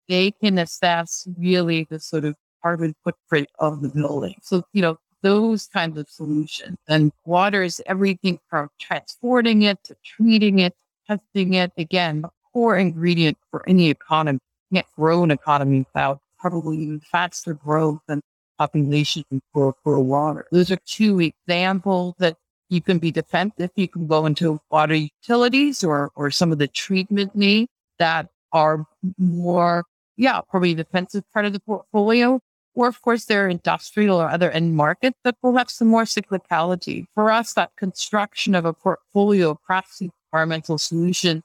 They 0.09 0.33
can 0.33 0.59
assess 0.59 1.27
really 1.38 1.87
the 1.90 2.01
sort 2.01 2.25
of 2.25 2.37
carbon 2.62 2.95
footprint 3.05 3.49
of 3.61 3.83
the 3.83 3.90
building. 3.90 4.37
So, 4.43 4.64
you 4.73 4.83
know, 4.83 4.99
those 5.23 5.67
kinds 5.69 5.99
of 5.99 6.09
solutions. 6.09 6.79
And 6.88 7.12
water 7.25 7.62
is 7.64 7.83
everything 7.87 8.40
from 8.49 8.71
transporting 8.81 9.62
it 9.62 9.83
to 9.85 9.97
treating 10.05 10.61
it, 10.61 10.75
testing 11.09 11.55
it. 11.55 11.73
Again, 11.79 12.25
core 12.55 12.77
ingredient 12.77 13.37
for 13.51 13.69
any 13.69 13.90
economy. 13.90 14.38
You 14.71 14.77
can't 14.77 14.87
grow 14.97 15.23
an 15.25 15.31
economy 15.31 15.81
without 15.81 16.21
probably 16.38 16.79
even 16.79 17.01
faster 17.01 17.53
growth 17.53 17.99
than 18.09 18.23
population 18.59 19.25
for, 19.53 19.75
for 19.83 20.01
water. 20.01 20.47
Those 20.53 20.71
are 20.71 20.79
two 20.87 21.21
examples 21.21 22.14
that 22.19 22.37
you 22.71 22.81
can 22.81 22.99
be 22.99 23.11
defensive. 23.11 23.71
You 23.77 23.88
can 23.88 24.07
go 24.07 24.25
into 24.25 24.61
water 24.71 24.95
utilities 24.95 25.85
or, 25.85 26.11
or 26.14 26.31
some 26.31 26.53
of 26.53 26.59
the 26.59 26.69
treatment 26.69 27.35
needs 27.35 27.71
that 27.99 28.29
are 28.53 28.87
more, 29.19 29.85
yeah, 30.17 30.40
probably 30.49 30.75
defensive 30.75 31.25
part 31.33 31.45
of 31.45 31.53
the 31.53 31.61
portfolio. 31.61 32.40
Or 32.77 32.88
of 32.88 33.03
course, 33.03 33.27
there 33.27 33.47
are 33.47 33.49
industrial 33.49 34.21
or 34.21 34.29
other 34.29 34.51
end 34.51 34.75
markets 34.75 35.19
that 35.25 35.37
will 35.43 35.57
have 35.57 35.71
some 35.71 35.88
more 35.88 36.05
cyclicality. 36.05 37.07
For 37.14 37.31
us, 37.31 37.53
that 37.55 37.71
construction 37.77 38.55
of 38.55 38.64
a 38.64 38.73
portfolio 38.73 39.51
of 39.51 39.59
across 39.62 40.01
environmental 40.33 40.79
solutions 40.79 41.43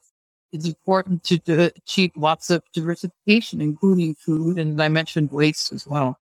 is 0.52 0.66
important 0.66 1.24
to, 1.24 1.38
to 1.38 1.72
achieve 1.76 2.12
lots 2.16 2.50
of 2.50 2.62
diversification, 2.72 3.60
including 3.60 4.14
food 4.14 4.58
and 4.58 4.80
I 4.82 4.88
mentioned 4.88 5.30
waste 5.30 5.72
as 5.72 5.86
well. 5.86 6.18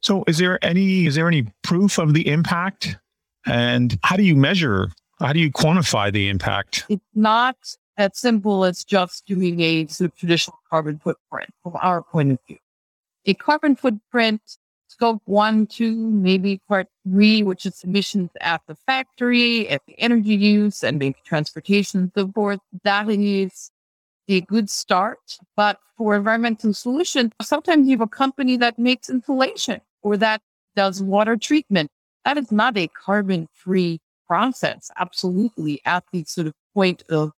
So 0.00 0.24
is 0.26 0.38
there 0.38 0.62
any 0.64 1.06
is 1.06 1.14
there 1.14 1.28
any 1.28 1.46
proof 1.62 1.98
of 1.98 2.14
the 2.14 2.28
impact 2.28 2.96
and 3.46 3.98
how 4.02 4.16
do 4.16 4.22
you 4.22 4.36
measure? 4.36 4.88
How 5.20 5.32
do 5.32 5.40
you 5.40 5.50
quantify 5.50 6.12
the 6.12 6.28
impact? 6.28 6.84
It's 6.88 7.02
not 7.14 7.56
as 7.96 8.16
simple 8.16 8.64
as 8.64 8.84
just 8.84 9.26
doing 9.26 9.60
a 9.60 9.86
sort 9.88 10.12
of 10.12 10.16
traditional 10.16 10.58
carbon 10.70 10.98
footprint 10.98 11.50
from 11.62 11.76
our 11.82 12.02
point 12.02 12.32
of 12.32 12.38
view. 12.46 12.58
A 13.26 13.34
carbon 13.34 13.74
footprint, 13.74 14.40
scope 14.98 15.22
one, 15.26 15.66
two, 15.66 15.94
maybe 15.96 16.60
part 16.68 16.88
three, 17.04 17.42
which 17.44 17.64
is 17.64 17.84
emissions 17.84 18.30
at 18.40 18.60
the 18.66 18.74
factory, 18.74 19.68
at 19.68 19.80
the 19.86 19.94
energy 19.98 20.34
use, 20.34 20.82
and 20.82 20.98
maybe 20.98 21.16
transportation 21.24 22.00
and 22.00 22.12
so 22.16 22.32
forth. 22.32 22.58
That 22.82 23.08
is 23.08 23.70
a 24.28 24.40
good 24.42 24.68
start. 24.68 25.38
But 25.56 25.78
for 25.96 26.16
environmental 26.16 26.74
solutions, 26.74 27.30
sometimes 27.40 27.86
you 27.86 27.92
have 27.92 28.00
a 28.00 28.08
company 28.08 28.56
that 28.56 28.78
makes 28.78 29.08
insulation 29.08 29.80
or 30.02 30.16
that 30.16 30.42
does 30.74 31.00
water 31.00 31.36
treatment. 31.36 31.90
That 32.24 32.36
is 32.36 32.50
not 32.50 32.76
a 32.76 32.88
carbon 32.88 33.48
free 33.52 34.00
process, 34.26 34.90
absolutely, 34.96 35.80
at 35.84 36.04
the 36.12 36.24
sort 36.24 36.48
of 36.48 36.54
point 36.74 37.04
of 37.08 37.30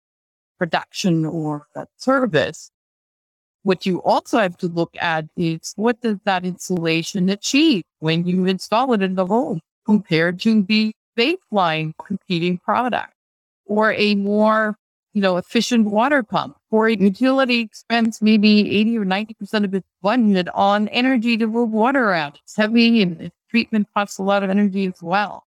production 0.58 1.26
or 1.26 1.66
that 1.74 1.88
service. 1.96 2.70
What 3.62 3.84
you 3.84 4.02
also 4.02 4.38
have 4.38 4.56
to 4.58 4.68
look 4.68 4.96
at 4.98 5.26
is 5.36 5.74
what 5.76 6.00
does 6.00 6.18
that 6.24 6.44
insulation 6.44 7.28
achieve 7.28 7.84
when 7.98 8.26
you 8.26 8.46
install 8.46 8.92
it 8.94 9.02
in 9.02 9.14
the 9.14 9.26
home 9.26 9.60
compared 9.84 10.40
to 10.40 10.62
the 10.62 10.94
baseline 11.16 11.92
competing 12.06 12.58
product 12.58 13.12
or 13.66 13.92
a 13.92 14.14
more 14.14 14.76
you 15.12 15.20
know, 15.20 15.36
efficient 15.36 15.86
water 15.86 16.22
pump 16.22 16.56
for 16.70 16.86
a 16.86 16.96
utility 16.96 17.60
expense 17.60 18.22
maybe 18.22 18.78
80 18.78 18.98
or 18.98 19.04
90% 19.04 19.64
of 19.64 19.74
its 19.74 19.88
budget 20.02 20.48
on 20.54 20.88
energy 20.88 21.36
to 21.36 21.46
move 21.46 21.70
water 21.70 22.10
around. 22.10 22.38
It's 22.44 22.56
heavy 22.56 23.02
and 23.02 23.30
treatment 23.50 23.88
costs 23.92 24.18
a 24.18 24.22
lot 24.22 24.44
of 24.44 24.50
energy 24.50 24.86
as 24.86 25.02
well. 25.02 25.44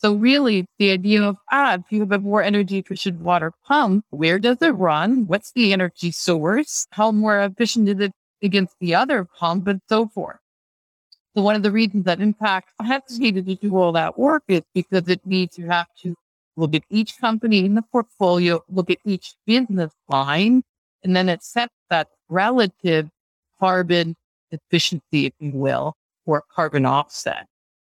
So 0.00 0.14
really 0.14 0.64
the 0.78 0.92
idea 0.92 1.22
of, 1.22 1.38
ah, 1.50 1.74
if 1.74 1.82
you 1.90 2.00
have 2.00 2.12
a 2.12 2.18
more 2.20 2.42
energy 2.42 2.78
efficient 2.78 3.20
water 3.20 3.52
pump, 3.66 4.04
where 4.10 4.38
does 4.38 4.58
it 4.62 4.70
run? 4.70 5.26
What's 5.26 5.50
the 5.52 5.72
energy 5.72 6.12
source? 6.12 6.86
How 6.90 7.10
more 7.10 7.40
efficient 7.40 7.88
is 7.88 7.98
it 7.98 8.12
against 8.42 8.76
the 8.80 8.94
other 8.94 9.24
pump 9.24 9.66
and 9.66 9.80
so 9.88 10.06
forth? 10.06 10.38
So 11.36 11.42
one 11.42 11.56
of 11.56 11.64
the 11.64 11.72
reasons 11.72 12.04
that 12.04 12.20
Impax 12.20 12.62
hesitated 12.80 13.46
to 13.46 13.56
do 13.56 13.76
all 13.76 13.92
that 13.92 14.18
work 14.18 14.44
is 14.46 14.62
because 14.72 15.08
it 15.08 15.26
means 15.26 15.58
you 15.58 15.66
have 15.66 15.88
to 16.02 16.14
look 16.56 16.74
at 16.74 16.82
each 16.90 17.18
company 17.20 17.64
in 17.64 17.74
the 17.74 17.82
portfolio, 17.82 18.62
look 18.68 18.90
at 18.90 18.98
each 19.04 19.34
business 19.46 19.92
line, 20.08 20.62
and 21.02 21.14
then 21.16 21.28
it 21.28 21.42
sets 21.42 21.74
that 21.90 22.08
relative 22.28 23.08
carbon 23.58 24.14
efficiency, 24.50 25.26
if 25.26 25.32
you 25.40 25.52
will, 25.52 25.94
or 26.24 26.44
carbon 26.54 26.86
offset. 26.86 27.46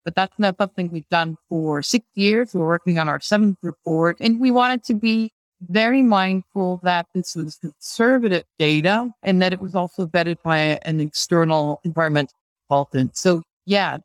But 0.07 0.15
that's 0.15 0.39
not 0.39 0.57
something 0.57 0.91
we've 0.91 1.09
done 1.11 1.37
for 1.51 1.83
six 1.83 2.07
years. 2.15 2.55
We're 2.55 2.67
working 2.67 2.99
on 2.99 3.11
our 3.11 3.21
seventh 3.21 3.59
report, 3.63 4.17
and 4.21 4.41
we 4.41 4.51
wanted 4.51 4.85
to 4.85 4.95
be 4.95 5.33
very 5.61 6.03
mindful 6.03 6.81
that 6.83 7.07
this 7.15 7.35
was 7.35 7.57
conservative 7.57 8.45
data 8.59 9.11
and 9.23 9.43
that 9.43 9.53
it 9.53 9.61
was 9.61 9.75
also 9.75 10.07
vetted 10.07 10.37
by 10.43 10.59
an 10.59 11.01
external 11.01 11.81
environmental 11.85 12.35
consultant. 12.69 13.19
So, 13.19 13.43
yeah, 13.67 13.99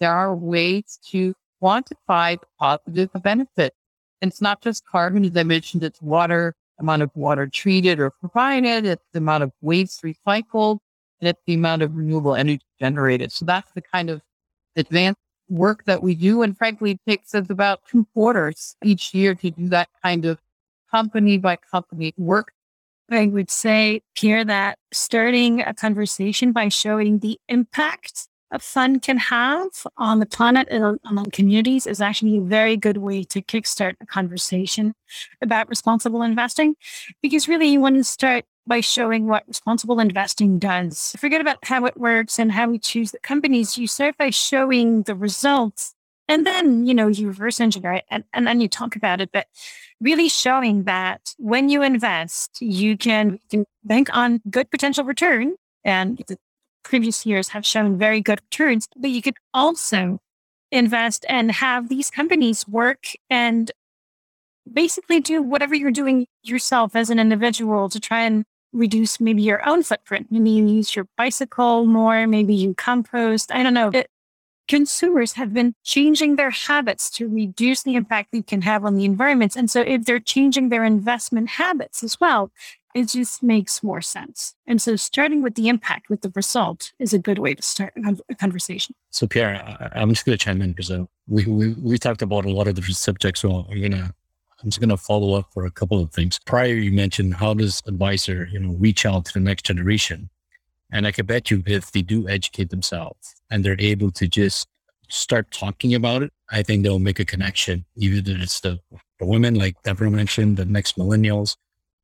there 0.00 0.12
are 0.12 0.34
ways 0.34 0.98
to 1.10 1.32
quantify 1.62 2.38
the 2.40 2.46
positive 2.58 3.10
benefit 3.22 3.72
and 4.20 4.30
it's 4.30 4.40
not 4.40 4.60
just 4.60 4.84
carbon, 4.86 5.24
as 5.24 5.36
I 5.36 5.42
mentioned, 5.42 5.82
it's 5.82 6.00
water, 6.02 6.54
amount 6.78 7.02
of 7.02 7.10
water 7.14 7.46
treated 7.46 7.98
or 8.00 8.10
provided, 8.10 8.84
it's 8.84 9.04
the 9.12 9.18
amount 9.18 9.44
of 9.44 9.52
waste 9.60 10.02
recycled, 10.02 10.78
and 11.20 11.28
it's 11.28 11.40
the 11.46 11.54
amount 11.54 11.82
of 11.82 11.94
renewable 11.94 12.34
energy 12.34 12.64
generated. 12.78 13.32
So 13.32 13.44
that's 13.44 13.70
the 13.72 13.82
kind 13.82 14.10
of 14.10 14.20
advanced 14.76 15.20
work 15.48 15.84
that 15.84 16.02
we 16.02 16.14
do. 16.14 16.42
And 16.42 16.56
frankly, 16.56 16.92
it 16.92 17.00
takes 17.06 17.34
us 17.34 17.50
about 17.50 17.80
two 17.88 18.06
quarters 18.14 18.76
each 18.84 19.12
year 19.12 19.34
to 19.36 19.50
do 19.50 19.68
that 19.68 19.88
kind 20.02 20.24
of 20.24 20.38
company 20.90 21.38
by 21.38 21.56
company 21.56 22.14
work. 22.16 22.52
I 23.10 23.26
would 23.26 23.50
say, 23.50 24.02
Pierre, 24.14 24.44
that 24.44 24.78
starting 24.92 25.60
a 25.62 25.74
conversation 25.74 26.52
by 26.52 26.68
showing 26.68 27.18
the 27.18 27.40
impact 27.48 28.28
a 28.52 28.58
fund 28.58 29.02
can 29.02 29.18
have 29.18 29.68
on 29.96 30.18
the 30.18 30.26
planet 30.26 30.66
and 30.70 30.84
on, 30.84 30.98
on, 31.04 31.26
communities 31.26 31.86
is 31.86 32.00
actually 32.00 32.38
a 32.38 32.40
very 32.40 32.76
good 32.76 32.96
way 32.96 33.22
to 33.24 33.42
kickstart 33.42 33.94
a 34.00 34.06
conversation 34.06 34.94
about 35.40 35.68
responsible 35.68 36.22
investing. 36.22 36.74
Because 37.22 37.48
really, 37.48 37.68
you 37.68 37.80
want 37.80 37.96
to 37.96 38.04
start 38.04 38.44
by 38.66 38.80
showing 38.80 39.26
what 39.26 39.48
responsible 39.48 40.00
investing 40.00 40.58
does. 40.58 41.14
Forget 41.18 41.40
about 41.40 41.58
how 41.64 41.86
it 41.86 41.96
works 41.96 42.38
and 42.38 42.52
how 42.52 42.68
we 42.68 42.78
choose 42.78 43.10
the 43.10 43.18
companies. 43.18 43.78
You 43.78 43.86
start 43.86 44.16
by 44.16 44.30
showing 44.30 45.02
the 45.02 45.14
results 45.14 45.94
and 46.28 46.46
then, 46.46 46.86
you 46.86 46.94
know, 46.94 47.08
you 47.08 47.26
reverse 47.26 47.60
engineer 47.60 47.94
it 47.94 48.04
and, 48.10 48.22
and 48.32 48.46
then 48.46 48.60
you 48.60 48.68
talk 48.68 48.94
about 48.94 49.20
it. 49.20 49.30
But 49.32 49.46
really 50.00 50.28
showing 50.28 50.84
that 50.84 51.34
when 51.38 51.68
you 51.68 51.82
invest, 51.82 52.62
you 52.62 52.96
can, 52.96 53.32
you 53.32 53.48
can 53.50 53.64
bank 53.82 54.08
on 54.16 54.40
good 54.48 54.70
potential 54.70 55.04
return 55.04 55.56
and 55.84 56.22
the 56.28 56.38
previous 56.82 57.26
years 57.26 57.48
have 57.48 57.66
shown 57.66 57.98
very 57.98 58.20
good 58.20 58.40
returns, 58.50 58.88
but 58.96 59.10
you 59.10 59.22
could 59.22 59.36
also 59.52 60.20
invest 60.70 61.26
and 61.28 61.50
have 61.50 61.88
these 61.88 62.10
companies 62.10 62.66
work 62.68 63.08
and 63.28 63.72
basically 64.72 65.20
do 65.20 65.42
whatever 65.42 65.74
you're 65.74 65.90
doing 65.90 66.26
yourself 66.42 66.94
as 66.94 67.10
an 67.10 67.18
individual 67.18 67.88
to 67.88 67.98
try 67.98 68.22
and 68.22 68.44
reduce 68.72 69.20
maybe 69.20 69.42
your 69.42 69.66
own 69.68 69.82
footprint. 69.82 70.28
Maybe 70.30 70.50
you 70.50 70.66
use 70.66 70.94
your 70.94 71.06
bicycle 71.16 71.86
more, 71.86 72.26
maybe 72.26 72.54
you 72.54 72.74
compost. 72.74 73.52
I 73.52 73.62
don't 73.62 73.74
know. 73.74 73.90
It, 73.92 74.08
consumers 74.68 75.32
have 75.32 75.52
been 75.52 75.74
changing 75.82 76.36
their 76.36 76.50
habits 76.50 77.10
to 77.10 77.28
reduce 77.28 77.82
the 77.82 77.96
impact 77.96 78.28
they 78.32 78.42
can 78.42 78.62
have 78.62 78.84
on 78.84 78.94
the 78.94 79.04
environment. 79.04 79.56
And 79.56 79.68
so 79.68 79.80
if 79.80 80.04
they're 80.04 80.20
changing 80.20 80.68
their 80.68 80.84
investment 80.84 81.50
habits 81.50 82.04
as 82.04 82.20
well, 82.20 82.52
it 82.94 83.08
just 83.08 83.42
makes 83.42 83.82
more 83.82 84.00
sense. 84.00 84.54
And 84.66 84.80
so 84.80 84.96
starting 84.96 85.42
with 85.42 85.56
the 85.56 85.68
impact, 85.68 86.08
with 86.08 86.22
the 86.22 86.32
result, 86.34 86.92
is 86.98 87.12
a 87.12 87.18
good 87.18 87.38
way 87.38 87.54
to 87.54 87.62
start 87.62 87.92
a 88.28 88.34
conversation. 88.34 88.94
So 89.10 89.26
Pierre, 89.26 89.54
I, 89.92 90.00
am 90.00 90.10
just 90.10 90.24
going 90.24 90.38
to 90.38 90.44
chime 90.44 90.62
in 90.62 90.70
because 90.70 90.90
uh, 90.90 91.04
we, 91.28 91.46
we, 91.46 91.72
we 91.74 91.98
talked 91.98 92.22
about 92.22 92.44
a 92.44 92.50
lot 92.50 92.68
of 92.68 92.74
different 92.74 92.96
subjects. 92.96 93.40
So 93.40 93.62
going 93.62 93.92
to 93.92 94.14
I'm 94.62 94.70
just 94.70 94.80
going 94.80 94.90
to 94.90 94.96
follow 94.96 95.34
up 95.34 95.46
for 95.52 95.64
a 95.64 95.70
couple 95.70 96.02
of 96.02 96.12
things. 96.12 96.38
Pierre, 96.44 96.66
you 96.66 96.92
mentioned 96.92 97.34
how 97.34 97.54
does 97.54 97.82
advisor, 97.86 98.48
you 98.52 98.58
know, 98.58 98.74
reach 98.74 99.06
out 99.06 99.24
to 99.26 99.32
the 99.32 99.40
next 99.40 99.64
generation? 99.64 100.28
And 100.92 101.06
I 101.06 101.12
can 101.12 101.26
bet 101.26 101.50
you 101.50 101.62
if 101.66 101.92
they 101.92 102.02
do 102.02 102.28
educate 102.28 102.70
themselves 102.70 103.36
and 103.50 103.64
they're 103.64 103.80
able 103.80 104.10
to 104.12 104.28
just 104.28 104.68
start 105.08 105.50
talking 105.50 105.94
about 105.94 106.22
it, 106.22 106.32
I 106.50 106.62
think 106.62 106.82
they'll 106.82 106.98
make 106.98 107.20
a 107.20 107.24
connection. 107.24 107.84
Either 107.96 108.32
it's 108.36 108.60
the, 108.60 108.80
the 109.18 109.26
women, 109.26 109.54
like 109.54 109.80
Deborah 109.82 110.10
mentioned, 110.10 110.56
the 110.56 110.64
next 110.64 110.98
millennials, 110.98 111.56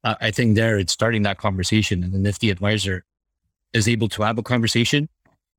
uh, 0.04 0.14
I 0.20 0.30
think 0.30 0.54
there 0.54 0.78
it's 0.78 0.92
starting 0.92 1.22
that 1.22 1.38
conversation. 1.38 2.04
And 2.04 2.14
then 2.14 2.26
if 2.26 2.38
the 2.38 2.50
advisor 2.50 3.04
is 3.72 3.88
able 3.88 4.08
to 4.10 4.22
have 4.22 4.38
a 4.38 4.42
conversation, 4.42 5.08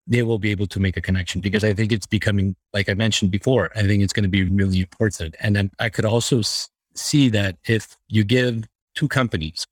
they 0.08 0.24
will 0.24 0.40
be 0.40 0.52
able 0.52 0.68
to 0.68 0.80
make 0.80 0.96
a 0.96 1.02
connection 1.02 1.42
because 1.42 1.66
I 1.66 1.74
think 1.74 1.92
it's 1.92 2.08
becoming, 2.08 2.56
like 2.74 2.88
I 2.88 2.94
mentioned 2.94 3.30
before, 3.30 3.72
I 3.76 3.84
think 3.84 4.02
it's 4.02 4.14
going 4.14 4.24
to 4.24 4.30
be 4.30 4.44
really 4.44 4.80
important. 4.80 5.36
And 5.42 5.56
then 5.56 5.70
I 5.80 5.90
could 5.90 6.06
also 6.06 6.42
see 6.98 7.30
that 7.30 7.58
if 7.68 7.98
you 8.08 8.24
give 8.24 8.68
two 8.96 9.08
companies, 9.08 9.66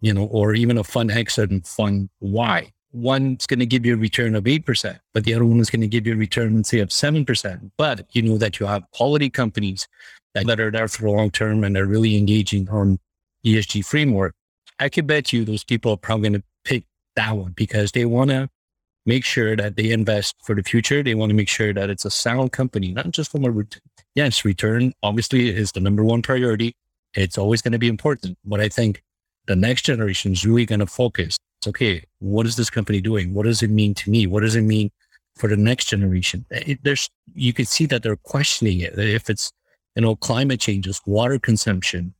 you 0.00 0.12
know, 0.12 0.24
or 0.26 0.54
even 0.54 0.78
a 0.78 0.84
fund 0.84 1.10
X 1.10 1.38
and 1.38 1.66
fund 1.66 2.08
Y, 2.20 2.72
one's 2.92 3.46
going 3.46 3.60
to 3.60 3.66
give 3.66 3.86
you 3.86 3.94
a 3.94 3.98
return 3.98 4.34
of 4.34 4.44
8%, 4.44 4.98
but 5.14 5.24
the 5.24 5.34
other 5.34 5.44
one 5.44 5.60
is 5.60 5.70
going 5.70 5.82
to 5.82 5.86
give 5.86 6.06
you 6.06 6.14
a 6.14 6.16
return, 6.16 6.64
say, 6.64 6.80
of 6.80 6.88
7%. 6.88 7.70
But 7.76 8.06
you 8.12 8.22
know 8.22 8.38
that 8.38 8.58
you 8.58 8.66
have 8.66 8.82
quality 8.92 9.30
companies 9.30 9.86
that, 10.34 10.60
are 10.60 10.70
there 10.70 10.88
for 10.88 11.02
the 11.02 11.10
long 11.10 11.30
term 11.30 11.64
and 11.64 11.76
are 11.76 11.86
really 11.86 12.16
engaging 12.16 12.68
on 12.68 12.98
ESG 13.44 13.84
framework, 13.84 14.34
I 14.78 14.88
could 14.88 15.06
bet 15.06 15.32
you 15.32 15.44
those 15.44 15.64
people 15.64 15.92
are 15.92 15.96
probably 15.96 16.30
going 16.30 16.40
to 16.40 16.46
pick 16.64 16.84
that 17.16 17.36
one 17.36 17.52
because 17.52 17.92
they 17.92 18.04
want 18.04 18.30
to 18.30 18.48
make 19.06 19.24
sure 19.24 19.56
that 19.56 19.76
they 19.76 19.90
invest 19.90 20.36
for 20.44 20.54
the 20.54 20.62
future. 20.62 21.02
They 21.02 21.14
want 21.14 21.30
to 21.30 21.36
make 21.36 21.48
sure 21.48 21.72
that 21.72 21.90
it's 21.90 22.04
a 22.04 22.10
sound 22.10 22.52
company, 22.52 22.92
not 22.92 23.10
just 23.10 23.32
from 23.32 23.44
a 23.44 23.50
yes, 24.14 24.44
return 24.44 24.92
obviously 25.02 25.48
is 25.48 25.72
the 25.72 25.80
number 25.80 26.04
one 26.04 26.22
priority. 26.22 26.74
It's 27.14 27.38
always 27.38 27.62
going 27.62 27.72
to 27.72 27.78
be 27.78 27.88
important, 27.88 28.38
but 28.44 28.60
I 28.60 28.68
think 28.68 29.02
the 29.46 29.56
next 29.56 29.82
generation 29.82 30.32
is 30.32 30.44
really 30.44 30.66
going 30.66 30.80
to 30.80 30.86
focus. 30.86 31.36
It's 31.60 31.68
okay. 31.68 32.04
What 32.20 32.46
is 32.46 32.56
this 32.56 32.70
company 32.70 33.00
doing? 33.00 33.34
What 33.34 33.46
does 33.46 33.62
it 33.62 33.70
mean 33.70 33.94
to 33.94 34.10
me? 34.10 34.26
What 34.26 34.40
does 34.40 34.56
it 34.56 34.62
mean 34.62 34.90
for 35.36 35.48
the 35.48 35.56
next 35.56 35.86
generation? 35.86 36.44
Eh, 36.50 36.62
it, 36.66 36.78
there's, 36.82 37.10
you 37.34 37.52
can 37.52 37.64
see 37.64 37.86
that 37.86 38.02
they're 38.02 38.16
questioning 38.16 38.80
it. 38.80 38.98
If 38.98 39.28
it's, 39.28 39.52
you 39.96 40.02
know, 40.02 40.16
climate 40.16 40.60
changes, 40.60 41.00
water 41.04 41.38
consumption, 41.38 42.14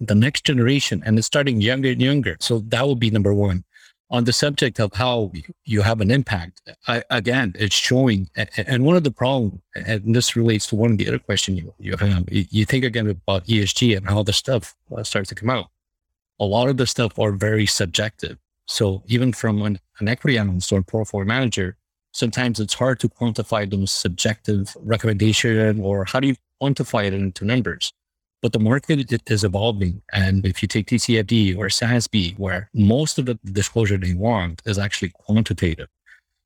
the 0.00 0.14
next 0.14 0.44
generation 0.44 1.02
and 1.04 1.18
it's 1.18 1.26
starting 1.26 1.60
younger 1.60 1.90
and 1.90 2.00
younger. 2.00 2.36
So 2.40 2.60
that 2.68 2.86
would 2.86 2.98
be 2.98 3.10
number 3.10 3.34
one. 3.34 3.64
On 4.12 4.24
the 4.24 4.32
subject 4.32 4.80
of 4.80 4.92
how 4.94 5.30
you 5.64 5.82
have 5.82 6.00
an 6.00 6.10
impact, 6.10 6.62
I, 6.88 7.04
again, 7.10 7.54
it's 7.56 7.76
showing. 7.76 8.28
And 8.56 8.84
one 8.84 8.96
of 8.96 9.04
the 9.04 9.12
problems, 9.12 9.60
and 9.76 10.16
this 10.16 10.34
relates 10.34 10.66
to 10.68 10.76
one 10.76 10.90
of 10.92 10.98
the 10.98 11.06
other 11.06 11.20
question 11.20 11.56
you, 11.56 11.72
you 11.78 11.96
have, 11.96 12.24
you 12.28 12.64
think 12.64 12.84
again 12.84 13.08
about 13.08 13.46
ESG 13.46 13.96
and 13.96 14.08
how 14.08 14.24
the 14.24 14.32
stuff 14.32 14.74
uh, 14.96 15.04
starts 15.04 15.28
to 15.28 15.36
come 15.36 15.48
out. 15.48 15.66
A 16.40 16.44
lot 16.44 16.68
of 16.68 16.76
the 16.76 16.88
stuff 16.88 17.18
are 17.20 17.30
very 17.30 17.66
subjective. 17.66 18.36
So 18.66 19.04
even 19.06 19.32
from 19.32 19.62
an, 19.62 19.78
an 20.00 20.08
equity 20.08 20.38
analyst 20.38 20.72
or 20.72 20.82
portfolio 20.82 21.26
manager, 21.26 21.76
sometimes 22.12 22.58
it's 22.58 22.74
hard 22.74 22.98
to 23.00 23.08
quantify 23.08 23.70
those 23.70 23.92
subjective 23.92 24.76
recommendation 24.80 25.80
or 25.80 26.04
how 26.04 26.18
do 26.18 26.28
you 26.28 26.36
quantify 26.60 27.04
it 27.06 27.14
into 27.14 27.44
numbers? 27.44 27.92
But 28.42 28.52
the 28.52 28.58
market 28.58 29.12
is 29.30 29.44
evolving. 29.44 30.02
And 30.12 30.46
if 30.46 30.62
you 30.62 30.68
take 30.68 30.86
TCFD 30.86 31.56
or 31.58 31.66
SASB, 31.66 32.38
where 32.38 32.70
most 32.72 33.18
of 33.18 33.26
the 33.26 33.38
disclosure 33.44 33.98
they 33.98 34.14
want 34.14 34.62
is 34.64 34.78
actually 34.78 35.10
quantitative. 35.10 35.88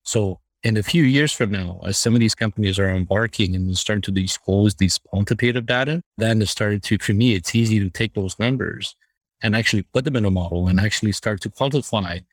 So 0.03 0.41
in 0.65 0.77
a 0.77 0.83
few 0.83 1.05
years 1.05 1.33
from 1.33 1.53
now, 1.53 1.81
as 1.85 1.99
some 1.99 2.15
of 2.15 2.21
these 2.21 2.35
companies 2.35 2.79
are 2.79 2.89
embarking 2.89 3.55
and 3.55 3.77
starting 3.77 4.03
to 4.03 4.11
disclose 4.11 4.75
these 4.75 4.99
quantitative 4.99 5.67
data, 5.67 6.03
then 6.17 6.43
it 6.43 6.49
started 6.49 6.83
to, 6.85 6.99
for 6.99 7.13
me, 7.13 7.35
it's 7.35 7.55
easy 7.55 7.79
to 7.79 7.91
take 7.91 8.15
those 8.15 8.39
numbers 8.39 8.97
and 9.43 9.55
actually 9.55 9.83
put 9.83 10.05
them 10.05 10.17
in 10.17 10.25
a 10.25 10.31
model 10.31 10.67
and 10.67 10.81
actually 10.81 11.13
start 11.13 11.41
to 11.43 11.51
quantify 11.51 12.25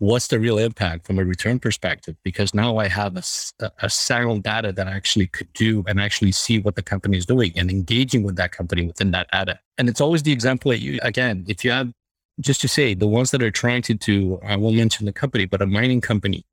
what's 0.00 0.28
the 0.28 0.40
real 0.40 0.56
impact 0.56 1.06
from 1.06 1.18
a 1.18 1.24
return 1.24 1.58
perspective? 1.58 2.16
Because 2.24 2.54
now 2.54 2.78
I 2.78 2.88
have 2.88 3.16
a, 3.16 3.70
a 3.82 3.90
sound 3.90 4.42
data 4.42 4.72
that 4.72 4.88
I 4.88 4.92
actually 4.92 5.26
could 5.26 5.52
do 5.52 5.84
and 5.86 6.00
actually 6.00 6.32
see 6.32 6.58
what 6.58 6.74
the 6.74 6.82
company 6.82 7.18
is 7.18 7.26
doing 7.26 7.52
and 7.54 7.70
engaging 7.70 8.22
with 8.22 8.36
that 8.36 8.50
company 8.50 8.86
within 8.86 9.10
that 9.10 9.30
data. 9.30 9.60
And 9.76 9.90
it's 9.90 10.00
always 10.00 10.22
the 10.22 10.32
example 10.32 10.70
that 10.70 10.80
you, 10.80 10.98
again, 11.02 11.44
if 11.48 11.64
you 11.64 11.70
have, 11.70 11.92
just 12.40 12.62
to 12.62 12.68
say, 12.68 12.94
the 12.94 13.06
ones 13.06 13.30
that 13.32 13.42
are 13.42 13.50
trying 13.50 13.82
to 13.82 13.94
do, 13.94 14.40
I 14.42 14.56
won't 14.56 14.76
mention 14.76 15.04
the 15.04 15.12
company, 15.12 15.44
but 15.44 15.60
a 15.60 15.66
mining 15.66 16.00
company, 16.00 16.46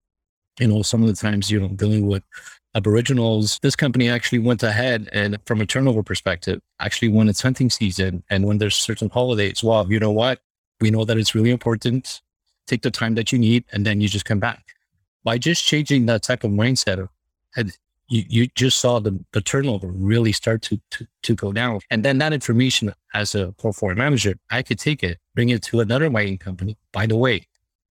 you 0.60 0.68
know, 0.68 0.82
some 0.82 1.02
of 1.02 1.08
the 1.08 1.16
times, 1.16 1.50
you 1.50 1.62
know, 1.62 1.70
dealing 1.70 2.06
with 2.06 2.24
Aboriginals, 2.76 3.60
this 3.62 3.78
company 3.78 4.10
actually 4.10 4.40
went 4.40 4.62
ahead 4.62 5.08
and 5.14 5.38
from 5.46 5.62
a 5.62 5.66
turnover 5.66 6.04
perspective, 6.04 6.60
actually 6.82 7.08
won 7.08 7.30
its 7.30 7.42
hunting 7.42 7.70
season. 7.70 8.26
And 8.30 8.46
when 8.46 8.58
there's 8.58 8.76
certain 8.76 9.10
holidays, 9.10 9.64
well, 9.64 9.90
you 9.90 10.00
know 10.02 10.12
what? 10.12 10.42
We 10.82 10.92
know 10.92 11.06
that 11.06 11.18
it's 11.18 11.34
really 11.34 11.52
important 11.52 12.22
take 12.68 12.82
the 12.82 12.92
time 12.92 13.16
that 13.16 13.32
you 13.32 13.40
need, 13.40 13.64
and 13.72 13.86
then 13.86 14.02
you 14.02 14.08
just 14.08 14.26
come 14.26 14.40
back. 14.40 14.64
By 15.24 15.38
just 15.38 15.66
changing 15.66 16.06
that 16.06 16.24
type 16.24 16.44
of 16.44 16.52
mindset, 16.52 17.08
and 17.56 17.76
you, 18.08 18.24
you 18.28 18.48
just 18.56 18.80
saw 18.80 19.00
the, 19.00 19.24
the 19.34 19.42
turnover 19.42 19.88
really 19.88 20.32
start 20.32 20.62
to, 20.64 20.80
to, 20.92 21.08
to 21.24 21.36
go 21.36 21.52
down. 21.52 21.80
And 21.90 22.04
then 22.04 22.18
that 22.20 22.34
information 22.34 22.94
as 23.14 23.36
a 23.36 23.52
portfolio 23.54 23.96
manager, 23.96 24.36
I 24.50 24.62
could 24.62 24.80
take 24.80 25.04
it, 25.04 25.18
bring 25.36 25.50
it 25.50 25.62
to 25.64 25.80
another 25.80 26.10
mining 26.10 26.38
company. 26.38 26.78
By 26.94 27.06
the 27.08 27.18
way, 27.18 27.48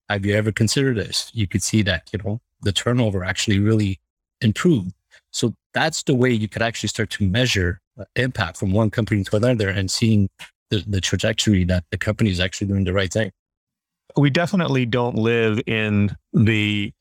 have 0.09 0.25
you 0.25 0.35
ever 0.35 0.51
considered 0.51 0.97
this? 0.97 1.31
You 1.33 1.47
could 1.47 1.63
see 1.63 1.81
that, 1.83 2.09
you 2.13 2.19
know, 2.23 2.39
the 2.61 2.71
turnover 2.71 3.23
actually 3.23 3.59
really 3.59 3.99
improved. 4.41 4.93
So 5.31 5.53
that's 5.73 6.03
the 6.03 6.15
way 6.15 6.31
you 6.31 6.47
could 6.47 6.61
actually 6.61 6.89
start 6.89 7.09
to 7.11 7.25
measure 7.25 7.81
impact 8.15 8.57
from 8.57 8.71
one 8.71 8.89
company 8.89 9.23
to 9.23 9.35
another 9.35 9.69
and 9.69 9.89
seeing 9.89 10.29
the, 10.69 10.83
the 10.87 11.01
trajectory 11.01 11.63
that 11.65 11.83
the 11.91 11.97
company 11.97 12.29
is 12.29 12.39
actually 12.39 12.67
doing 12.67 12.83
the 12.83 12.93
right 12.93 13.11
thing 13.11 13.31
we 14.17 14.29
definitely 14.29 14.85
don't 14.85 15.15
live 15.15 15.59
in 15.67 16.15
the 16.33 16.93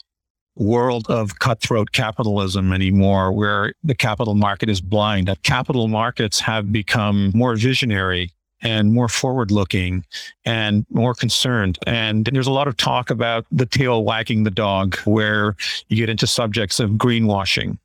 world 0.56 1.06
of 1.08 1.38
cutthroat 1.38 1.92
capitalism 1.92 2.72
anymore, 2.72 3.32
where 3.32 3.72
the 3.82 3.94
capital 3.94 4.34
market 4.34 4.68
is 4.68 4.80
blind. 4.80 5.28
That 5.28 5.42
capital 5.42 5.88
markets 5.88 6.40
have 6.40 6.72
become 6.72 7.32
more 7.34 7.56
visionary 7.56 8.30
and 8.62 8.92
more 8.92 9.08
forward 9.08 9.50
looking 9.50 10.04
and 10.44 10.86
more 10.90 11.14
concerned. 11.14 11.78
And 11.86 12.28
there's 12.32 12.46
a 12.46 12.52
lot 12.52 12.68
of 12.68 12.76
talk 12.76 13.10
about 13.10 13.46
the 13.52 13.66
tail 13.66 14.04
wagging 14.04 14.44
the 14.44 14.50
dog, 14.50 14.96
where 15.00 15.56
you 15.88 15.96
get 15.96 16.08
into 16.08 16.26
subjects 16.26 16.80
of 16.80 16.92
greenwashing. 16.92 17.78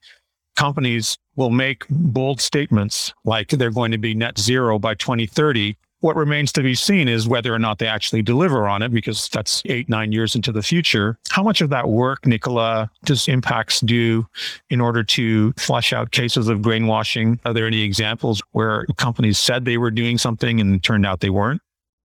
Companies 0.55 1.17
will 1.35 1.49
make 1.49 1.85
bold 1.89 2.39
statements 2.39 3.13
like 3.25 3.49
they're 3.49 3.71
going 3.71 3.91
to 3.91 3.97
be 3.97 4.13
net 4.13 4.37
zero 4.37 4.79
by 4.79 4.93
2030, 4.93 5.75
what 6.01 6.15
remains 6.15 6.51
to 6.53 6.61
be 6.61 6.75
seen 6.75 7.07
is 7.07 7.27
whether 7.27 7.53
or 7.53 7.59
not 7.59 7.79
they 7.79 7.87
actually 7.87 8.21
deliver 8.21 8.67
on 8.67 8.81
it, 8.81 8.89
because 8.89 9.29
that's 9.29 9.61
eight, 9.65 9.89
nine 9.89 10.11
years 10.11 10.35
into 10.35 10.51
the 10.51 10.61
future. 10.61 11.17
How 11.29 11.43
much 11.43 11.61
of 11.61 11.69
that 11.69 11.89
work, 11.89 12.25
Nicola, 12.25 12.89
does 13.05 13.25
Impax 13.25 13.85
do 13.85 14.25
in 14.69 14.81
order 14.81 15.03
to 15.03 15.53
flush 15.53 15.93
out 15.93 16.11
cases 16.11 16.47
of 16.47 16.61
brainwashing? 16.61 17.39
Are 17.45 17.53
there 17.53 17.67
any 17.67 17.81
examples 17.81 18.41
where 18.51 18.85
companies 18.97 19.37
said 19.37 19.65
they 19.65 19.77
were 19.77 19.91
doing 19.91 20.17
something 20.17 20.59
and 20.59 20.83
turned 20.83 21.05
out 21.05 21.19
they 21.19 21.29
weren't? 21.29 21.61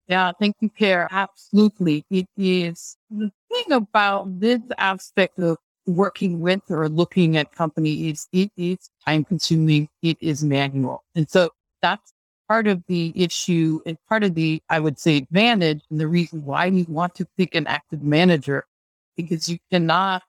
Yeah, 0.07 0.31
thank 0.39 0.55
you, 0.59 0.69
Pierre. 0.69 1.07
Absolutely. 1.11 2.05
It 2.09 2.27
is 2.35 2.97
the 3.09 3.31
thing 3.49 3.71
about 3.71 4.39
this 4.39 4.59
aspect 4.77 5.39
of 5.39 5.57
working 5.85 6.39
with 6.39 6.61
or 6.69 6.89
looking 6.89 7.37
at 7.37 7.51
companies, 7.53 8.27
it 8.31 8.51
is 8.57 8.89
time 9.05 9.23
consuming, 9.23 9.89
it 10.01 10.17
is 10.21 10.43
manual. 10.43 11.03
And 11.15 11.29
so 11.29 11.49
that's 11.81 12.13
part 12.51 12.67
of 12.67 12.83
the 12.87 13.13
issue 13.15 13.79
and 13.85 13.97
part 14.09 14.25
of 14.25 14.35
the, 14.35 14.61
I 14.69 14.81
would 14.81 14.99
say, 14.99 15.15
advantage 15.15 15.83
and 15.89 15.97
the 16.01 16.07
reason 16.09 16.43
why 16.43 16.69
we 16.69 16.83
want 16.83 17.15
to 17.15 17.25
pick 17.37 17.55
an 17.55 17.65
active 17.65 18.03
manager, 18.03 18.65
because 19.15 19.47
you 19.47 19.57
cannot 19.71 20.21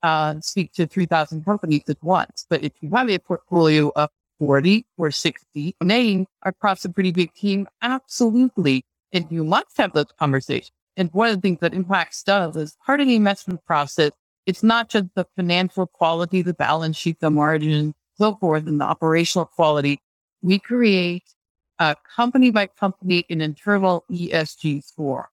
uh, 0.00 0.36
speak 0.40 0.72
to 0.74 0.86
3,000 0.86 1.44
companies 1.44 1.82
at 1.88 2.00
once. 2.00 2.46
But 2.48 2.62
if 2.62 2.74
you 2.80 2.90
have 2.90 3.10
a 3.10 3.18
portfolio 3.18 3.90
of 3.96 4.08
40 4.38 4.86
or 4.96 5.10
60 5.10 5.74
names 5.82 6.28
across 6.44 6.84
a 6.84 6.90
pretty 6.90 7.10
big 7.10 7.34
team, 7.34 7.66
absolutely. 7.82 8.84
And 9.12 9.26
you 9.28 9.42
must 9.42 9.76
have 9.76 9.94
those 9.94 10.12
conversations. 10.16 10.70
And 10.96 11.10
one 11.12 11.30
of 11.30 11.34
the 11.34 11.40
things 11.40 11.58
that 11.58 11.72
Impax 11.72 12.22
does 12.22 12.54
is 12.54 12.76
part 12.86 13.00
of 13.00 13.08
the 13.08 13.16
investment 13.16 13.66
process, 13.66 14.12
it's 14.46 14.62
not 14.62 14.90
just 14.90 15.06
the 15.16 15.26
financial 15.34 15.88
quality, 15.88 16.40
the 16.40 16.54
balance 16.54 16.96
sheet, 16.96 17.18
the 17.18 17.30
margin, 17.30 17.94
so 18.16 18.36
forth, 18.36 18.68
and 18.68 18.80
the 18.80 18.84
operational 18.84 19.46
quality. 19.46 19.98
We 20.40 20.60
create 20.60 21.33
a 21.78 21.96
company 22.16 22.50
by 22.50 22.66
company 22.66 23.24
an 23.30 23.40
internal 23.40 24.04
ESG 24.10 24.84
score. 24.84 25.30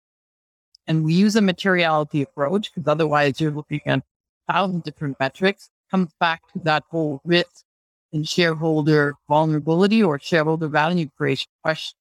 And 0.88 1.04
we 1.04 1.14
use 1.14 1.36
a 1.36 1.42
materiality 1.42 2.22
approach 2.24 2.74
because 2.74 2.88
otherwise 2.88 3.40
you're 3.40 3.52
looking 3.52 3.82
at 3.86 4.04
thousand 4.50 4.84
different 4.84 5.20
metrics. 5.20 5.70
Comes 5.90 6.12
back 6.20 6.42
to 6.54 6.60
that 6.64 6.84
whole 6.90 7.22
risk 7.24 7.64
and 8.14 8.28
shareholder 8.28 9.16
vulnerability 9.28 10.04
or 10.04 10.20
shareholder 10.20 10.68
value 10.68 11.10
creation 11.18 11.52
question. 11.64 11.98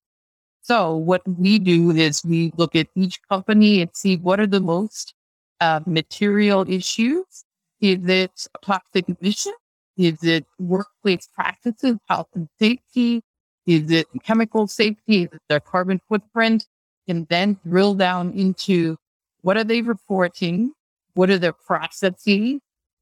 So 0.63 0.97
what 0.97 1.23
we 1.27 1.59
do 1.59 1.91
is 1.91 2.23
we 2.25 2.53
look 2.57 2.77
at 2.77 2.89
each 2.95 3.21
company 3.29 3.81
and 3.81 3.91
see 3.95 4.17
what 4.17 4.41
are 4.41 4.47
the 4.47 4.61
most 4.61 5.15
uh, 5.61 5.81
material 5.87 6.69
issues. 6.69 7.45
Is 7.81 8.07
it 8.07 8.47
toxic 8.63 9.07
emission? 9.09 9.55
Is 9.97 10.23
it 10.23 10.47
workplace 10.59 11.29
practices, 11.35 11.97
health 12.09 12.29
and 12.35 12.49
safety? 12.59 13.23
Is 13.67 13.91
it 13.91 14.07
chemical 14.23 14.67
safety? 14.67 15.25
Is 15.25 15.29
it 15.33 15.43
their 15.49 15.61
carbon 15.61 16.01
footprint? 16.09 16.67
And 17.09 17.27
then 17.29 17.59
drill 17.67 17.95
down 17.95 18.33
into 18.33 18.97
what 19.43 19.57
are 19.57 19.65
they 19.65 19.83
reporting? 19.83 20.73
What 21.15 21.31
are 21.31 21.39
their 21.39 21.53
processes? 21.53 22.61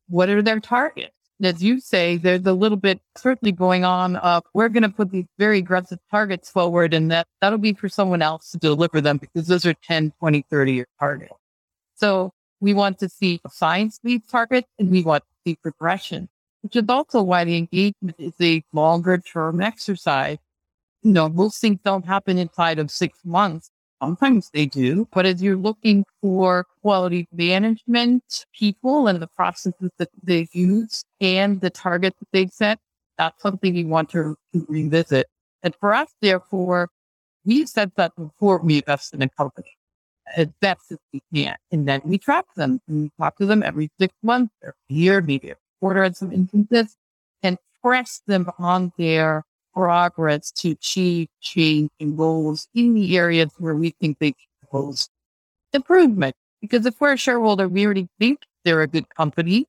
What 0.09 0.29
are 0.29 0.43
their 0.43 0.61
targets? 0.61 1.13
As 1.43 1.63
you 1.63 1.79
say, 1.79 2.17
there's 2.17 2.47
a 2.47 2.53
little 2.53 2.77
bit 2.77 3.01
certainly 3.17 3.53
going 3.53 3.85
on 3.85 4.17
of 4.17 4.43
we're 4.55 4.69
going 4.69 4.83
to 4.83 4.89
put 4.89 5.11
these 5.13 5.27
very 5.39 5.59
aggressive 5.59 6.01
targets 6.11 6.51
forward 6.51 6.95
and 6.95 7.11
that 7.13 7.29
that'll 7.41 7.59
be 7.59 7.75
for 7.75 7.89
someone 7.89 8.23
else 8.23 8.51
to 8.51 8.59
deliver 8.59 9.01
them 9.01 9.19
because 9.19 9.47
those 9.47 9.65
are 9.65 9.75
10, 9.75 10.13
20, 10.19 10.45
30 10.51 10.73
year 10.73 10.87
targets. 10.99 11.35
So 11.95 12.33
we 12.61 12.75
want 12.75 12.99
to 13.01 13.09
see 13.09 13.41
science-based 13.49 14.29
targets 14.29 14.69
and 14.81 14.91
we 14.91 15.03
want 15.03 15.23
to 15.23 15.51
see 15.51 15.57
progression, 15.63 16.29
which 16.63 16.75
is 16.75 16.85
also 16.89 17.23
why 17.23 17.45
the 17.45 17.57
engagement 17.57 18.17
is 18.19 18.35
a 18.41 18.65
longer 18.73 19.19
term 19.19 19.61
exercise 19.61 20.39
know, 21.13 21.29
most 21.29 21.61
things 21.61 21.79
don't 21.85 22.05
happen 22.05 22.39
inside 22.39 22.79
of 22.79 22.91
six 22.91 23.19
months. 23.25 23.71
Sometimes 24.03 24.51
they 24.53 24.67
do, 24.67 25.09
but 25.13 25.27
as 25.27 25.43
you're 25.43 25.57
looking 25.57 26.05
for 26.21 26.67
quality 26.83 27.27
management 27.33 28.23
people 28.57 29.09
and 29.09 29.21
the 29.21 29.27
processes 29.27 29.91
that 29.99 30.09
they 30.23 30.47
use 30.53 31.05
and 31.21 31.61
the 31.61 31.71
targets 31.71 32.17
that 32.21 32.29
they 32.33 32.47
set, 32.47 32.79
that's 33.17 33.43
something 33.43 33.75
you 33.75 33.89
want 33.89 34.09
to, 34.11 34.37
revisit. 34.69 35.27
And 35.65 35.75
for 35.81 35.93
us, 35.93 36.09
therefore, 36.23 36.91
we 37.45 37.67
set 37.67 37.97
that 37.97 38.13
before 38.17 38.59
we 38.59 38.77
invest 38.77 39.15
in 39.15 39.23
a 39.23 39.29
company 39.31 39.77
as 40.37 40.47
best 40.61 40.93
as 40.93 40.99
we 41.13 41.23
can. 41.35 41.57
And 41.73 41.89
then 41.89 42.01
we 42.05 42.19
track 42.19 42.45
them 42.55 42.81
and 42.87 43.03
we 43.03 43.11
talk 43.19 43.37
to 43.39 43.47
them 43.47 43.63
every 43.63 43.91
six 43.99 44.15
months, 44.23 44.55
every 44.63 44.75
year, 44.89 45.21
maybe 45.21 45.51
a 45.51 45.57
quarter 45.81 46.05
in 46.05 46.15
some 46.15 46.33
instances, 46.33 46.97
and 47.43 47.59
press 47.83 48.23
them 48.27 48.49
on 48.59 48.93
their 48.99 49.45
progress 49.79 50.51
to 50.51 50.73
achieve 50.73 51.29
change 51.41 51.89
and 52.01 52.17
goals 52.17 52.67
in 52.75 52.95
the 52.95 53.17
areas 53.17 53.49
where 53.59 53.77
we 53.77 53.95
think 54.01 54.19
they 54.19 54.33
can 54.33 54.69
pose 54.73 55.09
improvement. 55.73 56.35
Because 56.61 56.85
if 56.85 57.01
we're 57.01 57.13
a 57.13 57.17
shareholder, 57.17 57.69
we 57.69 57.85
already 57.85 58.09
think 58.19 58.41
they're 58.65 58.83
a 58.83 58.89
good 58.89 59.09
company. 59.15 59.67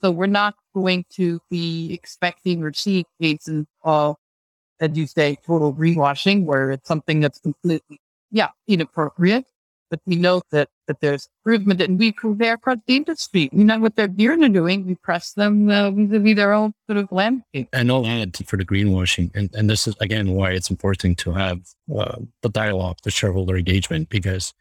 So 0.00 0.10
we're 0.10 0.26
not 0.26 0.54
going 0.74 1.04
to 1.10 1.38
be 1.50 1.92
expecting 1.92 2.62
or 2.62 2.72
seeing 2.72 3.04
cases 3.20 3.66
of, 3.82 4.16
as 4.80 4.96
you 4.96 5.06
say, 5.06 5.36
total 5.46 5.74
greenwashing, 5.74 6.44
where 6.46 6.70
it's 6.70 6.88
something 6.88 7.20
that's 7.20 7.38
completely, 7.38 8.00
yeah, 8.30 8.48
inappropriate 8.66 9.44
but 9.92 10.00
we 10.06 10.16
know 10.16 10.40
that, 10.52 10.70
that 10.86 11.00
there's 11.00 11.28
improvement 11.44 11.82
and 11.82 11.98
we 11.98 12.12
compare 12.12 12.54
across 12.54 12.78
the 12.86 12.96
industry. 12.96 13.50
We 13.52 13.62
know 13.62 13.78
what 13.78 13.94
their 13.94 14.08
gears 14.08 14.40
are 14.40 14.48
doing. 14.48 14.86
We 14.86 14.94
press 14.94 15.34
them 15.34 15.68
uh, 15.68 15.90
vis-a-vis 15.90 16.34
their 16.34 16.54
own 16.54 16.72
sort 16.86 16.96
of 16.96 17.12
landscape. 17.12 17.68
And 17.74 17.92
I'll 17.92 18.06
add 18.06 18.34
for 18.46 18.56
the 18.56 18.64
greenwashing. 18.64 19.30
And, 19.34 19.50
and 19.52 19.68
this 19.68 19.86
is, 19.86 19.94
again, 20.00 20.30
why 20.32 20.52
it's 20.52 20.70
important 20.70 21.18
to 21.18 21.32
have 21.32 21.60
uh, 21.94 22.16
the 22.40 22.48
dialogue, 22.48 22.96
the 23.02 23.10
shareholder 23.10 23.54
engagement, 23.54 24.08
because 24.08 24.54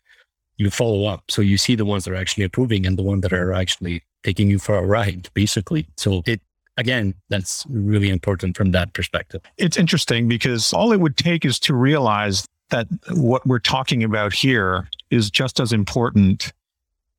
you 0.57 0.69
follow 0.69 1.05
up. 1.05 1.23
So 1.31 1.41
you 1.41 1.57
see 1.57 1.75
the 1.75 1.85
ones 1.85 2.03
that 2.03 2.11
are 2.11 2.17
actually 2.17 2.43
improving 2.43 2.85
and 2.85 2.97
the 2.97 3.03
ones 3.03 3.21
that 3.21 3.31
are 3.31 3.53
actually 3.53 4.03
taking 4.23 4.49
you 4.49 4.59
for 4.59 4.75
a 4.75 4.85
ride, 4.85 5.29
basically. 5.33 5.87
So 5.95 6.23
it, 6.25 6.41
again, 6.75 7.13
that's 7.29 7.65
really 7.69 8.09
important 8.09 8.57
from 8.57 8.71
that 8.71 8.91
perspective. 8.91 9.41
It's 9.57 9.77
interesting 9.77 10.27
because 10.27 10.73
all 10.73 10.91
it 10.91 10.99
would 10.99 11.15
take 11.15 11.45
is 11.45 11.57
to 11.61 11.73
realize 11.73 12.45
that 12.71 12.87
what 13.11 13.45
we're 13.45 13.59
talking 13.59 14.03
about 14.03 14.33
here 14.33 14.89
is 15.09 15.29
just 15.29 15.59
as 15.59 15.71
important 15.71 16.51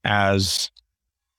as 0.05 0.70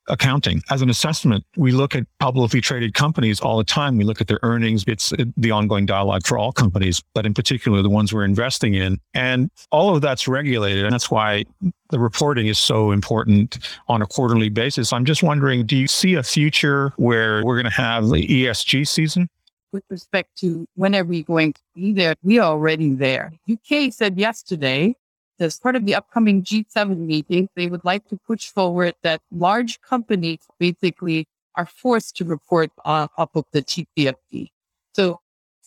accounting. 0.08 0.62
As 0.70 0.82
an 0.82 0.90
assessment, 0.90 1.44
we 1.56 1.72
look 1.72 1.94
at 1.94 2.06
publicly 2.18 2.60
traded 2.60 2.94
companies 2.94 3.40
all 3.40 3.56
the 3.56 3.64
time. 3.64 3.96
We 3.96 4.04
look 4.04 4.20
at 4.20 4.28
their 4.28 4.40
earnings. 4.42 4.84
It's 4.86 5.12
the 5.36 5.50
ongoing 5.50 5.86
dialogue 5.86 6.26
for 6.26 6.38
all 6.38 6.52
companies, 6.52 7.02
but 7.14 7.24
in 7.24 7.34
particular, 7.34 7.82
the 7.82 7.90
ones 7.90 8.12
we're 8.12 8.24
investing 8.24 8.74
in. 8.74 8.98
And 9.14 9.50
all 9.70 9.94
of 9.94 10.02
that's 10.02 10.28
regulated. 10.28 10.84
And 10.84 10.92
that's 10.92 11.10
why 11.10 11.44
the 11.90 11.98
reporting 11.98 12.48
is 12.48 12.58
so 12.58 12.90
important 12.90 13.58
on 13.88 14.02
a 14.02 14.06
quarterly 14.06 14.48
basis. 14.48 14.92
I'm 14.92 15.04
just 15.04 15.22
wondering, 15.22 15.64
do 15.66 15.76
you 15.76 15.86
see 15.86 16.14
a 16.14 16.22
future 16.22 16.92
where 16.96 17.42
we're 17.44 17.56
going 17.56 17.64
to 17.64 17.70
have 17.70 18.08
the 18.08 18.26
ESG 18.26 18.86
season? 18.86 19.28
With 19.74 19.82
respect 19.90 20.38
to 20.38 20.68
when 20.76 20.94
are 20.94 21.02
we 21.02 21.24
going 21.24 21.52
to 21.52 21.60
be 21.74 21.92
there, 21.92 22.14
we 22.22 22.38
are 22.38 22.52
already 22.52 22.94
there. 22.94 23.32
UK 23.50 23.92
said 23.92 24.16
yesterday 24.16 24.94
that 25.40 25.46
as 25.46 25.58
part 25.58 25.74
of 25.74 25.84
the 25.84 25.96
upcoming 25.96 26.44
G7 26.44 26.96
meeting, 26.96 27.48
they 27.56 27.66
would 27.66 27.84
like 27.84 28.06
to 28.10 28.16
push 28.24 28.50
forward 28.50 28.94
that 29.02 29.20
large 29.32 29.80
companies 29.80 30.38
basically 30.60 31.26
are 31.56 31.66
forced 31.66 32.16
to 32.18 32.24
report 32.24 32.70
uh, 32.84 33.08
on 33.08 33.08
top 33.16 33.34
of 33.34 33.46
the 33.50 33.62
TCFD. 33.62 34.52
So 34.92 35.18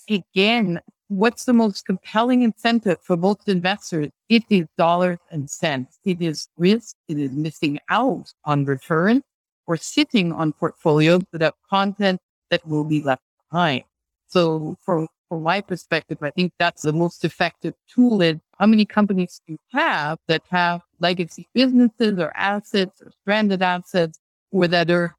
again, 0.10 0.80
what's 1.10 1.44
the 1.44 1.52
most 1.52 1.86
compelling 1.86 2.44
incentive 2.44 3.02
for 3.02 3.18
most 3.18 3.50
investors? 3.50 4.08
It 4.30 4.46
is 4.50 4.68
dollars 4.78 5.20
and 5.32 5.50
cents. 5.50 6.00
It 6.06 6.22
is 6.22 6.48
risk. 6.56 6.96
It 7.10 7.20
is 7.20 7.34
missing 7.34 7.78
out 7.90 8.32
on 8.46 8.64
return 8.64 9.22
or 9.66 9.76
sitting 9.76 10.32
on 10.32 10.54
portfolios 10.54 11.24
that 11.34 11.42
have 11.42 11.56
content 11.70 12.22
that 12.52 12.66
will 12.66 12.86
be 12.86 13.02
left 13.02 13.22
behind. 13.52 13.84
So 14.28 14.78
from, 14.84 15.08
from 15.30 15.44
my 15.44 15.62
perspective, 15.62 16.18
I 16.22 16.32
think 16.32 16.54
that's 16.60 16.82
the 16.82 16.94
most 16.94 17.24
effective 17.24 17.74
tool 17.94 18.22
is 18.22 18.38
how 18.60 18.66
many 18.66 18.86
companies 18.86 19.42
do 19.48 19.54
you 19.54 19.60
have 19.72 20.20
that 20.28 20.44
have 20.50 20.82
legacy 21.00 21.48
businesses 21.54 22.20
or 22.20 22.36
assets 22.36 23.02
or 23.02 23.12
stranded 23.22 23.62
assets 23.62 24.20
or 24.52 24.68
that 24.68 24.92
are 24.92 25.16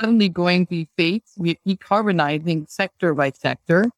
suddenly 0.00 0.28
going 0.28 0.66
to 0.66 0.70
be 0.70 0.88
faced 0.96 1.38
with 1.38 1.56
decarbonizing 1.66 2.68
sector 2.68 3.14
by 3.14 3.30
sector 3.30 3.90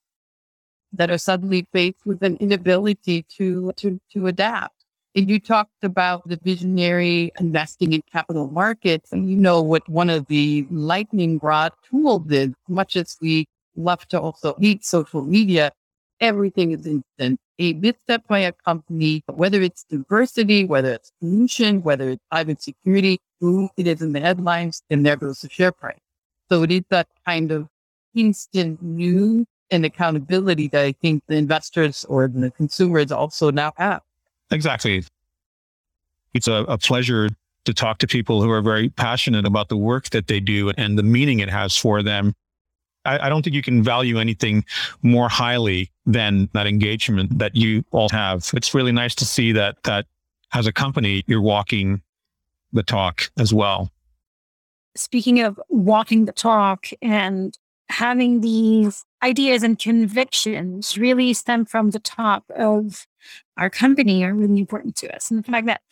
that 0.92 1.10
are 1.10 1.18
suddenly 1.18 1.66
faced 1.72 2.04
with 2.04 2.22
an 2.22 2.36
inability 2.36 3.24
to, 3.36 3.72
to, 3.76 4.00
to 4.12 4.26
adapt. 4.26 4.74
And 5.14 5.28
you 5.28 5.38
talked 5.38 5.84
about 5.84 6.26
the 6.26 6.38
visionary 6.42 7.32
investing 7.38 7.92
in 7.92 8.02
capital 8.10 8.48
markets, 8.48 9.12
and 9.12 9.28
you 9.28 9.36
know 9.36 9.60
what 9.60 9.86
one 9.88 10.08
of 10.08 10.26
the 10.26 10.66
lightning 10.70 11.38
rod 11.42 11.72
tools 11.88 12.30
is, 12.30 12.50
much 12.68 12.96
as 12.96 13.16
we 13.20 13.46
love 13.76 14.06
to 14.08 14.20
also 14.20 14.54
hate 14.60 14.84
social 14.84 15.22
media, 15.22 15.72
everything 16.20 16.72
is 16.72 16.86
instant. 16.86 17.38
A 17.58 17.74
misstep 17.74 18.26
by 18.26 18.40
a 18.40 18.52
company, 18.52 19.22
whether 19.26 19.60
it's 19.60 19.84
diversity, 19.84 20.64
whether 20.64 20.92
it's 20.92 21.12
pollution, 21.20 21.82
whether 21.82 22.10
it's 22.10 22.22
cyber 22.32 22.60
security, 22.60 23.18
boom, 23.40 23.68
it 23.76 23.86
is 23.86 24.02
in 24.02 24.12
the 24.12 24.20
headlines 24.20 24.82
and 24.90 25.04
there 25.04 25.16
goes 25.16 25.40
the 25.40 25.48
share 25.48 25.72
price. 25.72 25.98
So 26.48 26.62
it 26.62 26.72
is 26.72 26.82
that 26.90 27.08
kind 27.26 27.52
of 27.52 27.68
instant 28.14 28.82
news 28.82 29.46
and 29.70 29.84
accountability 29.84 30.68
that 30.68 30.84
I 30.84 30.92
think 30.92 31.22
the 31.28 31.36
investors 31.36 32.04
or 32.08 32.28
the 32.28 32.50
consumers 32.50 33.10
also 33.10 33.50
now 33.50 33.72
have. 33.76 34.02
Exactly. 34.50 35.04
It's 36.34 36.48
a, 36.48 36.64
a 36.68 36.78
pleasure 36.78 37.30
to 37.64 37.74
talk 37.74 37.98
to 37.98 38.06
people 38.06 38.42
who 38.42 38.50
are 38.50 38.60
very 38.60 38.88
passionate 38.88 39.46
about 39.46 39.68
the 39.68 39.76
work 39.76 40.10
that 40.10 40.26
they 40.26 40.40
do 40.40 40.70
and 40.76 40.98
the 40.98 41.02
meaning 41.02 41.40
it 41.40 41.48
has 41.48 41.76
for 41.76 42.02
them. 42.02 42.34
I, 43.04 43.26
I, 43.26 43.28
don't 43.28 43.42
think 43.42 43.54
you 43.54 43.62
can 43.62 43.82
value 43.82 44.18
anything 44.18 44.64
more 45.02 45.28
highly 45.28 45.90
than 46.06 46.48
that 46.52 46.66
engagement 46.66 47.38
that 47.38 47.56
you 47.56 47.84
all 47.90 48.08
have. 48.10 48.50
It's 48.54 48.74
really 48.74 48.92
nice 48.92 49.14
to 49.16 49.24
see 49.24 49.52
that 49.52 49.82
that 49.84 50.06
as 50.52 50.66
a 50.66 50.72
company, 50.72 51.24
you're 51.26 51.42
walking 51.42 52.02
the 52.72 52.82
talk 52.82 53.30
as 53.38 53.52
well. 53.52 53.90
Speaking 54.94 55.40
of 55.40 55.60
walking 55.68 56.26
the 56.26 56.32
talk 56.32 56.88
and 57.00 57.56
having 57.88 58.40
these 58.40 59.04
ideas 59.22 59.62
and 59.62 59.78
convictions 59.78 60.98
really 60.98 61.32
stem 61.32 61.64
from 61.64 61.90
the 61.90 61.98
top 61.98 62.44
of 62.56 63.06
our 63.56 63.70
company 63.70 64.24
are 64.24 64.34
really 64.34 64.58
important 64.58 64.96
to 64.96 65.14
us. 65.14 65.30
And 65.30 65.42
the 65.42 65.50
fact 65.50 65.66
that, 65.66 65.82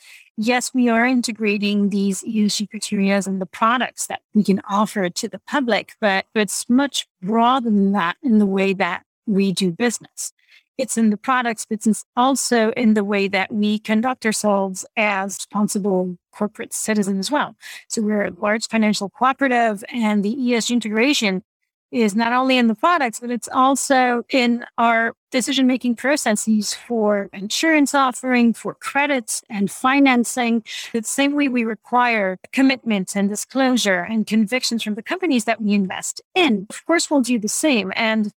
yes, 0.41 0.73
we 0.73 0.89
are 0.89 1.07
integrating 1.07 1.91
these 1.91 2.23
ESG 2.23 2.71
criteria 2.71 3.21
and 3.27 3.41
the 3.41 3.47
products 3.47 4.07
that 4.07 4.23
we 4.35 4.43
can 4.43 4.61
offer 4.69 5.11
to 5.11 5.29
the 5.29 5.39
public, 5.41 5.95
but 6.01 6.25
it's 6.35 6.69
much 6.69 7.07
broader 7.23 7.67
than 7.67 7.93
that 7.93 8.17
in 8.23 8.39
the 8.39 8.47
way 8.47 8.73
that 8.73 9.05
we 9.27 9.53
do 9.53 9.71
business. 9.71 10.33
It's 10.79 10.97
in 10.97 11.11
the 11.11 11.19
products, 11.19 11.67
but 11.69 11.87
it's 11.87 12.05
also 12.17 12.71
in 12.71 12.95
the 12.95 13.05
way 13.05 13.29
that 13.29 13.53
we 13.53 13.79
conduct 13.79 14.25
ourselves 14.25 14.87
as 14.97 15.37
responsible 15.37 16.17
corporate 16.33 16.73
citizens 16.73 17.27
as 17.27 17.31
well. 17.31 17.55
So 17.89 18.01
we're 18.01 18.25
a 18.25 18.31
large 18.31 18.67
financial 18.67 19.11
cooperative 19.11 19.85
and 19.93 20.25
the 20.25 20.35
ESG 20.35 20.71
integration 20.71 21.43
is 21.91 22.15
not 22.15 22.33
only 22.33 22.57
in 22.57 22.69
the 22.69 22.75
products, 22.75 23.21
but 23.21 23.31
it's 23.31 23.49
also 23.53 24.25
in 24.31 24.65
our 24.79 25.15
decision 25.31 25.67
making 25.67 25.97
processes 25.97 26.75
for 26.75 27.29
insurance 27.33 27.95
offering, 27.95 28.53
for 28.53 28.75
credits 28.75 29.43
and 29.51 29.71
financing. 29.71 30.63
The 30.93 31.03
same 31.03 31.35
way 31.35 31.49
we 31.49 31.65
require 31.65 32.39
commitment 32.53 33.17
and 33.17 33.29
disclosure 33.29 34.01
and 34.03 34.27
convictions 34.27 34.83
from 34.83 34.95
the 34.95 35.03
companies 35.03 35.45
that 35.45 35.61
we 35.61 35.73
invest 35.73 36.21
in. 36.35 36.67
Of 36.71 36.87
course, 36.87 37.11
we'll 37.11 37.23
do 37.23 37.39
the 37.39 37.49
same. 37.49 37.93
And 37.97 38.33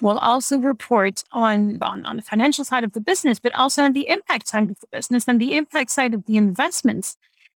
We'll 0.00 0.18
also 0.18 0.58
report 0.58 1.24
on, 1.32 1.78
on, 1.82 2.06
on 2.06 2.16
the 2.16 2.22
financial 2.22 2.64
side 2.64 2.84
of 2.84 2.92
the 2.92 3.00
business, 3.00 3.40
but 3.40 3.52
also 3.54 3.82
on 3.82 3.94
the 3.94 4.08
impact 4.08 4.46
side 4.46 4.70
of 4.70 4.78
the 4.78 4.86
business 4.92 5.26
and 5.26 5.40
the 5.40 5.56
impact 5.56 5.90
side 5.90 6.14
of 6.14 6.24
the 6.26 6.36
investments 6.36 7.16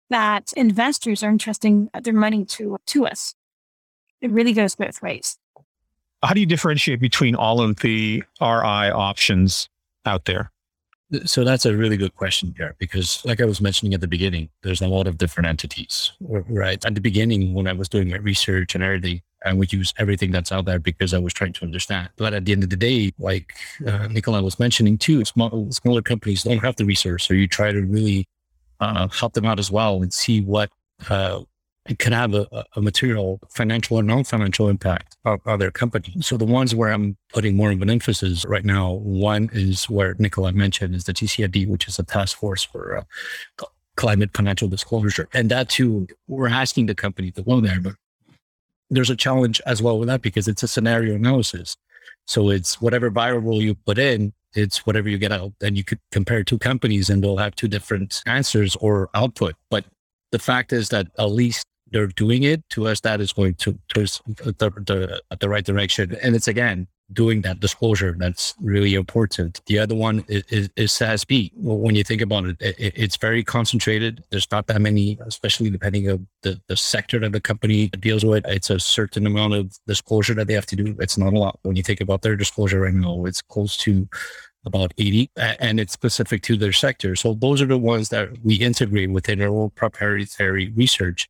that 0.10 0.52
investors 0.58 1.22
are 1.22 1.30
entrusting 1.30 1.90
their 2.02 2.14
money 2.14 2.44
to, 2.46 2.78
to 2.88 3.06
us 3.06 3.36
it 4.22 4.32
really 4.32 4.54
goes 4.54 4.76
both 4.76 5.02
ways. 5.02 5.38
How 6.24 6.34
do 6.34 6.40
you 6.40 6.46
differentiate 6.46 7.00
between 7.00 7.36
all 7.36 7.62
of 7.62 7.78
the 7.78 8.24
RI 8.40 8.92
options 8.92 9.68
out 10.06 10.26
there? 10.26 10.52
So 11.26 11.44
that's 11.44 11.66
a 11.66 11.76
really 11.76 11.98
good 11.98 12.16
question 12.16 12.54
here 12.56 12.76
because, 12.80 13.26
like 13.26 13.42
I 13.42 13.46
was 13.46 13.60
mentioning 13.60 13.94
at 13.94 14.00
the 14.00 14.08
beginning, 14.08 14.50
there's 14.64 14.82
a 14.82 14.88
lot 14.88 15.08
of 15.08 15.18
different 15.18 15.48
entities, 15.48 16.14
right? 16.22 16.84
At 16.86 16.96
the 16.96 17.02
beginning, 17.02 17.54
when 17.54 17.68
I 17.68 17.74
was 17.74 17.90
doing 17.90 18.10
my 18.10 18.18
research 18.18 18.76
and 18.76 18.84
everything, 18.84 19.22
I 19.44 19.52
would 19.52 19.74
use 19.74 19.94
everything 19.98 20.32
that's 20.32 20.54
out 20.54 20.66
there 20.66 20.80
because 20.80 21.14
I 21.14 21.18
was 21.18 21.34
trying 21.34 21.52
to 21.54 21.66
understand. 21.66 22.10
But 22.16 22.34
at 22.34 22.46
the 22.46 22.54
end 22.54 22.64
of 22.64 22.70
the 22.70 22.78
day, 22.78 23.12
like 23.20 23.54
uh, 23.86 24.08
Nicola 24.08 24.42
was 24.42 24.58
mentioning 24.58 24.98
too, 24.98 25.26
small, 25.26 25.70
smaller 25.72 26.02
companies 26.02 26.44
don't 26.44 26.60
have 26.60 26.78
the 26.78 26.86
resource. 26.86 27.26
So 27.26 27.34
you 27.34 27.48
try 27.48 27.74
to 27.74 27.82
really 27.82 28.26
uh, 28.80 29.10
help 29.10 29.34
them 29.34 29.46
out 29.46 29.60
as 29.60 29.70
well 29.70 30.02
and 30.02 30.14
see 30.14 30.40
what 30.42 30.70
uh, 31.10 31.42
it 31.90 31.98
can 32.00 32.14
have 32.14 32.34
a, 32.34 32.48
a 32.76 32.82
material 32.82 33.40
financial 33.50 33.98
or 33.98 34.04
non-financial 34.04 34.70
impact 34.70 35.18
of 35.26 35.40
other 35.48 35.72
companies. 35.72 36.28
So 36.28 36.38
the 36.38 36.46
ones 36.46 36.76
where 36.76 36.92
I'm 36.92 37.18
putting 37.34 37.56
more 37.56 37.72
of 37.72 37.82
an 37.82 37.90
emphasis 37.90 38.46
right 38.46 38.64
now, 38.64 38.92
one 38.94 39.50
is 39.52 39.90
where 39.90 40.16
Nicola 40.20 40.52
mentioned 40.52 40.94
is 40.94 41.06
the 41.06 41.14
TCFD, 41.14 41.68
which 41.68 41.88
is 41.88 41.98
a 41.98 42.04
task 42.04 42.38
force 42.38 42.64
for 42.64 42.98
uh, 42.98 43.66
climate 43.96 44.30
financial 44.36 44.68
disclosure. 44.68 45.28
And 45.34 45.50
that 45.50 45.70
too, 45.70 46.08
we're 46.28 46.50
asking 46.50 46.86
the 46.86 46.96
company 46.96 47.32
to 47.32 47.42
go 47.42 47.60
there, 47.62 47.80
but 47.80 47.96
there's 48.92 49.10
a 49.10 49.16
challenge 49.16 49.60
as 49.66 49.82
well 49.82 49.98
with 49.98 50.08
that 50.10 50.22
because 50.22 50.48
it's 50.48 50.64
a 50.64 50.68
scenario 50.68 51.16
analysis. 51.16 51.76
So 52.28 52.50
it's 52.50 52.80
whatever 52.80 53.10
variable 53.10 53.62
you 53.62 53.74
put 53.74 53.98
in, 53.98 54.34
it's 54.54 54.86
whatever 54.86 55.10
you 55.10 55.18
get 55.18 55.32
out. 55.32 55.54
And 55.62 55.76
you 55.76 55.84
could 55.84 56.00
compare 56.12 56.44
two 56.44 56.60
companies 56.60 57.10
and 57.10 57.24
they'll 57.24 57.38
have 57.38 57.56
two 57.56 57.68
different 57.68 58.22
answers 58.28 58.76
or 58.76 59.10
output. 59.16 59.56
But 59.70 59.86
the 60.32 60.40
fact 60.40 60.74
is 60.74 60.90
that 60.90 61.08
at 61.18 61.26
least 61.32 61.66
they're 61.92 62.08
doing 62.08 62.44
it 62.44 62.68
to 62.70 62.88
us, 62.88 63.02
that 63.02 63.22
is 63.22 63.34
going 63.34 63.56
to 63.56 63.78
towards 63.90 64.22
uh, 64.46 64.52
the, 64.58 64.70
the, 64.86 65.22
uh, 65.30 65.36
the 65.40 65.50
right 65.50 65.66
direction. 65.66 66.16
And 66.22 66.36
it's 66.36 66.48
again 66.48 66.88
doing 67.14 67.42
that 67.42 67.60
disclosure 67.60 68.16
that's 68.18 68.56
really 68.62 68.94
important. 68.96 69.62
The 69.66 69.80
other 69.80 69.96
one 69.96 70.24
is, 70.28 70.44
is, 70.50 70.70
is 70.76 70.92
SASB. 70.92 71.52
Well, 71.56 71.78
when 71.78 71.96
you 71.96 72.04
think 72.04 72.22
about 72.22 72.46
it, 72.46 72.58
it, 72.62 72.94
it's 72.96 73.18
very 73.18 73.44
concentrated. 73.44 74.24
There's 74.30 74.50
not 74.52 74.68
that 74.68 74.82
many, 74.82 75.18
especially 75.26 75.70
depending 75.70 76.10
on 76.10 76.28
the, 76.44 76.62
the 76.68 76.78
sector 76.78 77.20
that 77.20 77.32
the 77.32 77.42
company 77.42 77.88
deals 77.90 78.24
with. 78.24 78.46
It's 78.48 78.70
a 78.70 78.80
certain 78.80 79.26
amount 79.26 79.54
of 79.54 79.78
disclosure 79.88 80.34
that 80.36 80.48
they 80.48 80.54
have 80.54 80.66
to 80.68 80.76
do. 80.76 80.96
It's 81.00 81.18
not 81.18 81.34
a 81.34 81.40
lot. 81.40 81.60
When 81.64 81.76
you 81.76 81.84
think 81.84 82.02
about 82.02 82.22
their 82.22 82.36
disclosure 82.36 82.80
right 82.80 82.94
now, 82.94 83.26
it's 83.26 83.42
close 83.42 83.76
to 83.78 84.08
about 84.66 84.94
80 84.98 85.32
and 85.38 85.80
it's 85.80 85.94
specific 85.94 86.44
to 86.44 86.56
their 86.56 86.72
sector. 86.72 87.16
So 87.16 87.34
those 87.34 87.62
are 87.62 87.66
the 87.66 87.78
ones 87.78 88.10
that 88.10 88.30
we 88.44 88.56
integrate 88.56 89.10
within 89.10 89.42
our 89.42 89.50
own 89.50 89.72
proprietary 89.72 90.72
research 90.76 91.28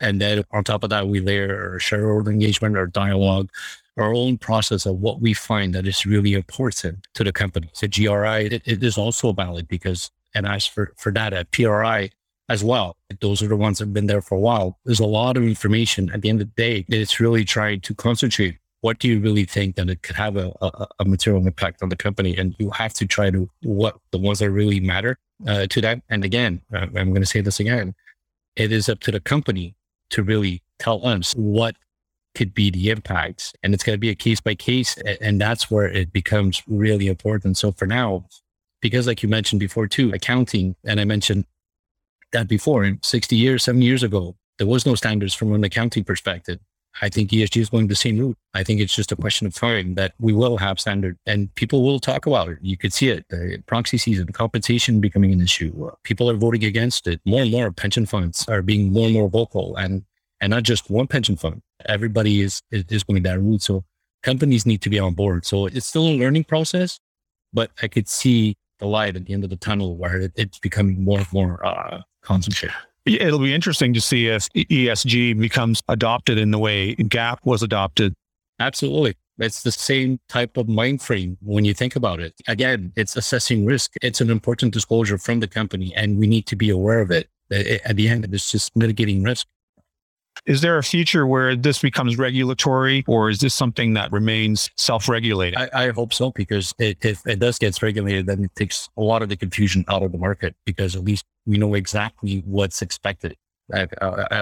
and 0.00 0.20
then 0.20 0.44
on 0.50 0.64
top 0.64 0.84
of 0.84 0.90
that, 0.90 1.08
we 1.08 1.20
layer 1.20 1.78
shareholder 1.78 2.30
engagement, 2.30 2.76
our 2.76 2.86
dialogue, 2.86 3.50
our 3.96 4.14
own 4.14 4.38
process 4.38 4.86
of 4.86 4.96
what 4.96 5.20
we 5.20 5.34
find 5.34 5.74
that 5.74 5.86
is 5.86 6.04
really 6.06 6.34
important 6.34 7.06
to 7.14 7.24
the 7.24 7.32
company. 7.32 7.70
So 7.72 7.86
GRI, 7.88 8.46
it, 8.46 8.62
it 8.64 8.82
is 8.82 8.98
also 8.98 9.32
valid 9.32 9.68
because, 9.68 10.10
and 10.34 10.46
as 10.46 10.66
for, 10.66 10.92
for 10.96 11.12
that 11.12 11.32
at 11.32 11.50
PRI 11.50 12.10
as 12.48 12.64
well, 12.64 12.96
those 13.20 13.42
are 13.42 13.48
the 13.48 13.56
ones 13.56 13.78
that 13.78 13.86
have 13.86 13.94
been 13.94 14.06
there 14.06 14.22
for 14.22 14.36
a 14.36 14.40
while. 14.40 14.78
There's 14.84 15.00
a 15.00 15.06
lot 15.06 15.36
of 15.36 15.42
information 15.42 16.10
at 16.12 16.22
the 16.22 16.28
end 16.28 16.40
of 16.40 16.48
the 16.54 16.62
day. 16.62 16.84
It's 16.88 17.20
really 17.20 17.44
trying 17.44 17.80
to 17.82 17.94
concentrate. 17.94 18.58
What 18.80 19.00
do 19.00 19.08
you 19.08 19.20
really 19.20 19.44
think 19.44 19.74
that 19.74 19.90
it 19.90 20.02
could 20.02 20.14
have 20.14 20.36
a, 20.36 20.52
a, 20.62 20.86
a 21.00 21.04
material 21.04 21.44
impact 21.44 21.82
on 21.82 21.88
the 21.88 21.96
company? 21.96 22.36
And 22.36 22.54
you 22.58 22.70
have 22.70 22.94
to 22.94 23.06
try 23.06 23.30
to 23.30 23.50
what 23.62 23.96
the 24.12 24.18
ones 24.18 24.38
that 24.38 24.50
really 24.50 24.78
matter 24.78 25.18
uh, 25.46 25.66
to 25.66 25.80
that. 25.80 26.00
And 26.08 26.24
again, 26.24 26.62
uh, 26.72 26.86
I'm 26.96 27.10
going 27.10 27.20
to 27.20 27.26
say 27.26 27.40
this 27.40 27.58
again 27.60 27.94
it 28.58 28.72
is 28.72 28.88
up 28.88 28.98
to 29.00 29.12
the 29.12 29.20
company 29.20 29.74
to 30.10 30.22
really 30.22 30.62
tell 30.78 31.06
us 31.06 31.32
what 31.34 31.76
could 32.34 32.54
be 32.54 32.70
the 32.70 32.90
impact. 32.90 33.56
And 33.62 33.74
it's 33.74 33.82
going 33.82 33.94
to 33.94 34.00
be 34.00 34.10
a 34.10 34.14
case 34.14 34.40
by 34.40 34.54
case. 34.54 34.96
And 35.20 35.40
that's 35.40 35.70
where 35.70 35.88
it 35.88 36.12
becomes 36.12 36.62
really 36.66 37.08
important. 37.08 37.56
So 37.56 37.72
for 37.72 37.86
now, 37.86 38.26
because 38.80 39.06
like 39.06 39.22
you 39.22 39.28
mentioned 39.28 39.60
before 39.60 39.88
too, 39.88 40.12
accounting, 40.12 40.76
and 40.84 41.00
I 41.00 41.04
mentioned 41.04 41.46
that 42.32 42.46
before, 42.46 42.88
60 43.02 43.36
years, 43.36 43.64
70 43.64 43.84
years 43.84 44.02
ago, 44.02 44.36
there 44.58 44.66
was 44.66 44.86
no 44.86 44.94
standards 44.94 45.34
from 45.34 45.52
an 45.52 45.64
accounting 45.64 46.04
perspective. 46.04 46.60
I 47.00 47.08
think 47.08 47.30
ESG 47.30 47.60
is 47.60 47.70
going 47.70 47.88
the 47.88 47.94
same 47.94 48.18
route. 48.18 48.36
I 48.54 48.64
think 48.64 48.80
it's 48.80 48.94
just 48.94 49.12
a 49.12 49.16
question 49.16 49.46
of 49.46 49.54
time 49.54 49.94
that 49.94 50.14
we 50.18 50.32
will 50.32 50.56
have 50.56 50.80
standard 50.80 51.16
and 51.26 51.54
people 51.54 51.84
will 51.84 52.00
talk 52.00 52.26
about 52.26 52.48
it. 52.48 52.58
You 52.60 52.76
could 52.76 52.92
see 52.92 53.08
it. 53.08 53.24
The 53.30 53.62
proxy 53.66 53.98
season, 53.98 54.26
compensation 54.32 55.00
becoming 55.00 55.32
an 55.32 55.40
issue. 55.40 55.90
People 56.02 56.30
are 56.30 56.34
voting 56.34 56.64
against 56.64 57.06
it. 57.06 57.20
More 57.24 57.42
and 57.42 57.50
more 57.50 57.70
pension 57.70 58.06
funds 58.06 58.46
are 58.48 58.62
being 58.62 58.92
more 58.92 59.06
and 59.06 59.14
more 59.14 59.28
vocal 59.28 59.76
and, 59.76 60.04
and 60.40 60.50
not 60.50 60.64
just 60.64 60.90
one 60.90 61.06
pension 61.06 61.36
fund. 61.36 61.62
Everybody 61.86 62.40
is, 62.40 62.62
is, 62.70 62.84
is 62.88 63.04
going 63.04 63.22
that 63.22 63.40
route. 63.40 63.62
So 63.62 63.84
companies 64.22 64.66
need 64.66 64.82
to 64.82 64.90
be 64.90 64.98
on 64.98 65.14
board. 65.14 65.46
So 65.46 65.66
it's 65.66 65.86
still 65.86 66.08
a 66.08 66.16
learning 66.16 66.44
process, 66.44 66.98
but 67.52 67.70
I 67.82 67.88
could 67.88 68.08
see 68.08 68.56
the 68.78 68.86
light 68.86 69.16
at 69.16 69.26
the 69.26 69.34
end 69.34 69.44
of 69.44 69.50
the 69.50 69.56
tunnel 69.56 69.96
where 69.96 70.20
it, 70.20 70.32
it's 70.36 70.58
becoming 70.58 71.04
more 71.04 71.18
and 71.18 71.32
more 71.32 71.64
uh, 71.64 72.02
concentrated. 72.22 72.76
It'll 73.08 73.38
be 73.38 73.54
interesting 73.54 73.94
to 73.94 74.00
see 74.00 74.26
if 74.26 74.48
ESG 74.50 75.38
becomes 75.38 75.82
adopted 75.88 76.38
in 76.38 76.50
the 76.50 76.58
way 76.58 76.94
GAAP 76.96 77.38
was 77.44 77.62
adopted. 77.62 78.14
Absolutely. 78.60 79.14
It's 79.38 79.62
the 79.62 79.72
same 79.72 80.18
type 80.28 80.56
of 80.56 80.68
mind 80.68 81.00
frame 81.00 81.38
when 81.40 81.64
you 81.64 81.72
think 81.72 81.94
about 81.96 82.20
it. 82.20 82.34
Again, 82.48 82.92
it's 82.96 83.16
assessing 83.16 83.64
risk. 83.64 83.92
It's 84.02 84.20
an 84.20 84.30
important 84.30 84.74
disclosure 84.74 85.16
from 85.16 85.40
the 85.40 85.46
company, 85.46 85.94
and 85.94 86.18
we 86.18 86.26
need 86.26 86.46
to 86.46 86.56
be 86.56 86.70
aware 86.70 87.00
of 87.00 87.10
it. 87.10 87.28
At 87.50 87.96
the 87.96 88.08
end, 88.08 88.28
it's 88.32 88.50
just 88.50 88.76
mitigating 88.76 89.22
risk. 89.22 89.46
Is 90.46 90.60
there 90.60 90.78
a 90.78 90.82
future 90.82 91.26
where 91.26 91.54
this 91.56 91.80
becomes 91.80 92.16
regulatory, 92.16 93.04
or 93.06 93.30
is 93.30 93.38
this 93.38 93.54
something 93.54 93.94
that 93.94 94.10
remains 94.12 94.70
self 94.76 95.08
regulated? 95.08 95.58
I, 95.58 95.86
I 95.86 95.90
hope 95.90 96.12
so, 96.14 96.30
because 96.30 96.74
it, 96.78 96.98
if 97.04 97.26
it 97.26 97.38
does 97.38 97.58
get 97.58 97.80
regulated, 97.82 98.26
then 98.26 98.44
it 98.44 98.54
takes 98.54 98.88
a 98.96 99.02
lot 99.02 99.22
of 99.22 99.28
the 99.28 99.36
confusion 99.36 99.84
out 99.88 100.02
of 100.02 100.12
the 100.12 100.18
market, 100.18 100.54
because 100.64 100.96
at 100.96 101.04
least 101.04 101.24
we 101.46 101.58
know 101.58 101.74
exactly 101.74 102.42
what's 102.46 102.82
expected. 102.82 103.36
I, 103.72 103.86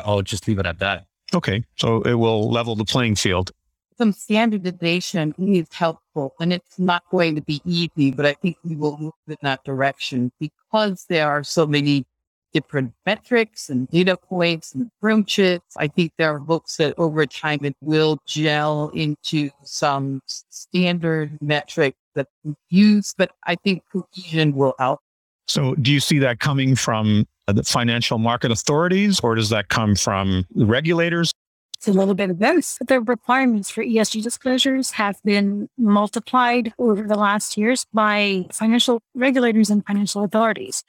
will 0.06 0.22
just 0.22 0.46
leave 0.46 0.58
it 0.58 0.66
at 0.66 0.78
that. 0.78 1.06
Okay, 1.34 1.64
so 1.76 2.02
it 2.02 2.14
will 2.14 2.50
level 2.50 2.76
the 2.76 2.84
playing 2.84 3.16
field. 3.16 3.50
Some 3.98 4.12
standardization 4.12 5.34
is 5.38 5.66
helpful, 5.72 6.34
and 6.38 6.52
it's 6.52 6.78
not 6.78 7.02
going 7.10 7.34
to 7.34 7.40
be 7.40 7.62
easy, 7.64 8.10
but 8.10 8.26
I 8.26 8.34
think 8.34 8.58
we 8.62 8.76
will 8.76 8.98
move 8.98 9.14
in 9.26 9.36
that 9.42 9.64
direction 9.64 10.30
because 10.38 11.06
there 11.08 11.28
are 11.28 11.42
so 11.42 11.66
many 11.66 12.06
different 12.52 12.92
metrics 13.04 13.68
and 13.68 13.88
data 13.88 14.16
points 14.16 14.74
and 14.74 14.90
approaches. 14.98 15.60
I 15.76 15.88
think 15.88 16.12
there 16.18 16.34
are 16.34 16.38
books 16.38 16.76
that 16.76 16.94
over 16.98 17.26
time 17.26 17.64
it 17.64 17.76
will 17.80 18.18
gel 18.26 18.90
into 18.94 19.50
some 19.62 20.20
standard 20.26 21.38
metric 21.40 21.94
that 22.14 22.28
we 22.44 22.54
use, 22.68 23.14
but 23.16 23.30
I 23.44 23.56
think 23.56 23.82
cohesion 23.92 24.54
will 24.54 24.74
help. 24.78 25.00
So 25.48 25.74
do 25.76 25.92
you 25.92 26.00
see 26.00 26.18
that 26.20 26.40
coming 26.40 26.74
from 26.74 27.26
uh, 27.46 27.52
the 27.52 27.62
financial 27.62 28.18
market 28.18 28.50
authorities 28.50 29.20
or 29.20 29.34
does 29.34 29.50
that 29.50 29.68
come 29.68 29.94
from 29.94 30.46
the 30.54 30.66
regulators? 30.66 31.32
It's 31.76 31.88
a 31.88 31.92
little 31.92 32.14
bit 32.14 32.30
of 32.30 32.38
both. 32.38 32.78
The 32.86 33.00
requirements 33.00 33.70
for 33.70 33.84
ESG 33.84 34.22
disclosures 34.22 34.92
have 34.92 35.22
been 35.24 35.68
multiplied 35.76 36.72
over 36.78 37.02
the 37.02 37.16
last 37.16 37.56
years 37.56 37.86
by 37.92 38.46
financial 38.50 39.02
regulators 39.14 39.68
and 39.68 39.84
financial 39.86 40.24
authorities. 40.24 40.82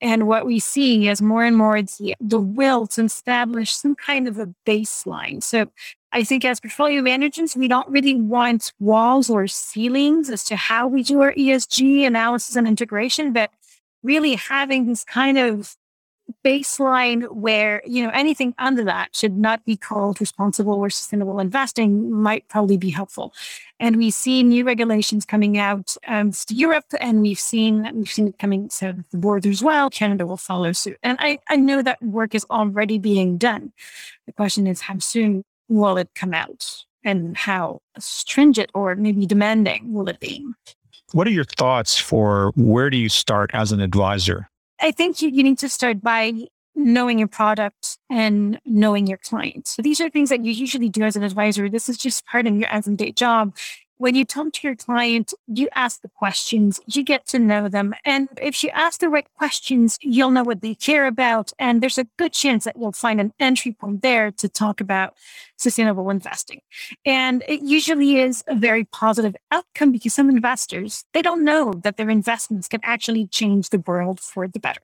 And 0.00 0.26
what 0.26 0.44
we 0.44 0.58
see 0.58 1.08
is 1.08 1.22
more 1.22 1.44
and 1.44 1.56
more 1.56 1.80
the, 1.80 2.14
the 2.20 2.40
will 2.40 2.86
to 2.88 3.04
establish 3.04 3.74
some 3.74 3.94
kind 3.94 4.28
of 4.28 4.38
a 4.38 4.54
baseline. 4.66 5.42
So 5.42 5.68
I 6.12 6.22
think 6.22 6.44
as 6.44 6.60
portfolio 6.60 7.02
managers, 7.02 7.56
we 7.56 7.68
don't 7.68 7.88
really 7.88 8.14
want 8.14 8.72
walls 8.78 9.30
or 9.30 9.46
ceilings 9.46 10.30
as 10.30 10.44
to 10.44 10.56
how 10.56 10.86
we 10.86 11.02
do 11.02 11.20
our 11.20 11.32
ESG 11.32 12.06
analysis 12.06 12.56
and 12.56 12.68
integration, 12.68 13.32
but 13.32 13.50
really 14.02 14.34
having 14.34 14.86
this 14.86 15.04
kind 15.04 15.38
of 15.38 15.76
baseline 16.46 17.28
where 17.32 17.82
you 17.84 18.04
know 18.04 18.10
anything 18.14 18.54
under 18.58 18.84
that 18.84 19.08
should 19.16 19.36
not 19.36 19.64
be 19.64 19.76
called 19.76 20.20
responsible 20.20 20.74
or 20.74 20.88
sustainable 20.88 21.40
investing 21.40 22.08
might 22.12 22.46
probably 22.46 22.76
be 22.76 22.90
helpful. 22.90 23.34
And 23.80 23.96
we 23.96 24.12
see 24.12 24.44
new 24.44 24.62
regulations 24.64 25.24
coming 25.24 25.58
out 25.58 25.96
um, 26.06 26.30
to 26.30 26.54
europe 26.54 26.84
and 27.00 27.20
we've 27.20 27.40
seen 27.40 27.90
we've 27.94 28.12
seen 28.12 28.28
it 28.28 28.38
coming 28.38 28.68
to 28.78 29.04
the 29.10 29.18
border 29.18 29.50
as 29.50 29.62
well. 29.62 29.90
Canada 29.90 30.24
will 30.24 30.36
follow 30.36 30.70
suit. 30.70 30.98
And 31.02 31.18
I, 31.20 31.40
I 31.48 31.56
know 31.56 31.82
that 31.82 32.00
work 32.00 32.32
is 32.32 32.46
already 32.48 32.98
being 32.98 33.38
done. 33.38 33.72
The 34.26 34.32
question 34.32 34.68
is 34.68 34.82
how 34.82 34.98
soon 34.98 35.42
will 35.68 35.96
it 35.96 36.10
come 36.14 36.32
out 36.32 36.84
and 37.02 37.36
how 37.36 37.80
stringent 37.98 38.70
or 38.72 38.94
maybe 38.94 39.26
demanding 39.26 39.92
will 39.92 40.08
it 40.08 40.20
be? 40.20 40.46
What 41.12 41.26
are 41.26 41.30
your 41.30 41.44
thoughts 41.44 41.98
for 41.98 42.52
where 42.54 42.88
do 42.88 42.96
you 42.96 43.08
start 43.08 43.50
as 43.52 43.72
an 43.72 43.80
advisor 43.80 44.48
I 44.80 44.90
think 44.90 45.22
you, 45.22 45.30
you 45.30 45.42
need 45.42 45.58
to 45.58 45.68
start 45.68 46.02
by 46.02 46.32
knowing 46.74 47.18
your 47.18 47.28
product 47.28 47.98
and 48.10 48.60
knowing 48.66 49.06
your 49.06 49.18
client. 49.18 49.66
So 49.66 49.82
these 49.82 50.00
are 50.00 50.10
things 50.10 50.28
that 50.28 50.44
you 50.44 50.52
usually 50.52 50.90
do 50.90 51.04
as 51.04 51.16
an 51.16 51.22
advisor. 51.22 51.70
This 51.70 51.88
is 51.88 51.96
just 51.96 52.26
part 52.26 52.46
of 52.46 52.54
your 52.54 52.68
everyday 52.68 53.12
job 53.12 53.56
when 53.98 54.14
you 54.14 54.24
talk 54.24 54.52
to 54.52 54.66
your 54.66 54.76
client, 54.76 55.32
you 55.46 55.68
ask 55.74 56.02
the 56.02 56.08
questions, 56.08 56.80
you 56.86 57.02
get 57.02 57.26
to 57.28 57.38
know 57.38 57.68
them. 57.68 57.94
And 58.04 58.28
if 58.40 58.62
you 58.62 58.70
ask 58.70 59.00
the 59.00 59.08
right 59.08 59.26
questions, 59.36 59.98
you'll 60.02 60.30
know 60.30 60.42
what 60.42 60.60
they 60.60 60.74
care 60.74 61.06
about. 61.06 61.52
And 61.58 61.82
there's 61.82 61.98
a 61.98 62.06
good 62.18 62.32
chance 62.32 62.64
that 62.64 62.76
you'll 62.76 62.92
find 62.92 63.20
an 63.20 63.32
entry 63.40 63.72
point 63.72 64.02
there 64.02 64.30
to 64.32 64.48
talk 64.48 64.80
about 64.80 65.14
sustainable 65.56 66.10
investing. 66.10 66.60
And 67.04 67.42
it 67.48 67.62
usually 67.62 68.18
is 68.18 68.44
a 68.46 68.54
very 68.54 68.84
positive 68.84 69.34
outcome 69.50 69.92
because 69.92 70.14
some 70.14 70.28
investors, 70.28 71.04
they 71.14 71.22
don't 71.22 71.44
know 71.44 71.72
that 71.84 71.96
their 71.96 72.10
investments 72.10 72.68
can 72.68 72.80
actually 72.82 73.26
change 73.28 73.70
the 73.70 73.78
world 73.80 74.20
for 74.20 74.46
the 74.46 74.60
better. 74.60 74.82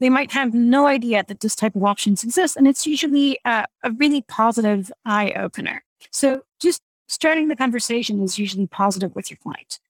They 0.00 0.10
might 0.10 0.32
have 0.32 0.54
no 0.54 0.86
idea 0.86 1.24
that 1.28 1.40
this 1.40 1.54
type 1.54 1.76
of 1.76 1.84
options 1.84 2.24
exist. 2.24 2.56
And 2.56 2.66
it's 2.66 2.86
usually 2.86 3.38
a, 3.44 3.66
a 3.84 3.92
really 3.92 4.22
positive 4.22 4.90
eye 5.04 5.32
opener. 5.32 5.84
So 6.10 6.42
just 6.60 6.82
starting 7.08 7.48
the 7.48 7.56
conversation 7.56 8.22
is 8.22 8.38
usually 8.38 8.66
positive 8.66 9.14
with 9.14 9.30
your 9.30 9.38
client. 9.38 9.80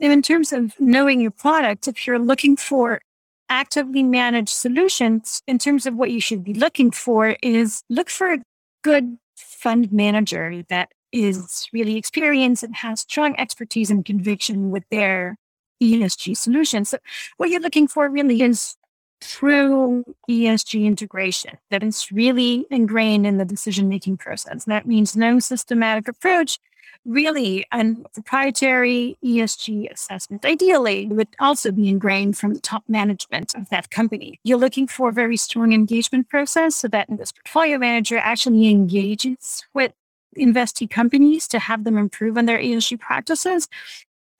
And 0.00 0.12
in 0.12 0.20
terms 0.20 0.52
of 0.52 0.78
knowing 0.78 1.20
your 1.20 1.30
product, 1.30 1.88
if 1.88 2.06
you're 2.06 2.18
looking 2.18 2.56
for 2.56 3.00
actively 3.48 4.02
managed 4.02 4.50
solutions, 4.50 5.42
in 5.46 5.58
terms 5.58 5.86
of 5.86 5.94
what 5.94 6.10
you 6.10 6.20
should 6.20 6.44
be 6.44 6.52
looking 6.52 6.90
for, 6.90 7.36
is 7.42 7.82
look 7.88 8.10
for 8.10 8.32
a 8.32 8.42
good 8.82 9.16
fund 9.36 9.92
manager 9.92 10.62
that 10.68 10.90
is 11.12 11.68
really 11.72 11.96
experienced 11.96 12.62
and 12.62 12.76
has 12.76 13.00
strong 13.00 13.34
expertise 13.38 13.90
and 13.90 14.04
conviction 14.04 14.70
with 14.70 14.84
their 14.90 15.36
ESG 15.82 16.36
solutions. 16.36 16.90
So 16.90 16.98
what 17.36 17.50
you're 17.50 17.60
looking 17.60 17.88
for 17.88 18.08
really 18.08 18.42
is 18.42 18.76
true 19.20 20.04
ESG 20.28 20.84
integration 20.84 21.58
that 21.70 21.82
is 21.82 22.10
really 22.12 22.66
ingrained 22.70 23.26
in 23.26 23.38
the 23.38 23.44
decision 23.44 23.88
making 23.88 24.16
process. 24.16 24.64
That 24.64 24.86
means 24.86 25.16
no 25.16 25.38
systematic 25.38 26.08
approach, 26.08 26.58
really 27.04 27.64
and 27.72 28.04
proprietary 28.12 29.16
ESG 29.24 29.90
assessment. 29.90 30.44
Ideally, 30.44 31.06
would 31.06 31.28
also 31.38 31.70
be 31.70 31.88
ingrained 31.88 32.36
from 32.36 32.54
the 32.54 32.60
top 32.60 32.84
management 32.88 33.54
of 33.54 33.68
that 33.70 33.90
company. 33.90 34.40
You're 34.42 34.58
looking 34.58 34.86
for 34.86 35.08
a 35.08 35.12
very 35.12 35.36
strong 35.36 35.72
engagement 35.72 36.28
process 36.28 36.76
so 36.76 36.88
that 36.88 37.06
this 37.08 37.32
portfolio 37.32 37.78
manager 37.78 38.18
actually 38.18 38.68
engages 38.68 39.64
with 39.72 39.92
investee 40.36 40.90
companies 40.90 41.48
to 41.48 41.58
have 41.58 41.84
them 41.84 41.96
improve 41.96 42.36
on 42.36 42.46
their 42.46 42.58
ESG 42.58 43.00
practices. 43.00 43.68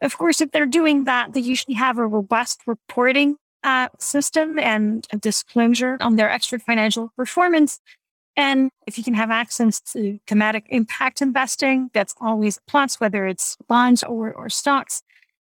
Of 0.02 0.18
course, 0.18 0.40
if 0.40 0.50
they're 0.50 0.66
doing 0.66 1.04
that, 1.04 1.32
they 1.32 1.40
usually 1.40 1.74
have 1.74 1.96
a 1.96 2.06
robust 2.06 2.60
reporting 2.66 3.38
uh, 3.66 3.88
system 3.98 4.58
and 4.60 5.06
a 5.12 5.16
disclosure 5.16 5.98
on 6.00 6.14
their 6.14 6.30
extra 6.30 6.58
financial 6.58 7.10
performance. 7.16 7.80
And 8.36 8.70
if 8.86 8.96
you 8.96 9.02
can 9.02 9.14
have 9.14 9.30
access 9.30 9.80
to 9.92 10.20
thematic 10.28 10.66
impact 10.68 11.20
investing, 11.20 11.90
that's 11.92 12.14
always 12.20 12.60
plus, 12.68 13.00
whether 13.00 13.26
it's 13.26 13.56
bonds 13.66 14.04
or, 14.04 14.32
or 14.32 14.48
stocks. 14.48 15.02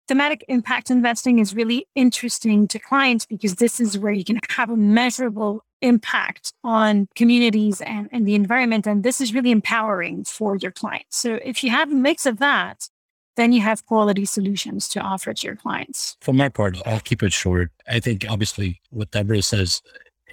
Thematic 0.08 0.46
impact 0.48 0.92
investing 0.92 1.40
is 1.40 1.56
really 1.56 1.88
interesting 1.96 2.68
to 2.68 2.78
clients 2.78 3.26
because 3.26 3.56
this 3.56 3.80
is 3.80 3.98
where 3.98 4.12
you 4.12 4.24
can 4.24 4.40
have 4.50 4.70
a 4.70 4.76
measurable 4.76 5.64
impact 5.82 6.54
on 6.64 7.08
communities 7.16 7.82
and, 7.82 8.10
and 8.12 8.28
the 8.28 8.36
environment. 8.36 8.86
And 8.86 9.02
this 9.02 9.22
is 9.22 9.34
really 9.34 9.52
empowering 9.52 10.26
for 10.26 10.58
your 10.58 10.72
clients. 10.72 11.18
So 11.18 11.40
if 11.44 11.64
you 11.64 11.72
have 11.72 11.92
a 11.92 11.96
mix 11.96 12.26
of 12.28 12.38
that, 12.40 12.90
then 13.36 13.52
you 13.52 13.62
have 13.62 13.86
quality 13.86 14.26
solutions 14.26 14.88
to 14.90 15.00
offer 15.00 15.34
to 15.34 15.48
your 15.48 15.56
clients. 15.56 16.18
For 16.22 16.34
my 16.34 16.50
part, 16.50 16.78
I'll 16.86 17.00
keep 17.00 17.24
it 17.24 17.34
short. 17.34 17.72
I 17.88 18.00
think 18.00 18.26
obviously 18.30 18.82
what 18.90 19.12
Deborah 19.12 19.42
says, 19.42 19.82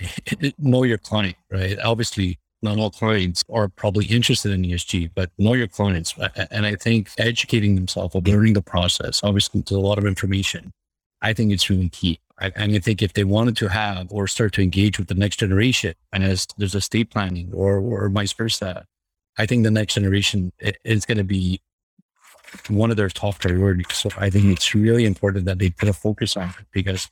know 0.58 0.84
your 0.84 0.98
client, 0.98 1.36
right? 1.50 1.78
Obviously, 1.80 2.38
not 2.62 2.78
all 2.78 2.90
clients 2.90 3.42
are 3.50 3.68
probably 3.68 4.04
interested 4.06 4.52
in 4.52 4.62
ESG, 4.62 5.10
but 5.14 5.30
know 5.38 5.54
your 5.54 5.66
clients. 5.66 6.14
And 6.50 6.66
I 6.66 6.74
think 6.74 7.10
educating 7.18 7.74
themselves 7.74 8.14
or 8.14 8.20
learning 8.20 8.52
the 8.52 8.62
process, 8.62 9.20
obviously, 9.22 9.62
there's 9.62 9.78
a 9.78 9.80
lot 9.80 9.98
of 9.98 10.04
information. 10.04 10.72
I 11.22 11.32
think 11.32 11.52
it's 11.52 11.70
really 11.70 11.88
key. 11.88 12.20
And 12.38 12.74
I 12.74 12.78
think 12.78 13.02
if 13.02 13.12
they 13.12 13.24
wanted 13.24 13.56
to 13.58 13.68
have 13.68 14.08
or 14.10 14.26
start 14.26 14.52
to 14.54 14.62
engage 14.62 14.98
with 14.98 15.08
the 15.08 15.14
next 15.14 15.36
generation, 15.36 15.94
and 16.12 16.24
as 16.24 16.46
there's 16.56 16.74
estate 16.74 17.10
planning 17.10 17.50
or, 17.54 17.78
or 17.78 18.08
vice 18.08 18.32
versa, 18.32 18.86
I 19.38 19.46
think 19.46 19.64
the 19.64 19.70
next 19.70 19.94
generation 19.94 20.52
is 20.84 21.04
going 21.04 21.18
to 21.18 21.24
be 21.24 21.60
one 22.68 22.90
of 22.90 22.96
their 22.96 23.08
top 23.08 23.38
priorities. 23.38 23.86
So 23.92 24.10
I 24.16 24.30
think 24.30 24.46
it's 24.46 24.74
really 24.74 25.04
important 25.04 25.44
that 25.46 25.58
they 25.58 25.70
put 25.70 25.88
a 25.88 25.92
focus 25.92 26.36
on 26.36 26.48
it 26.48 26.66
because 26.72 27.08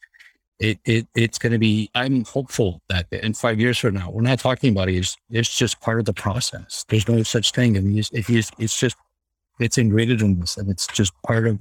it, 0.59 0.79
it 0.85 1.07
it's 1.15 1.39
going 1.39 1.53
to 1.53 1.59
be. 1.59 1.91
I'm 1.95 2.25
hopeful 2.25 2.83
that 2.89 3.07
in 3.13 3.35
five 3.35 3.61
years 3.61 3.79
from 3.79 3.95
now, 3.95 4.11
we're 4.11 4.23
not 4.23 4.41
talking 4.41 4.73
about 4.73 4.89
it. 4.89 4.97
It's, 4.97 5.17
it's 5.31 5.57
just 5.57 5.81
part 5.81 6.01
of 6.01 6.05
the 6.05 6.13
process. 6.13 6.85
There's 6.89 7.09
no 7.09 7.23
such 7.23 7.53
thing. 7.53 7.77
I 7.77 7.81
mean, 7.81 7.99
it's, 7.99 8.11
it's, 8.13 8.51
it's 8.59 8.79
just 8.79 8.97
it's 9.61 9.79
ingrained 9.79 10.21
in 10.21 10.41
this, 10.41 10.57
and 10.57 10.69
it's 10.69 10.87
just 10.89 11.13
part 11.23 11.47
of 11.47 11.61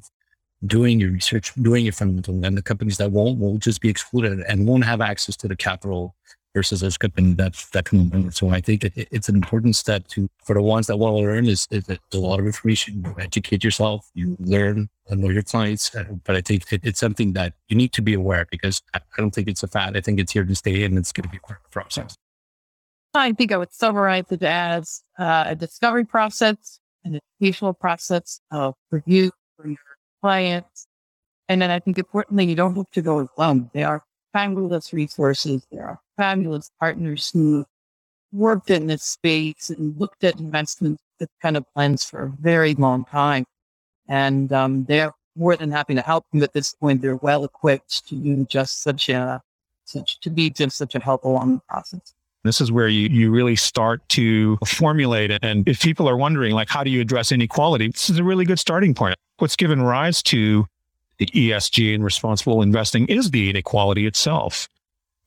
doing 0.65 0.99
your 0.99 1.11
research, 1.11 1.53
doing 1.61 1.85
your 1.85 1.93
fundamental, 1.93 2.43
and 2.43 2.57
the 2.57 2.63
companies 2.63 2.97
that 2.97 3.11
won't 3.11 3.39
will 3.39 3.57
just 3.59 3.81
be 3.81 3.89
excluded 3.89 4.39
and 4.47 4.67
won't 4.67 4.85
have 4.85 5.01
access 5.01 5.37
to 5.37 5.47
the 5.47 5.55
capital 5.55 6.15
versus 6.57 6.79
those 6.81 6.97
companies 6.97 7.35
that 7.35 7.53
that 7.73 7.85
can 7.85 8.09
learn. 8.09 8.31
So 8.31 8.49
I 8.49 8.61
think 8.61 8.79
it, 8.83 8.93
it's 9.15 9.29
an 9.29 9.35
important 9.35 9.75
step 9.75 10.07
to 10.13 10.27
for 10.43 10.53
the 10.55 10.61
ones 10.75 10.87
that 10.87 10.97
want 10.97 11.13
to 11.17 11.21
learn 11.21 11.45
is, 11.45 11.67
is 11.69 11.87
a 11.89 12.17
lot 12.17 12.39
of 12.39 12.45
information. 12.47 13.03
You 13.05 13.15
educate 13.19 13.63
yourself, 13.63 14.09
you 14.15 14.35
learn 14.39 14.89
and 15.07 15.21
know 15.21 15.29
your 15.29 15.43
clients. 15.43 15.93
Uh, 15.95 16.05
but 16.25 16.35
I 16.35 16.41
think 16.41 16.59
it, 16.73 16.81
it's 16.83 16.99
something 16.99 17.33
that 17.33 17.53
you 17.69 17.75
need 17.81 17.91
to 17.93 18.01
be 18.01 18.15
aware 18.15 18.45
because 18.49 18.81
I, 18.95 18.97
I 18.97 19.21
don't 19.21 19.33
think 19.35 19.47
it's 19.47 19.61
a 19.61 19.67
fad. 19.67 19.95
I 19.95 20.01
think 20.01 20.19
it's 20.19 20.33
here 20.33 20.45
to 20.45 20.55
stay 20.55 20.83
and 20.83 20.97
it's 20.97 21.11
going 21.11 21.27
to 21.29 21.29
be 21.29 21.39
part 21.39 21.59
of 21.59 21.63
the 21.67 21.73
process. 21.79 22.17
I 23.13 23.33
think 23.33 23.51
I 23.51 23.57
would 23.57 23.73
summarize 23.73 24.31
it 24.31 24.43
as 24.43 25.03
uh, 25.19 25.43
a 25.47 25.55
discovery 25.55 26.05
process, 26.05 26.79
an 27.03 27.19
educational 27.19 27.73
process 27.73 28.41
of 28.51 28.73
review 28.91 29.31
for 29.55 29.67
your 29.67 29.77
clients. 30.21 30.87
And 31.49 31.61
then 31.61 31.69
I 31.69 31.79
think 31.79 31.97
importantly, 31.99 32.45
you 32.45 32.55
don't 32.55 32.75
have 32.75 32.91
to 32.91 33.01
go 33.01 33.27
alone. 33.37 33.69
There 33.73 33.87
are 33.87 34.03
fabulous 34.33 34.91
resources. 34.91 35.65
There 35.71 35.85
are 35.85 35.99
fabulous 36.17 36.71
partners 36.79 37.29
who 37.31 37.65
worked 38.31 38.69
in 38.69 38.87
this 38.87 39.03
space 39.03 39.69
and 39.69 39.97
looked 39.99 40.23
at 40.23 40.39
investments 40.39 41.01
with 41.19 41.29
kind 41.41 41.55
of 41.55 41.65
plans 41.73 42.03
for 42.03 42.23
a 42.23 42.29
very 42.41 42.73
long 42.75 43.05
time. 43.05 43.45
And 44.07 44.51
um, 44.51 44.85
they're 44.85 45.13
more 45.35 45.55
than 45.55 45.71
happy 45.71 45.95
to 45.95 46.01
help 46.01 46.25
you 46.33 46.43
at 46.43 46.53
this 46.53 46.73
point. 46.73 47.01
They're 47.01 47.15
well 47.17 47.43
equipped 47.43 48.07
to 48.09 48.15
do 48.15 48.45
just 48.45 48.81
such 48.81 49.09
a, 49.09 49.41
such, 49.85 50.19
to 50.21 50.29
be 50.29 50.49
just 50.49 50.77
such 50.77 50.95
a 50.95 50.99
help 50.99 51.23
along 51.23 51.55
the 51.55 51.61
process. 51.69 52.13
This 52.43 52.61
is 52.61 52.71
where 52.71 52.87
you, 52.87 53.09
you 53.09 53.29
really 53.31 53.55
start 53.55 54.07
to 54.09 54.57
formulate 54.65 55.31
it. 55.31 55.43
And 55.43 55.67
if 55.67 55.81
people 55.81 56.07
are 56.07 56.15
wondering, 56.15 56.53
like, 56.53 56.69
how 56.69 56.83
do 56.83 56.89
you 56.89 57.01
address 57.01 57.31
inequality? 57.31 57.89
This 57.89 58.09
is 58.09 58.19
a 58.19 58.23
really 58.23 58.45
good 58.45 58.59
starting 58.59 58.93
point. 58.93 59.15
What's 59.39 59.55
given 59.55 59.81
rise 59.81 60.23
to 60.23 60.65
the 61.17 61.25
ESG 61.27 61.93
and 61.93 62.03
responsible 62.03 62.61
investing 62.61 63.07
is 63.07 63.31
the 63.31 63.49
inequality 63.49 64.05
itself 64.05 64.69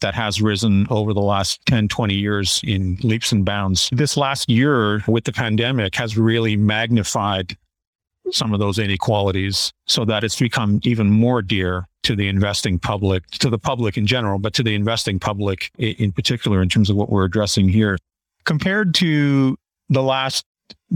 that 0.01 0.15
has 0.15 0.41
risen 0.41 0.87
over 0.91 1.13
the 1.13 1.21
last 1.21 1.65
10, 1.67 1.89
20 1.89 2.15
years 2.15 2.61
in 2.65 2.99
leaps 3.03 3.33
and 3.33 3.45
bounds. 3.45 3.89
This 3.93 4.17
last 4.17 4.49
year 4.49 5.03
with 5.07 5.25
the 5.25 5.33
pandemic 5.33 5.95
has 5.97 6.17
really 6.17 6.57
magnified 6.57 7.57
some 8.31 8.53
of 8.53 8.61
those 8.61 8.79
inequalities 8.79 9.73
so 9.87 10.05
that 10.05 10.23
it's 10.25 10.39
become 10.39 10.81
even 10.85 11.11
more 11.11 11.43
dear 11.43 11.87
to 12.03 12.15
the 12.15 12.29
investing 12.29 12.79
public, 12.79 13.27
to 13.29 13.51
the 13.51 13.59
public 13.59 13.97
in 13.97 14.07
general, 14.07 14.39
but 14.39 14.55
to 14.55 14.63
the 14.63 14.75
investing 14.75 15.19
public 15.19 15.71
in 15.79 16.13
particular 16.13 16.63
in 16.63 16.69
terms 16.69 16.91
of 16.91 16.97
what 16.97 17.11
we're 17.11 17.25
addressing 17.25 17.69
here. 17.69 17.99
Compared 18.45 18.95
to 18.95 19.57
the 19.89 20.03
last 20.03 20.45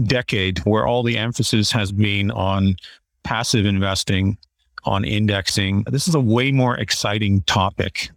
decade 0.03 0.59
where 0.59 0.87
all 0.87 1.03
the 1.03 1.17
emphasis 1.17 1.71
has 1.71 1.91
been 1.91 2.31
on 2.31 2.75
passive 3.23 3.65
investing, 3.65 4.37
on 4.85 5.03
indexing, 5.03 5.83
this 5.89 6.07
is 6.07 6.15
a 6.15 6.19
way 6.19 6.51
more 6.51 6.77
exciting 6.77 7.41
topic. 7.43 8.09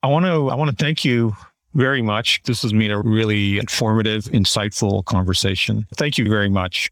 I 0.00 0.06
want 0.06 0.26
to 0.26 0.48
I 0.48 0.54
want 0.54 0.70
to 0.70 0.76
thank 0.76 1.04
you 1.04 1.34
very 1.74 2.02
much. 2.02 2.40
This 2.44 2.62
has 2.62 2.72
been 2.72 2.92
a 2.92 3.00
really 3.00 3.58
informative, 3.58 4.24
insightful 4.26 5.04
conversation. 5.04 5.88
Thank 5.96 6.18
you 6.18 6.28
very 6.28 6.48
much. 6.48 6.88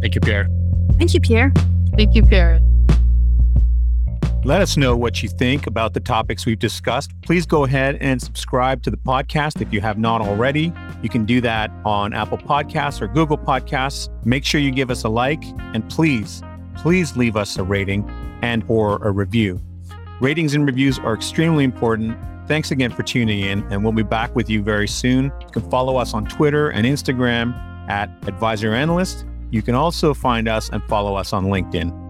Thank 0.00 0.14
you, 0.14 0.20
Pierre. 0.20 0.48
Thank 0.96 1.14
you, 1.14 1.20
Pierre. 1.20 1.52
Thank 1.96 2.14
you, 2.14 2.22
Pierre. 2.22 2.60
Let 4.44 4.60
us 4.60 4.76
know 4.76 4.94
what 4.94 5.20
you 5.20 5.28
think 5.28 5.66
about 5.66 5.94
the 5.94 6.00
topics 6.00 6.46
we've 6.46 6.58
discussed. 6.58 7.10
Please 7.22 7.44
go 7.44 7.64
ahead 7.64 7.96
and 8.00 8.22
subscribe 8.22 8.84
to 8.84 8.90
the 8.90 8.98
podcast 8.98 9.60
if 9.60 9.72
you 9.72 9.80
have 9.80 9.98
not 9.98 10.20
already. 10.20 10.72
You 11.02 11.08
can 11.08 11.24
do 11.24 11.40
that 11.40 11.72
on 11.84 12.12
Apple 12.12 12.38
Podcasts 12.38 13.00
or 13.00 13.08
Google 13.08 13.38
Podcasts. 13.38 14.08
Make 14.24 14.44
sure 14.44 14.60
you 14.60 14.70
give 14.70 14.90
us 14.90 15.02
a 15.02 15.08
like 15.08 15.42
and 15.72 15.88
please, 15.90 16.40
please 16.76 17.16
leave 17.16 17.36
us 17.36 17.56
a 17.56 17.64
rating 17.64 18.08
and 18.42 18.62
or 18.68 19.04
a 19.04 19.10
review. 19.10 19.60
Ratings 20.20 20.54
and 20.54 20.64
reviews 20.66 21.00
are 21.00 21.14
extremely 21.14 21.64
important. 21.64 22.16
Thanks 22.46 22.70
again 22.70 22.90
for 22.90 23.02
tuning 23.02 23.40
in 23.40 23.62
and 23.72 23.82
we'll 23.82 23.92
be 23.92 24.02
back 24.02 24.34
with 24.36 24.50
you 24.50 24.62
very 24.62 24.88
soon. 24.88 25.32
You 25.40 25.48
can 25.52 25.70
follow 25.70 25.96
us 25.96 26.12
on 26.12 26.26
Twitter 26.26 26.70
and 26.70 26.86
Instagram 26.86 27.54
at 27.88 28.10
Advisor 28.28 28.74
Analyst. 28.74 29.24
You 29.50 29.62
can 29.62 29.74
also 29.74 30.12
find 30.12 30.48
us 30.48 30.68
and 30.68 30.82
follow 30.84 31.14
us 31.14 31.32
on 31.32 31.46
LinkedIn. 31.46 32.03